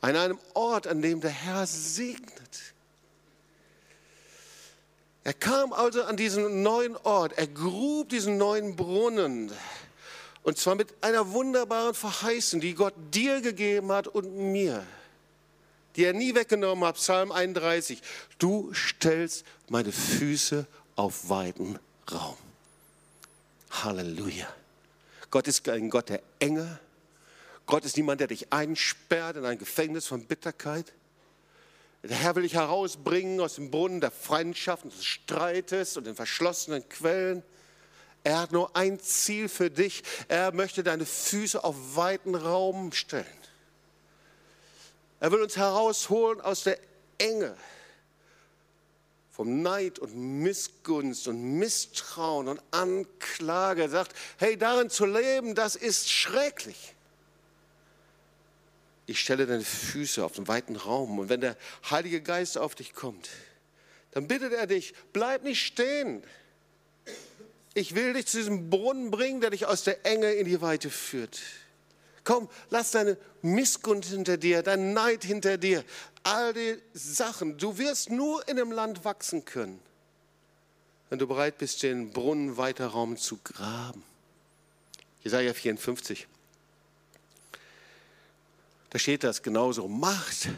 An 0.00 0.16
einem 0.16 0.38
Ort, 0.54 0.86
an 0.86 1.02
dem 1.02 1.20
der 1.20 1.30
Herr 1.30 1.66
segnet. 1.66 2.74
Er 5.24 5.34
kam 5.34 5.72
also 5.72 6.04
an 6.04 6.16
diesen 6.16 6.62
neuen 6.62 6.96
Ort, 6.98 7.36
er 7.36 7.48
grub 7.48 8.08
diesen 8.10 8.38
neuen 8.38 8.76
Brunnen. 8.76 9.50
Und 10.44 10.56
zwar 10.56 10.76
mit 10.76 10.94
einer 11.00 11.32
wunderbaren 11.32 11.94
Verheißung, 11.94 12.60
die 12.60 12.74
Gott 12.74 12.94
dir 13.12 13.40
gegeben 13.40 13.90
hat 13.90 14.06
und 14.06 14.52
mir 14.52 14.86
die 15.96 16.04
er 16.04 16.12
nie 16.12 16.34
weggenommen 16.34 16.84
hat. 16.84 16.96
Psalm 16.96 17.32
31. 17.32 18.00
Du 18.38 18.72
stellst 18.74 19.44
meine 19.68 19.92
Füße 19.92 20.66
auf 20.94 21.28
weiten 21.28 21.78
Raum. 22.10 22.36
Halleluja. 23.70 24.48
Gott 25.30 25.48
ist 25.48 25.68
ein 25.68 25.90
Gott 25.90 26.10
der 26.10 26.22
Enge. 26.38 26.78
Gott 27.66 27.84
ist 27.84 27.96
niemand, 27.96 28.20
der 28.20 28.28
dich 28.28 28.52
einsperrt 28.52 29.36
in 29.36 29.44
ein 29.44 29.58
Gefängnis 29.58 30.06
von 30.06 30.24
Bitterkeit. 30.24 30.92
Der 32.02 32.16
Herr 32.16 32.36
will 32.36 32.44
dich 32.44 32.54
herausbringen 32.54 33.40
aus 33.40 33.56
dem 33.56 33.70
Brunnen 33.70 34.00
der 34.00 34.12
Freundschaft 34.12 34.84
und 34.84 34.94
des 34.94 35.04
Streites 35.04 35.96
und 35.96 36.06
den 36.06 36.14
verschlossenen 36.14 36.88
Quellen. 36.88 37.42
Er 38.22 38.40
hat 38.40 38.52
nur 38.52 38.76
ein 38.76 39.00
Ziel 39.00 39.48
für 39.48 39.70
dich. 39.70 40.04
Er 40.28 40.52
möchte 40.52 40.84
deine 40.84 41.06
Füße 41.06 41.64
auf 41.64 41.96
weiten 41.96 42.34
Raum 42.34 42.92
stellen. 42.92 43.26
Er 45.20 45.32
will 45.32 45.42
uns 45.42 45.56
herausholen 45.56 46.40
aus 46.40 46.64
der 46.64 46.78
Enge, 47.18 47.56
vom 49.30 49.62
Neid 49.62 49.98
und 49.98 50.14
Missgunst 50.14 51.28
und 51.28 51.58
Misstrauen 51.58 52.48
und 52.48 52.62
Anklage. 52.70 53.82
Er 53.82 53.88
sagt, 53.88 54.14
hey, 54.38 54.56
darin 54.56 54.90
zu 54.90 55.06
leben, 55.06 55.54
das 55.54 55.76
ist 55.76 56.10
schrecklich. 56.10 56.94
Ich 59.06 59.20
stelle 59.20 59.46
deine 59.46 59.64
Füße 59.64 60.24
auf 60.24 60.32
den 60.32 60.48
weiten 60.48 60.76
Raum 60.76 61.18
und 61.18 61.28
wenn 61.28 61.40
der 61.40 61.56
Heilige 61.90 62.20
Geist 62.20 62.58
auf 62.58 62.74
dich 62.74 62.94
kommt, 62.94 63.28
dann 64.10 64.26
bittet 64.26 64.52
er 64.52 64.66
dich, 64.66 64.94
bleib 65.12 65.44
nicht 65.44 65.64
stehen. 65.64 66.24
Ich 67.74 67.94
will 67.94 68.14
dich 68.14 68.26
zu 68.26 68.38
diesem 68.38 68.70
Brunnen 68.70 69.10
bringen, 69.10 69.42
der 69.42 69.50
dich 69.50 69.66
aus 69.66 69.84
der 69.84 70.04
Enge 70.06 70.32
in 70.32 70.46
die 70.46 70.60
Weite 70.62 70.90
führt. 70.90 71.40
Komm, 72.26 72.48
lass 72.70 72.90
deine 72.90 73.16
Missgunst 73.42 74.10
hinter 74.10 74.36
dir, 74.36 74.64
dein 74.64 74.92
Neid 74.92 75.22
hinter 75.22 75.58
dir, 75.58 75.84
all 76.24 76.52
die 76.52 76.76
Sachen. 76.92 77.56
Du 77.56 77.78
wirst 77.78 78.10
nur 78.10 78.46
in 78.48 78.56
dem 78.56 78.72
Land 78.72 79.04
wachsen 79.04 79.44
können, 79.44 79.80
wenn 81.08 81.20
du 81.20 81.28
bereit 81.28 81.56
bist, 81.56 81.84
den 81.84 82.10
Brunnen 82.10 82.56
weiter 82.56 82.88
Raum 82.88 83.16
zu 83.16 83.38
graben. 83.44 84.02
Jesaja 85.22 85.54
54. 85.54 86.26
Da 88.90 88.98
steht 88.98 89.22
das 89.22 89.40
genauso. 89.40 89.86
Macht 89.86 90.48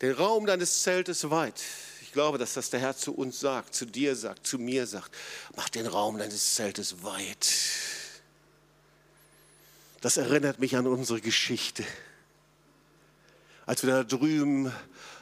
den 0.00 0.12
Raum 0.12 0.46
deines 0.46 0.82
Zeltes 0.82 1.30
weit. 1.30 1.62
Ich 2.00 2.10
glaube, 2.10 2.38
dass 2.38 2.54
das 2.54 2.70
der 2.70 2.80
Herr 2.80 2.96
zu 2.96 3.14
uns 3.14 3.38
sagt, 3.38 3.76
zu 3.76 3.86
dir 3.86 4.16
sagt, 4.16 4.48
zu 4.48 4.58
mir 4.58 4.88
sagt. 4.88 5.12
Mach 5.54 5.68
den 5.68 5.86
Raum 5.86 6.18
deines 6.18 6.56
Zeltes 6.56 7.04
weit. 7.04 7.46
Das 10.02 10.16
erinnert 10.16 10.58
mich 10.58 10.76
an 10.76 10.88
unsere 10.88 11.20
Geschichte. 11.20 11.84
Als 13.66 13.84
wir 13.84 13.90
da 13.92 14.02
drüben 14.02 14.72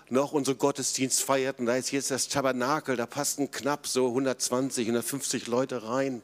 noch 0.08 0.32
unseren 0.32 0.56
Gottesdienst 0.56 1.22
feierten, 1.22 1.66
da 1.66 1.76
ist 1.76 1.90
jetzt 1.90 2.10
das 2.10 2.28
Tabernakel, 2.28 2.96
da 2.96 3.04
passten 3.04 3.50
knapp 3.50 3.86
so 3.86 4.08
120, 4.08 4.86
150 4.86 5.48
Leute 5.48 5.86
rein. 5.86 6.22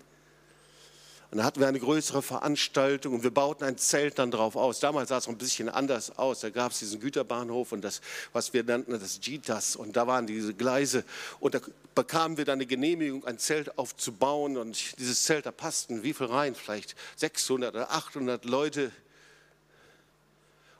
Und 1.30 1.38
da 1.38 1.44
hatten 1.44 1.58
wir 1.58 1.66
eine 1.66 1.80
größere 1.80 2.22
Veranstaltung 2.22 3.14
und 3.14 3.22
wir 3.24 3.32
bauten 3.32 3.64
ein 3.64 3.76
Zelt 3.78 4.18
dann 4.18 4.30
drauf 4.30 4.54
aus. 4.54 4.78
Damals 4.78 5.08
sah 5.08 5.18
es 5.18 5.26
ein 5.26 5.36
bisschen 5.36 5.68
anders 5.68 6.16
aus. 6.18 6.40
Da 6.40 6.50
gab 6.50 6.70
es 6.70 6.78
diesen 6.78 7.00
Güterbahnhof 7.00 7.72
und 7.72 7.82
das, 7.82 8.00
was 8.32 8.52
wir 8.52 8.62
nannten, 8.62 8.92
das 8.92 9.20
Gitas. 9.20 9.74
Und 9.74 9.96
da 9.96 10.06
waren 10.06 10.28
diese 10.28 10.54
Gleise. 10.54 11.04
Und 11.40 11.54
da 11.54 11.60
bekamen 11.96 12.36
wir 12.36 12.44
dann 12.44 12.58
eine 12.58 12.66
Genehmigung, 12.66 13.24
ein 13.24 13.38
Zelt 13.38 13.76
aufzubauen. 13.76 14.56
Und 14.56 14.98
dieses 15.00 15.24
Zelt, 15.24 15.46
da 15.46 15.50
passten 15.50 16.04
wie 16.04 16.14
viel 16.14 16.26
rein? 16.26 16.54
Vielleicht 16.54 16.94
600 17.16 17.74
oder 17.74 17.90
800 17.90 18.44
Leute. 18.44 18.92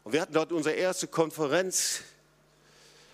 Und 0.05 0.13
wir 0.13 0.21
hatten 0.21 0.35
dort 0.35 0.53
unsere 0.53 0.77
erste 0.77 1.09
Konferenz. 1.09 2.03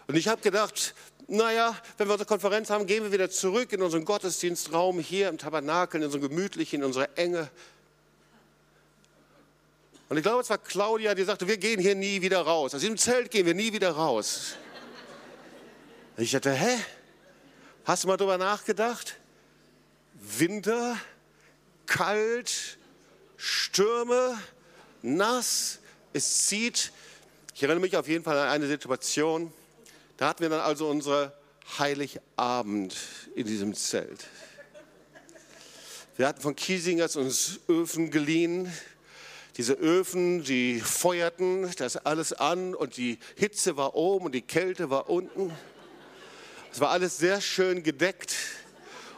Und 0.06 0.16
ich 0.16 0.28
habe 0.28 0.42
gedacht, 0.42 0.94
naja, 1.28 1.76
wenn 1.96 2.08
wir 2.08 2.12
unsere 2.12 2.28
Konferenz 2.28 2.70
haben, 2.70 2.86
gehen 2.86 3.04
wir 3.04 3.12
wieder 3.12 3.30
zurück 3.30 3.72
in 3.72 3.82
unseren 3.82 4.04
Gottesdienstraum 4.04 4.98
hier 5.00 5.28
im 5.28 5.38
Tabernakel, 5.38 6.00
in 6.00 6.06
unserem 6.06 6.28
gemütlichen, 6.28 6.80
in 6.80 6.84
unserer 6.84 7.08
Enge. 7.16 7.50
Und 10.08 10.18
ich 10.18 10.22
glaube, 10.22 10.42
es 10.42 10.50
war 10.50 10.58
Claudia, 10.58 11.14
die 11.14 11.24
sagte, 11.24 11.48
wir 11.48 11.56
gehen 11.56 11.80
hier 11.80 11.94
nie 11.94 12.20
wieder 12.20 12.42
raus. 12.42 12.74
Aus 12.74 12.80
diesem 12.82 12.98
Zelt 12.98 13.30
gehen 13.30 13.46
wir 13.46 13.54
nie 13.54 13.72
wieder 13.72 13.92
raus. 13.92 14.56
Und 16.16 16.24
ich 16.24 16.32
dachte, 16.32 16.52
hä? 16.52 16.78
Hast 17.84 18.04
du 18.04 18.08
mal 18.08 18.16
darüber 18.16 18.36
nachgedacht? 18.36 19.16
Winter, 20.14 20.96
kalt, 21.86 22.78
Stürme, 23.36 24.38
nass, 25.00 25.78
es 26.12 26.46
zieht. 26.46 26.92
Ich 27.54 27.62
erinnere 27.62 27.80
mich 27.80 27.96
auf 27.96 28.06
jeden 28.06 28.22
Fall 28.22 28.38
an 28.38 28.48
eine 28.48 28.66
Situation. 28.66 29.52
Da 30.16 30.28
hatten 30.28 30.42
wir 30.42 30.50
dann 30.50 30.60
also 30.60 30.88
unsere 30.88 31.32
Heiligabend 31.78 32.96
in 33.34 33.46
diesem 33.46 33.74
Zelt. 33.74 34.26
Wir 36.16 36.28
hatten 36.28 36.42
von 36.42 36.54
Kiesingers 36.54 37.16
uns 37.16 37.60
Öfen 37.68 38.10
geliehen. 38.10 38.72
Diese 39.56 39.72
Öfen, 39.74 40.44
die 40.44 40.80
feuerten 40.80 41.70
das 41.76 41.96
alles 41.96 42.32
an 42.32 42.74
und 42.74 42.96
die 42.96 43.18
Hitze 43.36 43.76
war 43.76 43.94
oben 43.94 44.26
und 44.26 44.32
die 44.32 44.42
Kälte 44.42 44.90
war 44.90 45.08
unten. 45.08 45.52
Es 46.70 46.80
war 46.80 46.90
alles 46.90 47.18
sehr 47.18 47.40
schön 47.40 47.82
gedeckt. 47.82 48.34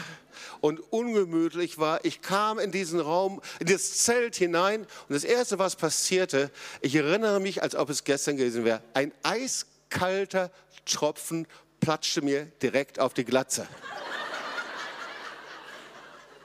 und 0.60 0.80
ungemütlich 0.92 1.80
war. 1.80 2.06
Ich 2.06 2.22
kam 2.22 2.60
in 2.60 2.72
diesen 2.72 3.00
Raum, 3.00 3.42
in 3.60 3.66
das 3.68 4.04
Zelt 4.04 4.36
hinein 4.36 4.82
und 4.82 5.16
das 5.16 5.24
Erste, 5.24 5.58
was 5.58 5.76
passierte, 5.76 6.52
ich 6.82 6.94
erinnere 6.96 7.40
mich, 7.40 7.64
als 7.64 7.74
ob 7.76 7.90
es 7.90 8.04
gestern 8.04 8.38
gewesen 8.38 8.64
wäre, 8.64 8.84
ein 8.94 9.12
eiskalter 9.24 10.52
Tropfen 10.86 11.48
platschte 11.80 12.22
mir 12.22 12.46
direkt 12.62 13.00
auf 13.00 13.16
die 13.16 13.26
Glatze. 13.26 13.68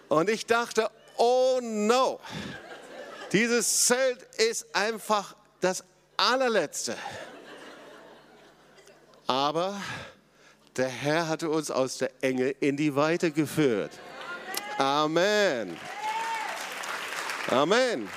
Und 0.09 0.31
ich 0.31 0.47
dachte, 0.47 0.89
oh 1.17 1.59
no, 1.63 2.21
dieses 3.37 3.87
Zelt 3.87 4.23
ist 4.39 4.75
einfach 4.75 5.37
das 5.61 5.85
allerletzte. 6.17 6.97
Aber 9.27 9.79
der 10.75 10.89
Herr 10.89 11.29
hatte 11.29 11.51
uns 11.51 11.71
aus 11.71 11.99
der 11.99 12.11
Enge 12.23 12.49
in 12.49 12.79
die 12.79 12.97
Weite 12.97 13.31
geführt. 13.31 13.91
Amen. 14.79 15.77
Amen. 17.49 18.09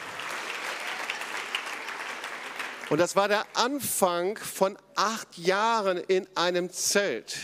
Und 2.89 2.97
das 2.97 3.17
war 3.17 3.27
der 3.27 3.45
Anfang 3.55 4.37
von 4.37 4.77
acht 4.95 5.37
Jahren 5.37 5.97
in 5.97 6.27
einem 6.35 6.71
Zelt, 6.71 7.35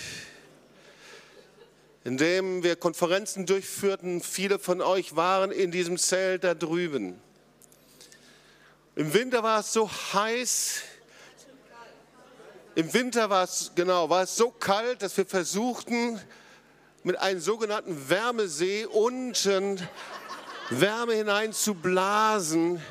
in 2.06 2.16
dem 2.16 2.64
wir 2.64 2.78
Konferenzen 2.78 3.46
durchführten. 3.46 4.22
Viele 4.22 4.60
von 4.60 4.82
euch 4.82 5.18
waren 5.18 5.52
in 5.52 5.72
diesem 5.72 5.98
Zelt 5.98 6.46
da 6.46 6.54
drüben. 6.54 7.22
Im 8.96 9.14
Winter 9.14 9.44
war 9.44 9.60
es 9.60 9.74
so 9.74 9.90
heiß. 10.14 10.82
Im 12.76 12.94
Winter 12.94 13.30
war 13.30 13.44
es, 13.44 13.72
genau, 13.76 14.10
war 14.10 14.24
es 14.24 14.38
so 14.38 14.52
kalt, 14.52 15.02
dass 15.02 15.18
wir 15.18 15.26
versuchten, 15.26 16.20
mit 17.04 17.20
einem 17.20 17.42
sogenannten 17.42 18.10
Wärmesee 18.10 18.86
unten 18.86 19.86
Wärme 20.70 21.14
hineinzublasen. 21.14 22.82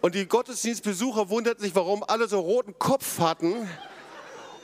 Und 0.00 0.14
die 0.14 0.26
Gottesdienstbesucher 0.26 1.28
wunderten 1.28 1.64
sich, 1.64 1.74
warum 1.74 2.04
alle 2.04 2.28
so 2.28 2.38
roten 2.38 2.78
Kopf 2.78 3.18
hatten 3.18 3.68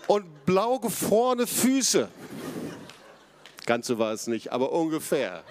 und 0.07 0.47
blau 0.47 0.78
gefrorene 0.78 1.49
Füße. 1.49 2.09
Ganz 3.66 3.89
so 3.89 3.99
war 3.99 4.12
es 4.12 4.28
nicht, 4.28 4.53
aber 4.53 4.70
ungefähr. 4.70 5.43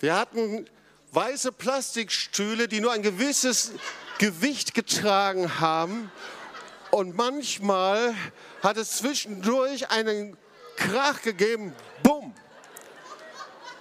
Wir 0.00 0.14
hatten 0.14 0.68
weiße 1.12 1.52
Plastikstühle, 1.52 2.68
die 2.68 2.80
nur 2.80 2.92
ein 2.92 3.02
gewisses 3.02 3.72
Gewicht 4.18 4.74
getragen 4.74 5.60
haben. 5.60 6.10
Und 6.90 7.16
manchmal 7.16 8.14
hat 8.62 8.76
es 8.76 8.98
zwischendurch 8.98 9.90
einen 9.90 10.36
Krach 10.76 11.22
gegeben, 11.22 11.74
bumm. 12.02 12.34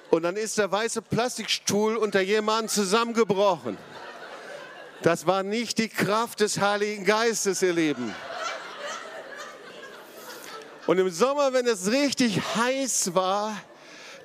Und 0.10 0.24
dann 0.24 0.36
ist 0.36 0.58
der 0.58 0.72
weiße 0.72 1.02
Plastikstuhl 1.02 1.98
unter 1.98 2.22
jemandem 2.22 2.70
zusammengebrochen. 2.70 3.78
Das 5.04 5.28
war 5.28 5.44
nicht 5.44 5.78
die 5.78 5.90
Kraft 5.90 6.40
des 6.40 6.60
Heiligen 6.60 7.06
Geistes, 7.06 7.62
ihr 7.62 7.74
Lieben. 7.74 8.16
Und 10.88 10.98
im 10.98 11.10
Sommer, 11.10 11.54
wenn 11.54 11.68
es 11.68 11.92
richtig 11.92 12.40
heiß 12.56 13.14
war, 13.14 13.56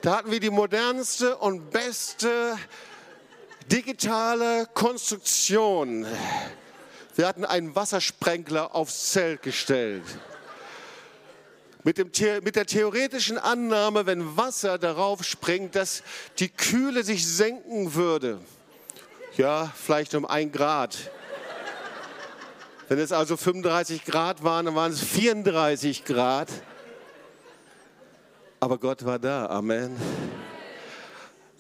da 0.00 0.16
hatten 0.16 0.30
wir 0.30 0.40
die 0.40 0.50
modernste 0.50 1.36
und 1.36 1.70
beste 1.70 2.57
digitale 3.72 4.68
Konstruktion. 4.74 6.06
Wir 7.16 7.26
hatten 7.26 7.46
einen 7.46 7.74
Wassersprenkler 7.74 8.74
aufs 8.74 9.10
Zelt 9.12 9.40
gestellt. 9.42 10.04
mit, 11.82 11.96
dem, 11.96 12.10
mit 12.44 12.54
der 12.54 12.66
theoretischen 12.66 13.38
Annahme, 13.38 14.04
wenn 14.04 14.36
Wasser 14.36 14.76
darauf 14.76 15.24
springt, 15.24 15.74
dass 15.74 16.02
die 16.38 16.50
Kühle 16.50 17.02
sich 17.02 17.26
senken 17.26 17.94
würde. 17.94 18.40
Ja, 19.38 19.72
vielleicht 19.74 20.14
um 20.14 20.26
ein 20.26 20.52
Grad. 20.52 21.10
Wenn 22.88 22.98
es 22.98 23.10
also 23.10 23.38
35 23.38 24.04
Grad 24.04 24.44
waren, 24.44 24.66
dann 24.66 24.74
waren 24.74 24.92
es 24.92 25.00
34 25.00 26.04
Grad. 26.04 26.48
Aber 28.60 28.76
Gott 28.76 29.04
war 29.06 29.18
da. 29.18 29.46
Amen. 29.46 29.96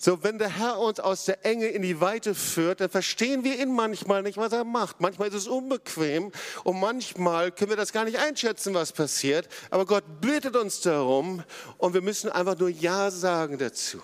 So, 0.04 0.20
wenn 0.24 0.36
der 0.36 0.48
Herr 0.48 0.80
uns 0.80 0.98
aus 0.98 1.26
der 1.26 1.46
Enge 1.46 1.68
in 1.68 1.82
die 1.82 2.00
Weite 2.00 2.34
führt, 2.34 2.80
dann 2.80 2.90
verstehen 2.90 3.44
wir 3.44 3.60
ihn 3.60 3.72
manchmal 3.72 4.24
nicht, 4.24 4.36
was 4.36 4.52
er 4.52 4.64
macht. 4.64 5.00
Manchmal 5.00 5.28
ist 5.28 5.34
es 5.34 5.46
unbequem 5.46 6.32
und 6.64 6.80
manchmal 6.80 7.52
können 7.52 7.70
wir 7.70 7.76
das 7.76 7.92
gar 7.92 8.04
nicht 8.04 8.18
einschätzen, 8.18 8.74
was 8.74 8.90
passiert. 8.90 9.48
Aber 9.70 9.86
Gott 9.86 10.02
bittet 10.20 10.56
uns 10.56 10.80
darum 10.80 11.44
und 11.78 11.94
wir 11.94 12.00
müssen 12.00 12.32
einfach 12.32 12.58
nur 12.58 12.68
Ja 12.68 13.12
sagen 13.12 13.58
dazu. 13.58 14.02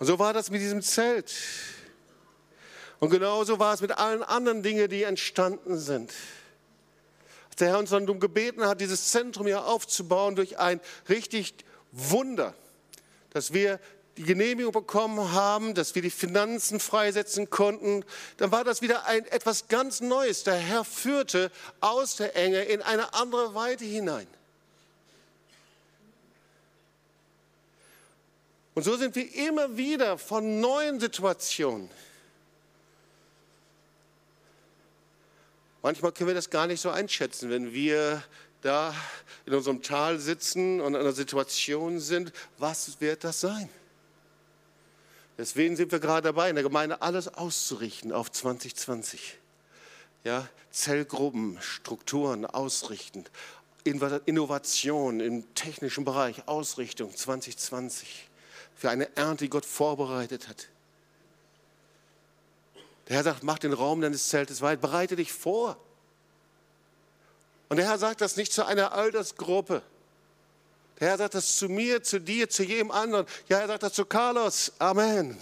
Und 0.00 0.06
so 0.06 0.18
war 0.18 0.32
das 0.32 0.50
mit 0.50 0.60
diesem 0.60 0.82
Zelt. 0.82 1.32
Und 2.98 3.10
genauso 3.10 3.60
war 3.60 3.74
es 3.74 3.80
mit 3.80 3.92
allen 3.96 4.24
anderen 4.24 4.64
Dingen, 4.64 4.90
die 4.90 5.04
entstanden 5.04 5.78
sind. 5.78 6.12
Als 7.46 7.56
der 7.58 7.68
Herr 7.68 7.78
uns 7.78 7.90
dann 7.90 8.06
darum 8.06 8.18
gebeten 8.18 8.66
hat, 8.66 8.80
dieses 8.80 9.12
Zentrum 9.12 9.46
hier 9.46 9.64
aufzubauen 9.64 10.34
durch 10.34 10.58
ein 10.58 10.80
richtig 11.08 11.54
Wunder 11.92 12.54
dass 13.34 13.52
wir 13.52 13.80
die 14.16 14.22
Genehmigung 14.22 14.72
bekommen 14.72 15.32
haben, 15.32 15.74
dass 15.74 15.94
wir 15.96 16.02
die 16.02 16.10
Finanzen 16.10 16.78
freisetzen 16.78 17.50
konnten, 17.50 18.04
dann 18.36 18.52
war 18.52 18.62
das 18.62 18.80
wieder 18.80 19.06
ein, 19.06 19.26
etwas 19.26 19.66
ganz 19.66 20.00
Neues. 20.00 20.44
Der 20.44 20.54
Herr 20.54 20.84
führte 20.84 21.50
aus 21.80 22.16
der 22.16 22.36
Enge 22.36 22.62
in 22.62 22.80
eine 22.80 23.12
andere 23.12 23.54
Weite 23.54 23.84
hinein. 23.84 24.28
Und 28.74 28.84
so 28.84 28.96
sind 28.96 29.14
wir 29.16 29.34
immer 29.34 29.76
wieder 29.76 30.16
von 30.16 30.60
neuen 30.60 31.00
Situationen. 31.00 31.90
Manchmal 35.82 36.12
können 36.12 36.28
wir 36.28 36.34
das 36.34 36.50
gar 36.50 36.66
nicht 36.66 36.80
so 36.80 36.90
einschätzen, 36.90 37.50
wenn 37.50 37.72
wir 37.72 38.22
da 38.64 38.94
in 39.46 39.54
unserem 39.54 39.82
Tal 39.82 40.18
sitzen 40.18 40.80
und 40.80 40.94
in 40.94 41.00
einer 41.00 41.12
Situation 41.12 42.00
sind, 42.00 42.32
was 42.58 43.00
wird 43.00 43.24
das 43.24 43.40
sein? 43.40 43.68
Deswegen 45.36 45.76
sind 45.76 45.92
wir 45.92 45.98
gerade 45.98 46.28
dabei, 46.28 46.48
in 46.48 46.54
der 46.54 46.62
Gemeinde 46.62 47.02
alles 47.02 47.28
auszurichten 47.28 48.12
auf 48.12 48.30
2020. 48.30 49.38
Ja, 50.22 50.48
Zellgruppen, 50.70 51.58
Strukturen 51.60 52.46
ausrichten, 52.46 53.24
Innovation 53.84 55.20
im 55.20 55.54
technischen 55.54 56.04
Bereich, 56.04 56.48
Ausrichtung 56.48 57.14
2020 57.14 58.30
für 58.74 58.90
eine 58.90 59.14
Ernte, 59.16 59.44
die 59.44 59.50
Gott 59.50 59.66
vorbereitet 59.66 60.48
hat. 60.48 60.68
Der 63.08 63.16
Herr 63.16 63.24
sagt, 63.24 63.42
mach 63.42 63.58
den 63.58 63.74
Raum 63.74 64.00
deines 64.00 64.28
Zeltes 64.28 64.62
weit, 64.62 64.80
bereite 64.80 65.16
dich 65.16 65.32
vor. 65.32 65.76
Und 67.68 67.78
der 67.78 67.86
Herr 67.86 67.98
sagt 67.98 68.20
das 68.20 68.36
nicht 68.36 68.52
zu 68.52 68.66
einer 68.66 68.92
Altersgruppe. 68.92 69.82
Der 71.00 71.08
Herr 71.08 71.18
sagt 71.18 71.34
das 71.34 71.56
zu 71.56 71.68
mir, 71.68 72.02
zu 72.02 72.20
dir, 72.20 72.48
zu 72.48 72.62
jedem 72.62 72.90
anderen. 72.90 73.26
Ja, 73.48 73.58
er 73.58 73.66
sagt 73.66 73.82
das 73.82 73.94
zu 73.94 74.04
Carlos. 74.04 74.72
Amen. 74.78 75.38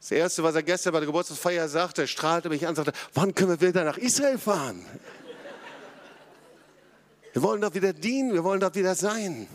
Das 0.00 0.10
Erste, 0.10 0.42
was 0.42 0.54
er 0.54 0.62
gestern 0.62 0.92
bei 0.92 1.00
der 1.00 1.06
Geburtstagsfeier 1.06 1.68
sagte, 1.68 2.06
strahlte 2.06 2.48
mich 2.48 2.64
an 2.64 2.70
und 2.70 2.76
sagte, 2.76 2.92
wann 3.14 3.34
können 3.34 3.60
wir 3.60 3.68
wieder 3.68 3.84
nach 3.84 3.98
Israel 3.98 4.38
fahren? 4.38 4.84
Wir 7.32 7.42
wollen 7.42 7.60
doch 7.60 7.74
wieder 7.74 7.92
dienen, 7.92 8.32
wir 8.32 8.42
wollen 8.42 8.60
doch 8.60 8.74
wieder 8.74 8.94
sein. 8.94 9.48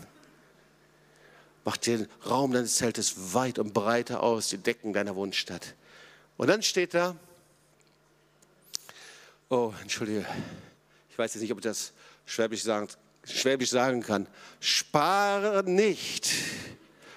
Mach 1.64 1.76
den 1.78 2.08
Raum 2.28 2.52
deines 2.52 2.76
Zeltes 2.76 3.34
weit 3.34 3.58
und 3.58 3.72
breiter 3.72 4.22
aus, 4.22 4.48
die 4.48 4.58
Decken 4.58 4.92
deiner 4.92 5.16
Wohnstadt. 5.16 5.74
Und 6.36 6.48
dann 6.48 6.62
steht 6.62 6.94
da, 6.94 7.16
oh, 9.48 9.72
entschuldige, 9.80 10.26
ich 11.14 11.18
weiß 11.18 11.32
jetzt 11.34 11.42
nicht, 11.42 11.52
ob 11.52 11.58
ich 11.58 11.62
das 11.62 11.92
Schwäbisch 12.26 12.64
sagen, 12.64 12.88
Schwäbisch 13.24 13.70
sagen 13.70 14.02
kann, 14.02 14.26
spare 14.58 15.62
nicht. 15.62 16.28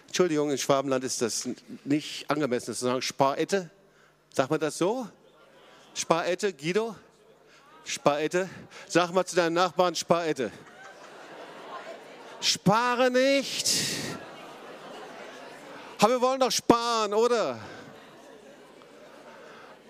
Entschuldigung, 0.06 0.52
in 0.52 0.60
Schwabenland 0.60 1.04
ist 1.04 1.20
das 1.20 1.50
nicht 1.84 2.30
angemessen 2.30 2.76
zu 2.76 2.86
sagen, 2.86 3.02
Sparette. 3.02 3.72
Sagt 4.32 4.52
man 4.52 4.60
das 4.60 4.78
so? 4.78 5.08
Sparette, 5.95 6.54
Guido? 6.54 6.95
Sparette. 7.86 8.48
Sag 8.88 9.12
mal 9.14 9.26
zu 9.26 9.36
deinem 9.36 9.56
Nachbarn 9.56 9.95
Sparette. 9.95 10.52
Spare 12.39 13.10
nicht. 13.10 13.68
Aber 15.98 16.12
wir 16.14 16.22
wollen 16.22 16.39
doch 16.39 16.52
sparen, 16.52 17.16
oder? 17.16 17.60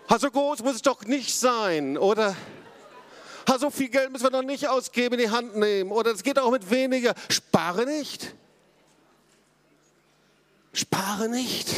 Also 0.08 0.32
groß 0.32 0.64
muss 0.64 0.76
es 0.76 0.82
doch 0.82 1.03
nicht 1.03 1.38
sein, 1.38 1.97
oder? 1.97 2.38
Ha, 3.48 3.58
so 3.60 3.70
viel 3.70 3.89
Geld 3.89 4.12
müssen 4.12 4.26
wir 4.26 4.32
noch 4.32 4.43
nicht 4.43 4.68
ausgeben, 4.68 5.16
in 5.16 5.22
die 5.22 5.30
Hand 5.30 5.56
nehmen. 5.56 5.91
Oder 5.91 6.12
es 6.12 6.24
geht 6.24 6.38
auch 6.39 6.52
mit 6.52 6.70
weniger. 6.70 7.14
Spare 7.30 7.86
nicht. 7.86 8.34
Spare 10.74 11.30
nicht. 11.30 11.70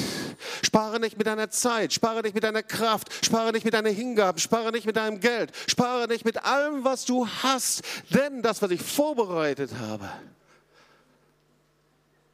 Spare 0.62 1.00
nicht 1.00 1.18
mit 1.18 1.28
deiner 1.28 1.50
Zeit, 1.50 1.94
spare 1.94 2.22
nicht 2.22 2.36
mit 2.36 2.44
deiner 2.44 2.64
Kraft, 2.64 3.26
spare 3.26 3.52
nicht 3.52 3.66
mit 3.66 3.74
deiner 3.74 3.90
Hingabe, 3.90 4.40
spare 4.40 4.72
nicht 4.72 4.86
mit 4.86 4.98
deinem 4.98 5.20
Geld, 5.20 5.52
spare 5.68 6.08
nicht 6.08 6.26
mit 6.26 6.44
allem, 6.44 6.84
was 6.84 7.06
du 7.06 7.28
hast. 7.28 7.82
Denn 8.14 8.42
das, 8.42 8.62
was 8.62 8.72
ich 8.72 8.82
vorbereitet 8.82 9.72
habe, 9.80 10.10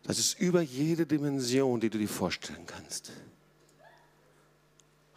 das 0.03 0.19
ist 0.19 0.39
über 0.39 0.61
jede 0.61 1.05
Dimension, 1.05 1.79
die 1.79 1.89
du 1.89 1.97
dir 1.97 2.09
vorstellen 2.09 2.65
kannst. 2.65 3.11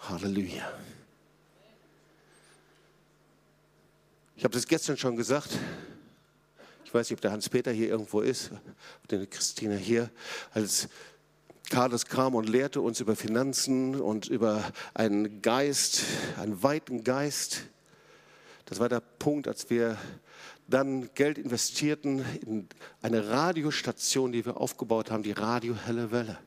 Halleluja. 0.01 0.71
Ich 4.39 4.45
habe 4.45 4.55
das 4.55 4.69
gestern 4.69 4.97
schon 4.97 5.17
gesagt. 5.17 5.49
Ich 6.85 6.95
weiß 6.95 7.11
nicht, 7.11 7.19
ob 7.19 7.21
der 7.23 7.33
Hans-Peter 7.33 7.73
hier 7.73 7.89
irgendwo 7.89 8.21
ist, 8.21 8.53
ob 9.03 9.09
der 9.09 9.27
Christina 9.27 9.75
hier, 9.75 10.11
als 10.53 10.89
Carlos 11.71 12.07
kam 12.07 12.37
und 12.37 12.49
lehrte 12.49 12.81
uns 12.81 13.01
über 13.01 13.17
Finanzen 13.17 14.01
und 14.01 14.29
über 14.29 14.63
einen 14.95 15.43
Geist, 15.43 16.03
einen 16.37 16.63
weiten 16.63 17.03
Geist. 17.03 17.63
Das 18.67 18.79
war 18.79 18.89
der 18.89 19.01
Punkt, 19.01 19.49
als 19.49 19.71
wir 19.71 19.99
dann 20.69 21.11
Geld 21.17 21.37
investierten 21.37 22.25
in 22.47 22.69
eine 23.03 23.29
Radiostation, 23.29 24.31
die 24.31 24.47
wir 24.47 24.57
aufgebaut 24.57 25.11
haben, 25.11 25.25
die 25.25 25.33
Radio 25.33 25.75
Helle 25.75 26.13
Welle. 26.13 26.39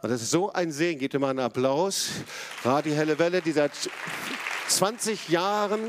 Und 0.00 0.10
das 0.10 0.22
ist 0.22 0.30
so 0.30 0.52
ein 0.52 0.70
Segen. 0.70 1.00
Gebt 1.00 1.14
ihr 1.14 1.18
mal 1.18 1.30
einen 1.30 1.40
Applaus. 1.40 2.08
Radio 2.62 2.94
Helle 2.94 3.18
Welle, 3.18 3.42
die 3.42 3.50
seit 3.50 3.72
20 4.68 5.28
Jahren 5.28 5.80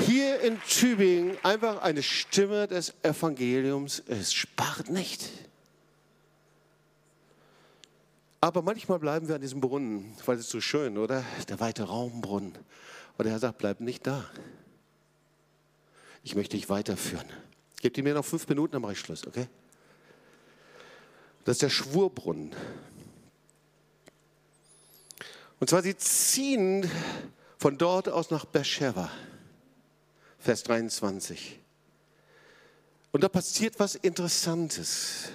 hier 0.00 0.40
in 0.40 0.60
Tübingen 0.62 1.36
einfach 1.42 1.82
eine 1.82 2.02
Stimme 2.02 2.66
des 2.66 2.94
Evangeliums 3.02 3.98
ist. 4.00 4.34
Spart 4.34 4.90
nicht. 4.90 5.30
Aber 8.40 8.62
manchmal 8.62 8.98
bleiben 8.98 9.28
wir 9.28 9.34
an 9.34 9.40
diesem 9.40 9.60
Brunnen, 9.60 10.16
weil 10.24 10.38
es 10.38 10.48
so 10.48 10.60
schön, 10.60 10.96
oder? 10.96 11.24
Der 11.48 11.60
weite 11.60 11.84
Raumbrunnen. 11.84 12.52
Und 13.18 13.24
der 13.24 13.32
Herr 13.32 13.38
sagt, 13.38 13.58
bleib 13.58 13.80
nicht 13.80 14.06
da. 14.06 14.24
Ich 16.22 16.34
möchte 16.34 16.56
dich 16.56 16.68
weiterführen. 16.70 17.26
Gebt 17.80 17.98
ihr 17.98 18.04
mir 18.04 18.14
noch 18.14 18.24
fünf 18.24 18.48
Minuten, 18.48 18.72
dann 18.72 18.82
mache 18.82 18.92
ich 18.92 19.00
Schluss, 19.00 19.26
okay? 19.26 19.46
Das 21.44 21.56
ist 21.56 21.62
der 21.62 21.70
Schwurbrunnen. 21.70 22.54
Und 25.58 25.68
zwar, 25.68 25.82
sie 25.82 25.96
ziehen 25.96 26.90
von 27.58 27.76
dort 27.76 28.08
aus 28.08 28.30
nach 28.30 28.46
Beersheba. 28.46 29.10
Vers 30.40 30.62
23. 30.64 31.58
Und 33.12 33.22
da 33.22 33.28
passiert 33.28 33.78
was 33.78 33.94
Interessantes. 33.94 35.28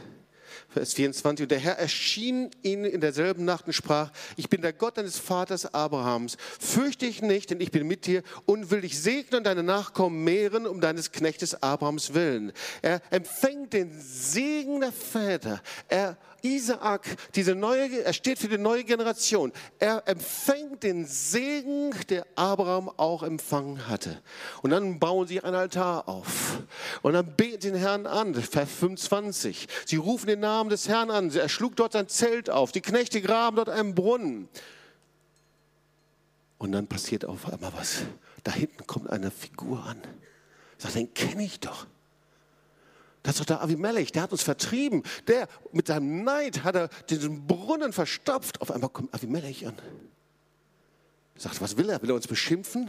Vers 0.70 0.94
24. 0.96 1.44
Und 1.44 1.52
der 1.52 1.60
Herr 1.60 1.78
erschien 1.78 2.52
ihnen 2.64 2.86
in 2.86 3.00
derselben 3.00 3.46
Nacht 3.46 3.68
und 3.68 3.74
sprach, 3.74 4.12
ich 4.36 4.50
bin 4.50 4.62
der 4.62 4.74
Gott 4.74 4.98
deines 4.98 5.18
Vaters 5.18 5.74
Abrahams. 5.74 6.38
Fürchte 6.60 7.06
dich 7.06 7.22
nicht, 7.22 7.50
denn 7.50 7.62
ich 7.62 7.72
bin 7.72 7.88
mit 7.88 8.06
dir 8.06 8.24
und 8.46 8.72
will 8.72 8.82
dich 8.82 9.00
segnen 9.00 9.38
und 9.40 9.44
deine 9.46 9.64
Nachkommen 9.64 10.24
mehren 10.24 10.66
um 10.66 10.82
deines 10.82 11.12
Knechtes 11.12 11.62
Abrahams 11.62 12.14
willen. 12.14 12.52
Er 12.82 13.02
empfängt 13.10 13.74
den 13.74 13.92
Segen 14.02 14.82
der 14.82 14.92
Väter. 14.92 15.62
Er 15.88 16.18
Isaak, 16.46 17.18
diese 17.34 17.56
neue, 17.56 18.04
er 18.04 18.14
steht 18.14 18.38
für 18.38 18.48
die 18.48 18.60
neue 18.60 18.84
Generation. 18.84 19.52
Er 19.80 20.08
empfängt 20.08 20.84
den 20.84 21.06
Segen, 21.06 21.92
der 22.10 22.28
Abraham 22.36 22.90
auch 22.98 23.24
empfangen 23.24 23.88
hatte. 23.88 24.22
Und 24.62 24.70
dann 24.70 25.00
bauen 25.00 25.28
sie 25.28 25.42
einen 25.42 25.56
Altar 25.56 26.08
auf. 26.08 26.62
Und 27.02 27.14
dann 27.14 27.36
beten 27.36 27.74
den 27.74 27.76
Herrn 27.76 28.06
an, 28.06 28.36
Vers 28.36 28.70
25. 28.70 29.68
Sie 29.86 29.96
rufen 29.96 30.28
den 30.28 30.42
Namen 30.42 30.70
des 30.70 30.88
Herrn 30.88 31.10
an. 31.10 31.32
Er 31.34 31.50
schlug 31.50 31.76
dort 31.76 31.94
sein 31.94 32.08
Zelt 32.08 32.50
auf. 32.50 32.72
Die 32.72 32.82
Knechte 32.82 33.22
graben 33.22 33.56
dort 33.56 33.70
einen 33.70 33.96
Brunnen. 33.96 34.48
Und 36.60 36.72
dann 36.72 36.88
passiert 36.88 37.26
auf 37.26 37.52
einmal 37.52 37.74
was. 37.74 38.04
Da 38.44 38.52
hinten 38.52 38.86
kommt 38.86 39.10
eine 39.10 39.32
Figur 39.32 39.84
an. 39.84 40.00
Sagt, 40.78 40.96
den 40.96 41.14
kenne 41.14 41.44
ich 41.44 41.60
doch. 41.60 41.88
Das 43.26 43.34
ist 43.34 43.40
doch 43.40 43.46
der 43.46 43.64
Avimelech, 43.64 44.12
der 44.12 44.22
hat 44.22 44.32
uns 44.32 44.44
vertrieben. 44.44 45.02
Der 45.26 45.48
mit 45.72 45.88
seinem 45.88 46.24
Neid 46.24 46.64
hat 46.64 46.76
er 46.76 46.90
diesen 47.10 47.48
Brunnen 47.48 47.92
verstopft. 47.92 48.62
Auf 48.62 48.70
einmal 48.70 48.92
kommt 48.92 49.12
Avimelech 49.16 49.66
an. 49.66 49.74
Sagt, 51.36 51.60
was 51.60 51.76
will 51.76 51.90
er? 51.90 52.00
Will 52.04 52.12
er 52.12 52.16
uns 52.16 52.28
beschimpfen? 52.28 52.88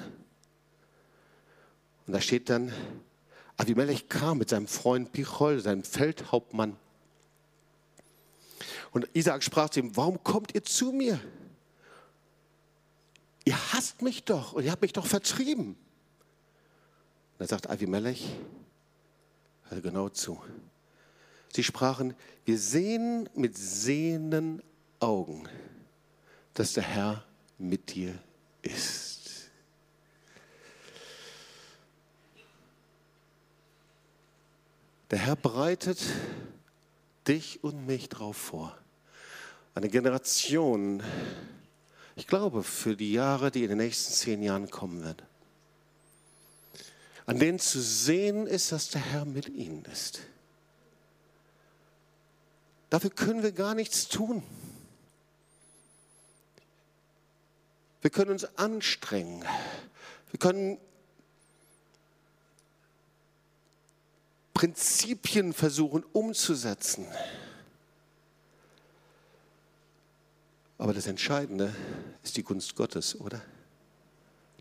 Und 2.07 2.13
da 2.13 2.21
steht 2.21 2.51
dann, 2.51 2.71
Avimelech 3.57 4.11
kam 4.11 4.37
mit 4.37 4.51
seinem 4.51 4.69
Freund 4.69 5.11
Pichol, 5.11 5.59
seinem 5.61 5.85
Feldhauptmann. 5.85 6.77
Und 8.91 9.09
Isaac 9.15 9.43
sprach 9.43 9.71
zu 9.71 9.81
ihm, 9.81 9.97
warum 9.97 10.23
kommt 10.23 10.55
ihr 10.55 10.63
zu 10.63 10.93
mir? 10.93 11.19
Ihr 13.47 13.73
hasst 13.73 14.03
mich 14.03 14.25
doch 14.25 14.53
und 14.53 14.65
ihr 14.65 14.71
habt 14.71 14.83
mich 14.83 14.93
doch 14.93 15.07
vertrieben. 15.07 15.69
Und 15.69 15.77
dann 17.39 17.49
sagt 17.49 17.71
Avimelech, 17.71 18.29
hör 19.69 19.81
genau 19.81 20.09
zu. 20.09 20.41
Sie 21.53 21.65
sprachen, 21.65 22.15
wir 22.45 22.59
sehen 22.59 23.29
mit 23.35 23.57
sehenden 23.57 24.63
Augen, 25.01 25.49
dass 26.55 26.75
der 26.75 26.85
Herr 26.85 27.25
mit 27.59 27.95
dir 27.95 28.19
ist. 28.63 29.51
Der 35.11 35.19
Herr 35.19 35.37
bereitet 35.37 36.03
dich 37.29 37.63
und 37.63 37.87
mich 37.87 38.09
darauf 38.09 38.37
vor. 38.37 38.77
Eine 39.75 39.89
Generation, 39.89 41.03
ich 42.17 42.27
glaube, 42.27 42.63
für 42.63 42.97
die 42.97 43.13
Jahre, 43.13 43.51
die 43.51 43.63
in 43.63 43.69
den 43.69 43.79
nächsten 43.79 44.13
zehn 44.13 44.43
Jahren 44.43 44.71
kommen 44.71 45.05
werden. 45.05 45.26
An 47.27 47.41
denen 47.41 47.59
zu 47.59 47.81
sehen 47.81 48.47
ist, 48.47 48.71
dass 48.71 48.91
der 48.91 49.01
Herr 49.01 49.25
mit 49.25 49.49
ihnen 49.49 49.85
ist. 49.87 50.21
Dafür 52.89 53.11
können 53.11 53.43
wir 53.43 53.51
gar 53.51 53.75
nichts 53.75 54.07
tun. 54.07 54.45
Wir 58.01 58.11
können 58.11 58.31
uns 58.31 58.45
anstrengen. 58.57 59.45
Wir 60.31 60.39
können 60.39 60.79
Prinzipien 64.55 65.53
versuchen 65.53 66.05
umzusetzen. 66.13 67.07
Aber 70.79 70.95
das 70.95 71.09
Entscheidende 71.09 71.75
ist 72.23 72.37
die 72.37 72.45
Gunst 72.45 72.77
Gottes, 72.77 73.19
oder? 73.21 73.43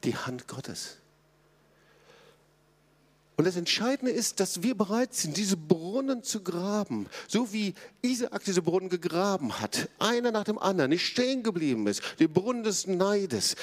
Die 0.04 0.16
Hand 0.16 0.48
Gottes. 0.48 0.98
Und 3.38 3.46
das 3.46 3.58
Entscheidende 3.58 4.12
ist, 4.12 4.40
dass 4.40 4.64
wir 4.64 4.76
bereit 4.76 5.14
sind, 5.14 5.36
diese 5.36 5.58
Brunnen 5.58 6.24
zu 6.24 6.42
graben. 6.42 7.08
So 7.28 7.52
wie 7.52 7.74
Isaak 8.02 8.46
diese 8.46 8.62
Brunnen 8.62 8.90
gegraben 8.90 9.60
hat. 9.60 9.90
Einer 10.00 10.32
nach 10.32 10.46
dem 10.46 10.58
anderen, 10.58 10.92
nicht 10.92 11.06
stehen 11.06 11.44
geblieben 11.44 11.88
ist. 11.88 12.02
Den 12.20 12.32
Brunnen 12.32 12.64
des 12.64 12.88
Neides, 12.88 13.56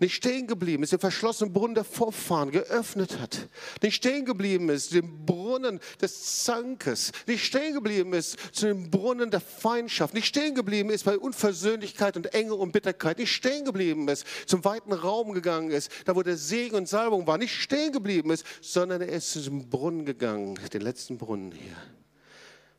nicht 0.00 0.14
stehen 0.14 0.48
geblieben 0.48 0.82
ist, 0.82 0.92
den 0.92 0.98
verschlossenen 0.98 1.52
Brunnen 1.52 1.76
der 1.76 1.84
Vorfahren 1.84 2.50
geöffnet 2.50 3.20
hat, 3.20 3.48
nicht 3.80 3.94
stehen 3.94 4.24
geblieben 4.24 4.68
ist, 4.68 4.92
den 4.92 5.24
Brunnen 5.24 5.78
des 6.00 6.44
Zankes, 6.44 7.12
nicht 7.26 7.44
stehen 7.44 7.74
geblieben 7.74 8.12
ist 8.12 8.36
zu 8.52 8.66
dem 8.66 8.90
Brunnen 8.90 9.30
der 9.30 9.40
Feindschaft, 9.40 10.12
nicht 10.12 10.26
stehen 10.26 10.54
geblieben 10.56 10.90
ist 10.90 11.04
bei 11.04 11.16
Unversöhnlichkeit 11.16 12.16
und 12.16 12.34
Enge 12.34 12.54
und 12.54 12.72
Bitterkeit, 12.72 13.18
nicht 13.18 13.32
stehen 13.32 13.64
geblieben 13.64 14.08
ist, 14.08 14.26
zum 14.46 14.64
weiten 14.64 14.92
Raum 14.92 15.32
gegangen 15.32 15.70
ist, 15.70 15.90
da 16.06 16.16
wo 16.16 16.22
der 16.22 16.36
Segen 16.36 16.74
und 16.74 16.88
Salbung 16.88 17.26
war, 17.28 17.38
nicht 17.38 17.54
stehen 17.54 17.92
geblieben 17.92 18.30
ist, 18.30 18.44
sondern 18.60 19.00
er 19.00 19.08
ist 19.08 19.30
zu 19.30 19.38
diesem 19.38 19.70
Brunnen 19.70 20.04
gegangen, 20.04 20.58
den 20.72 20.82
letzten 20.82 21.18
Brunnen 21.18 21.52
hier. 21.52 21.76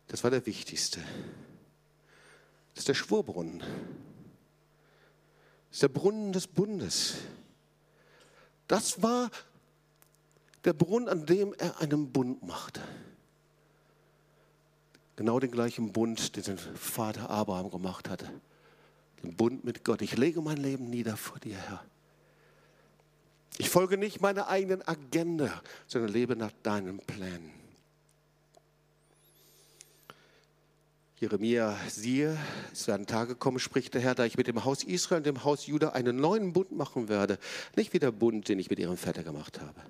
Das 0.07 0.24
war 0.24 0.32
der 0.32 0.45
wichtigste. 0.45 0.99
Das 2.74 2.82
ist 2.82 2.89
der 2.89 2.93
Schwurbrunnen 2.93 3.63
ist 5.76 5.82
der 5.82 5.89
Brunnen 5.89 6.32
des 6.32 6.47
Bundes. 6.47 7.15
Das 8.65 9.03
war 9.03 9.30
der 10.63 10.71
Brunnen, 10.71 11.09
an 11.09 11.26
dem 11.26 11.53
er 11.57 11.82
einen 11.82 12.13
Bund 12.13 12.41
machte. 12.47 12.80
Genau 15.17 15.38
den 15.38 15.51
gleichen 15.51 15.91
Bund, 15.91 16.38
den 16.38 16.43
sein 16.43 16.57
Vater 16.57 17.30
Abraham 17.30 17.71
gemacht 17.71 18.07
hatte. 18.07 18.32
Den 19.21 19.36
Bund 19.36 19.65
mit 19.65 19.84
Gott. 19.84 20.01
Ich 20.01 20.15
lege 20.15 20.41
mein 20.41 20.55
Leben 20.55 20.89
nieder 20.89 21.17
vor 21.17 21.39
dir, 21.39 21.57
Herr. 21.57 21.84
Ich 23.57 23.69
folge 23.69 23.97
nicht 23.97 24.21
meiner 24.21 24.47
eigenen 24.47 24.82
Agenda, 24.88 25.61
sondern 25.88 26.13
lebe 26.13 26.38
nach 26.38 26.53
deinen 26.63 26.99
Plänen. 26.99 27.51
Jeremia, 31.18 31.78
siehe, 31.88 32.38
es 32.74 32.88
werden 32.88 33.07
Tage 33.07 33.36
kommen, 33.36 33.59
spricht 33.59 33.93
der 33.93 34.01
Herr, 34.01 34.16
da 34.16 34.26
ich 34.26 34.38
mit 34.38 34.47
dem 34.47 34.66
Haus 34.66 34.84
Israel 34.84 35.20
und 35.20 35.26
dem 35.26 35.45
Haus 35.45 35.66
Juda 35.66 35.89
einen 35.89 36.18
neuen 36.18 36.51
Bund 36.51 36.74
machen 36.74 37.07
werde, 37.07 37.39
nicht 37.78 37.93
wie 37.93 37.99
der 37.99 38.11
Bund, 38.11 38.49
den 38.49 38.59
ich 38.59 38.70
mit 38.70 38.80
ihrem 38.80 38.97
Vater 38.97 39.24
gemacht 39.24 39.61
habe. 39.61 39.82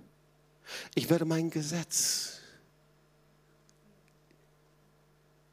Ich 0.93 1.09
werde 1.09 1.25
mein 1.25 1.49
Gesetz 1.49 2.41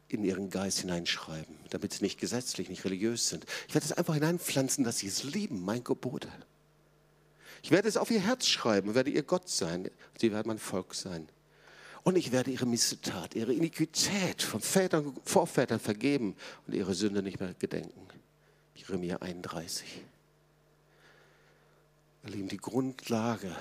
in 0.09 0.25
ihren 0.25 0.51
Geist 0.51 0.81
hineinschreiben, 0.81 1.57
damit 1.71 1.95
sie 1.95 2.05
nicht 2.05 2.21
gesetzlich, 2.21 2.69
nicht 2.69 2.85
religiös 2.85 3.31
sind. 3.31 3.47
Ich 3.67 3.75
werde 3.75 3.87
es 3.87 3.93
einfach 3.93 4.13
hineinpflanzen, 4.13 4.85
dass 4.85 4.99
sie 4.99 5.07
es 5.07 5.25
lieben, 5.25 5.65
mein 5.65 5.85
Gebote. 5.85 6.29
Ich 7.63 7.71
werde 7.71 7.89
es 7.89 7.97
auf 7.97 8.11
ihr 8.11 8.21
Herz 8.21 8.47
schreiben, 8.47 8.95
werde 8.95 9.11
ihr 9.11 9.23
Gott 9.23 9.49
sein, 9.49 9.91
sie 10.21 10.33
werden 10.33 10.49
mein 10.49 10.59
Volk 10.59 10.95
sein. 10.95 11.29
Und 12.05 12.17
ich 12.17 12.33
werde 12.33 12.51
ihre 12.51 12.67
Missetat, 12.67 13.35
ihre 13.35 13.53
Iniquität 13.53 14.43
von 14.43 14.61
Vätern, 14.61 15.15
Vorvätern 15.25 15.79
vergeben 15.79 16.35
und 16.67 16.75
ihre 16.75 16.95
Sünde 16.95 17.23
nicht 17.23 17.39
mehr 17.39 17.55
gedenken. 17.55 18.09
Jeremia 18.75 19.19
31. 19.19 20.03
Ihr 22.25 22.31
Lieben, 22.31 22.49
die 22.49 22.57
Grundlage 22.57 23.55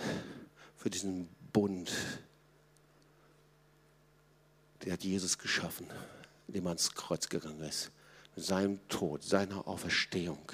für 0.76 0.90
diesen 0.90 1.28
Bund, 1.54 1.92
der 4.84 4.94
hat 4.94 5.04
Jesus 5.04 5.38
geschaffen, 5.38 5.88
indem 6.48 6.66
er 6.66 6.70
ans 6.70 6.94
Kreuz 6.94 7.30
gegangen 7.30 7.62
ist. 7.62 7.92
Mit 8.36 8.46
seinem 8.46 8.88
Tod, 8.88 9.24
seiner 9.24 9.68
Auferstehung 9.68 10.52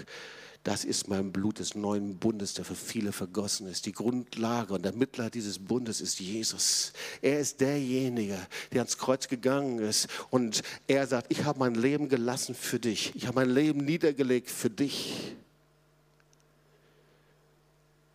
das 0.68 0.84
ist 0.84 1.08
mein 1.08 1.32
Blut 1.32 1.60
des 1.60 1.76
neuen 1.76 2.18
Bundes, 2.18 2.54
der 2.56 2.66
für 2.66 2.76
viele 2.76 3.14
vergossen 3.14 3.68
ist. 3.68 3.86
Die 3.86 3.94
Grundlage 3.94 4.74
und 4.74 4.84
der 4.84 4.92
Mittler 4.92 5.30
dieses 5.30 5.60
Bundes 5.60 6.02
ist 6.02 6.20
Jesus. 6.20 6.92
Er 7.22 7.40
ist 7.40 7.62
derjenige, 7.62 8.38
der 8.74 8.82
ans 8.82 8.98
Kreuz 8.98 9.30
gegangen 9.30 9.80
ist 9.80 10.10
und 10.30 10.64
er 10.86 11.08
sagt, 11.08 11.28
ich 11.32 11.46
habe 11.46 11.60
mein 11.60 11.74
Leben 11.74 12.10
gelassen 12.10 12.54
für 12.54 12.82
dich. 12.82 13.16
Ich 13.16 13.28
habe 13.28 13.36
mein 13.36 13.50
Leben 13.50 13.86
niedergelegt 13.86 14.52
für 14.52 14.70
dich. 14.70 15.38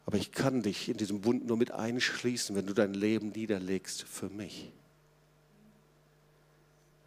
Aber 0.05 0.19
ich 0.19 0.31
kann 0.31 0.61
dich 0.61 0.91
in 0.91 0.99
diesem 0.99 1.23
Bund 1.23 1.47
nur 1.47 1.57
mit 1.57 1.71
einschließen, 1.71 2.55
wenn 2.55 2.67
du 2.67 2.75
dein 2.75 2.93
Leben 2.93 3.31
niederlegst 3.31 4.03
für 4.03 4.29
mich. 4.29 4.71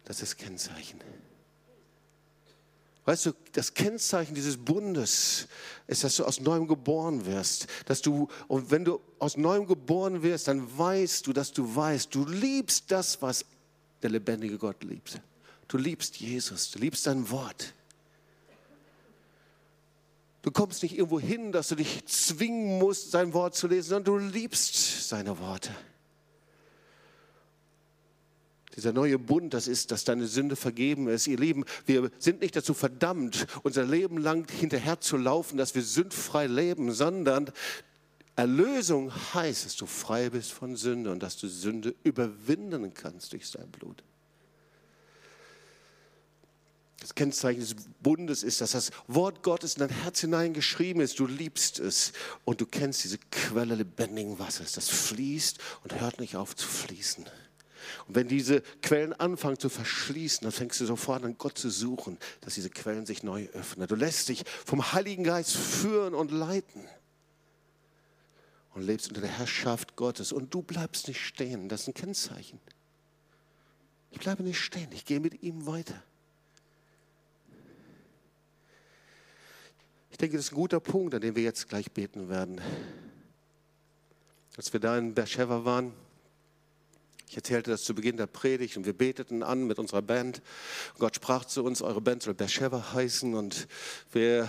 Das 0.06 0.22
ist 0.22 0.38
Kennzeichen. 0.38 1.00
Weißt 3.06 3.26
du, 3.26 3.32
das 3.52 3.72
Kennzeichen 3.72 4.34
dieses 4.34 4.56
Bundes 4.56 5.46
ist, 5.86 6.02
dass 6.02 6.16
du 6.16 6.24
aus 6.24 6.40
neuem 6.40 6.66
geboren 6.66 7.24
wirst. 7.24 7.68
Dass 7.86 8.02
du, 8.02 8.28
und 8.48 8.72
wenn 8.72 8.84
du 8.84 9.00
aus 9.20 9.36
neuem 9.36 9.66
geboren 9.66 10.22
wirst, 10.22 10.48
dann 10.48 10.76
weißt 10.76 11.24
du, 11.24 11.32
dass 11.32 11.52
du 11.52 11.74
weißt, 11.74 12.12
du 12.12 12.26
liebst 12.26 12.90
das, 12.90 13.22
was 13.22 13.44
der 14.02 14.10
lebendige 14.10 14.58
Gott 14.58 14.82
liebt. 14.82 15.20
Du 15.68 15.78
liebst 15.78 16.16
Jesus, 16.16 16.72
du 16.72 16.80
liebst 16.80 17.04
sein 17.04 17.30
Wort. 17.30 17.74
Du 20.42 20.50
kommst 20.50 20.82
nicht 20.82 20.98
irgendwo 20.98 21.20
hin, 21.20 21.52
dass 21.52 21.68
du 21.68 21.76
dich 21.76 22.04
zwingen 22.06 22.78
musst, 22.78 23.12
sein 23.12 23.32
Wort 23.34 23.54
zu 23.54 23.68
lesen, 23.68 23.90
sondern 23.90 24.04
du 24.04 24.18
liebst 24.18 25.08
seine 25.08 25.38
Worte. 25.38 25.70
Dieser 28.76 28.92
neue 28.92 29.18
Bund, 29.18 29.54
das 29.54 29.68
ist, 29.68 29.90
dass 29.90 30.04
deine 30.04 30.26
Sünde 30.26 30.54
vergeben 30.54 31.08
ist. 31.08 31.26
Ihr 31.26 31.38
Lieben, 31.38 31.64
wir 31.86 32.10
sind 32.18 32.42
nicht 32.42 32.54
dazu 32.54 32.74
verdammt, 32.74 33.46
unser 33.62 33.84
Leben 33.84 34.18
lang 34.18 34.50
hinterher 34.50 35.00
zu 35.00 35.16
laufen, 35.16 35.56
dass 35.56 35.74
wir 35.74 35.82
sündfrei 35.82 36.46
leben, 36.46 36.92
sondern 36.92 37.50
Erlösung 38.36 39.10
heißt, 39.32 39.64
dass 39.64 39.76
du 39.76 39.86
frei 39.86 40.28
bist 40.28 40.52
von 40.52 40.76
Sünde 40.76 41.10
und 41.10 41.22
dass 41.22 41.38
du 41.38 41.48
Sünde 41.48 41.94
überwinden 42.04 42.92
kannst 42.92 43.32
durch 43.32 43.48
sein 43.48 43.70
Blut. 43.70 44.04
Das 47.00 47.14
Kennzeichen 47.14 47.60
des 47.60 47.76
Bundes 48.02 48.42
ist, 48.42 48.60
dass 48.60 48.72
das 48.72 48.90
Wort 49.06 49.42
Gottes 49.42 49.74
in 49.74 49.80
dein 49.80 50.02
Herz 50.02 50.20
hineingeschrieben 50.20 51.00
ist. 51.00 51.18
Du 51.18 51.26
liebst 51.26 51.78
es 51.78 52.12
und 52.44 52.60
du 52.60 52.66
kennst 52.66 53.04
diese 53.04 53.18
Quelle 53.30 53.74
lebendigen 53.74 54.38
Wassers. 54.38 54.72
Das 54.72 54.88
fließt 54.88 55.58
und 55.84 56.00
hört 56.00 56.20
nicht 56.20 56.36
auf 56.36 56.56
zu 56.56 56.66
fließen. 56.66 57.24
Und 58.08 58.14
wenn 58.14 58.28
diese 58.28 58.62
Quellen 58.82 59.12
anfangen 59.12 59.58
zu 59.58 59.68
verschließen, 59.68 60.42
dann 60.42 60.52
fängst 60.52 60.80
du 60.80 60.86
sofort 60.86 61.24
an, 61.24 61.36
Gott 61.38 61.58
zu 61.58 61.70
suchen, 61.70 62.18
dass 62.40 62.54
diese 62.54 62.70
Quellen 62.70 63.06
sich 63.06 63.22
neu 63.22 63.46
öffnen. 63.54 63.86
Du 63.88 63.94
lässt 63.94 64.28
dich 64.28 64.44
vom 64.64 64.92
Heiligen 64.92 65.24
Geist 65.24 65.56
führen 65.56 66.14
und 66.14 66.30
leiten. 66.30 66.84
und 68.74 68.82
lebst 68.82 69.08
unter 69.08 69.22
der 69.22 69.30
Herrschaft 69.30 69.96
Gottes 69.96 70.32
und 70.32 70.52
du 70.52 70.60
bleibst 70.60 71.08
nicht 71.08 71.24
stehen. 71.24 71.70
Das 71.70 71.82
ist 71.82 71.88
ein 71.88 71.94
Kennzeichen. 71.94 72.60
Ich 74.10 74.18
bleibe 74.18 74.42
nicht 74.42 74.60
stehen, 74.60 74.90
ich 74.92 75.06
gehe 75.06 75.18
mit 75.18 75.42
ihm 75.42 75.66
weiter. 75.66 76.02
Ich 80.10 80.18
denke, 80.18 80.36
das 80.36 80.46
ist 80.46 80.52
ein 80.52 80.56
guter 80.56 80.80
Punkt, 80.80 81.14
an 81.14 81.20
dem 81.20 81.36
wir 81.36 81.42
jetzt 81.42 81.68
gleich 81.68 81.90
beten 81.90 82.28
werden. 82.28 82.60
Als 84.56 84.72
wir 84.72 84.80
da 84.80 84.96
in 84.96 85.14
Beersheba 85.14 85.64
waren, 85.64 85.92
ich 87.28 87.36
erzählte 87.36 87.70
das 87.70 87.82
zu 87.82 87.94
Beginn 87.94 88.16
der 88.16 88.26
Predigt 88.26 88.76
und 88.76 88.86
wir 88.86 88.92
beteten 88.92 89.42
an 89.42 89.66
mit 89.66 89.78
unserer 89.78 90.02
Band. 90.02 90.42
Gott 90.98 91.16
sprach 91.16 91.44
zu 91.44 91.64
uns, 91.64 91.82
eure 91.82 92.00
Band 92.00 92.22
soll 92.22 92.34
Beersheba 92.34 92.92
heißen 92.92 93.34
und 93.34 93.66
wir 94.12 94.48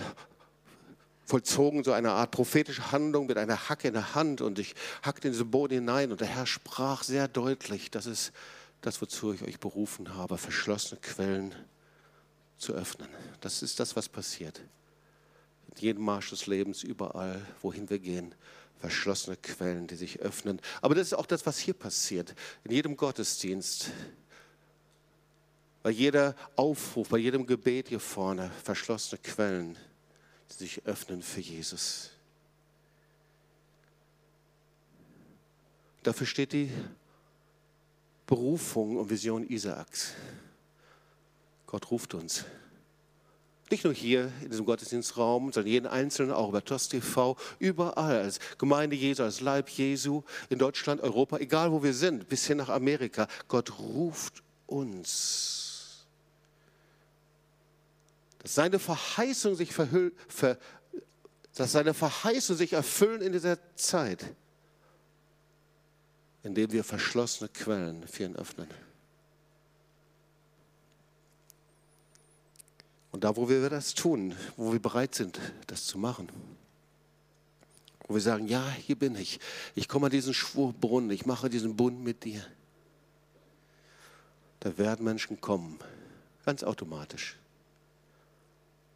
vollzogen 1.26 1.84
so 1.84 1.92
eine 1.92 2.12
Art 2.12 2.30
prophetische 2.30 2.90
Handlung 2.90 3.26
mit 3.26 3.36
einer 3.36 3.68
Hacke 3.68 3.88
in 3.88 3.94
der 3.94 4.14
Hand 4.14 4.40
und 4.40 4.58
ich 4.58 4.74
hackte 5.02 5.28
in 5.28 5.32
diesen 5.32 5.50
Boden 5.50 5.74
hinein 5.74 6.10
und 6.10 6.20
der 6.20 6.28
Herr 6.28 6.46
sprach 6.46 7.02
sehr 7.02 7.28
deutlich, 7.28 7.90
das 7.90 8.06
ist 8.06 8.32
das, 8.80 9.02
wozu 9.02 9.32
ich 9.32 9.42
euch 9.42 9.58
berufen 9.58 10.14
habe, 10.14 10.38
verschlossene 10.38 11.00
Quellen 11.00 11.54
zu 12.56 12.72
öffnen. 12.72 13.08
Das 13.40 13.62
ist 13.62 13.80
das, 13.80 13.96
was 13.96 14.08
passiert. 14.08 14.60
In 15.74 15.82
jedem 15.82 16.04
Marsch 16.04 16.30
des 16.30 16.46
Lebens, 16.46 16.82
überall, 16.82 17.44
wohin 17.60 17.90
wir 17.90 17.98
gehen, 17.98 18.34
verschlossene 18.78 19.36
Quellen, 19.36 19.86
die 19.86 19.96
sich 19.96 20.20
öffnen. 20.20 20.60
Aber 20.80 20.94
das 20.94 21.08
ist 21.08 21.14
auch 21.14 21.26
das, 21.26 21.46
was 21.46 21.58
hier 21.58 21.74
passiert. 21.74 22.34
In 22.64 22.72
jedem 22.72 22.96
Gottesdienst, 22.96 23.90
bei 25.82 25.90
jeder 25.90 26.34
Aufruf, 26.56 27.08
bei 27.08 27.18
jedem 27.18 27.46
Gebet 27.46 27.88
hier 27.88 28.00
vorne, 28.00 28.50
verschlossene 28.62 29.20
Quellen, 29.20 29.76
die 30.50 30.54
sich 30.54 30.86
öffnen 30.86 31.22
für 31.22 31.40
Jesus. 31.40 32.10
Dafür 36.02 36.26
steht 36.26 36.52
die 36.52 36.70
Berufung 38.26 38.96
und 38.96 39.10
Vision 39.10 39.48
Isaaks. 39.48 40.12
Gott 41.66 41.90
ruft 41.90 42.14
uns. 42.14 42.44
Nicht 43.70 43.84
nur 43.84 43.92
hier 43.92 44.32
in 44.42 44.50
diesem 44.50 44.64
Gottesdienstraum, 44.64 45.52
sondern 45.52 45.70
jeden 45.70 45.86
Einzelnen, 45.86 46.32
auch 46.32 46.48
über 46.48 46.64
TOS 46.64 46.88
TV, 46.88 47.36
überall, 47.58 48.18
als 48.18 48.38
Gemeinde 48.56 48.96
Jesu, 48.96 49.22
als 49.22 49.40
Leib 49.40 49.68
Jesu, 49.68 50.22
in 50.48 50.58
Deutschland, 50.58 51.02
Europa, 51.02 51.38
egal 51.38 51.70
wo 51.70 51.82
wir 51.82 51.92
sind, 51.92 52.28
bis 52.28 52.46
hin 52.46 52.58
nach 52.58 52.70
Amerika. 52.70 53.28
Gott 53.46 53.78
ruft 53.78 54.42
uns. 54.66 56.06
Dass 58.38 58.54
seine 58.54 58.78
Verheißung 58.78 59.54
sich 59.54 59.74
verhüllt, 59.74 60.14
ver, 60.28 60.58
dass 61.54 61.72
seine 61.72 61.92
Verheißung 61.92 62.56
sich 62.56 62.72
erfüllen 62.72 63.20
in 63.20 63.32
dieser 63.32 63.58
Zeit, 63.74 64.24
indem 66.42 66.72
wir 66.72 66.84
verschlossene 66.84 67.50
Quellen 67.50 68.06
für 68.06 68.24
ihn 68.24 68.36
öffnen. 68.36 68.68
Und 73.18 73.24
da, 73.24 73.34
wo 73.34 73.48
wir 73.48 73.68
das 73.68 73.94
tun, 73.94 74.32
wo 74.56 74.70
wir 74.70 74.78
bereit 74.78 75.12
sind, 75.12 75.40
das 75.66 75.86
zu 75.86 75.98
machen, 75.98 76.28
wo 78.06 78.14
wir 78.14 78.20
sagen, 78.20 78.46
ja, 78.46 78.70
hier 78.70 78.94
bin 78.94 79.16
ich, 79.16 79.40
ich 79.74 79.88
komme 79.88 80.06
an 80.06 80.12
diesen 80.12 80.32
Schwurbrunnen, 80.32 81.10
ich 81.10 81.26
mache 81.26 81.50
diesen 81.50 81.74
Bund 81.74 82.00
mit 82.04 82.22
dir, 82.22 82.46
da 84.60 84.78
werden 84.78 85.04
Menschen 85.04 85.40
kommen, 85.40 85.80
ganz 86.44 86.62
automatisch, 86.62 87.36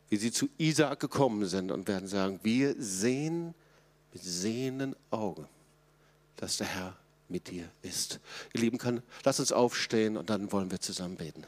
wie 0.09 0.19
sie 0.19 0.31
zu 0.31 0.49
Isaak 0.57 1.01
gekommen 1.01 1.45
sind 1.47 1.73
und 1.73 1.89
werden 1.89 2.07
sagen, 2.07 2.39
wir 2.45 2.77
sehen 2.79 3.57
mit 4.13 4.23
sehenden 4.23 4.95
Augen, 5.11 5.49
dass 6.37 6.59
der 6.59 6.69
Herr 6.69 6.97
mit 7.29 7.51
dir 7.51 7.69
ist. 7.83 8.21
Ihr 8.55 8.61
Lieben, 8.61 8.79
kann, 8.79 9.03
lass 9.25 9.41
uns 9.41 9.51
aufstehen 9.51 10.17
und 10.17 10.31
dann 10.31 10.53
wollen 10.53 10.71
wir 10.71 10.79
zusammen 10.79 11.17
beten. 11.17 11.45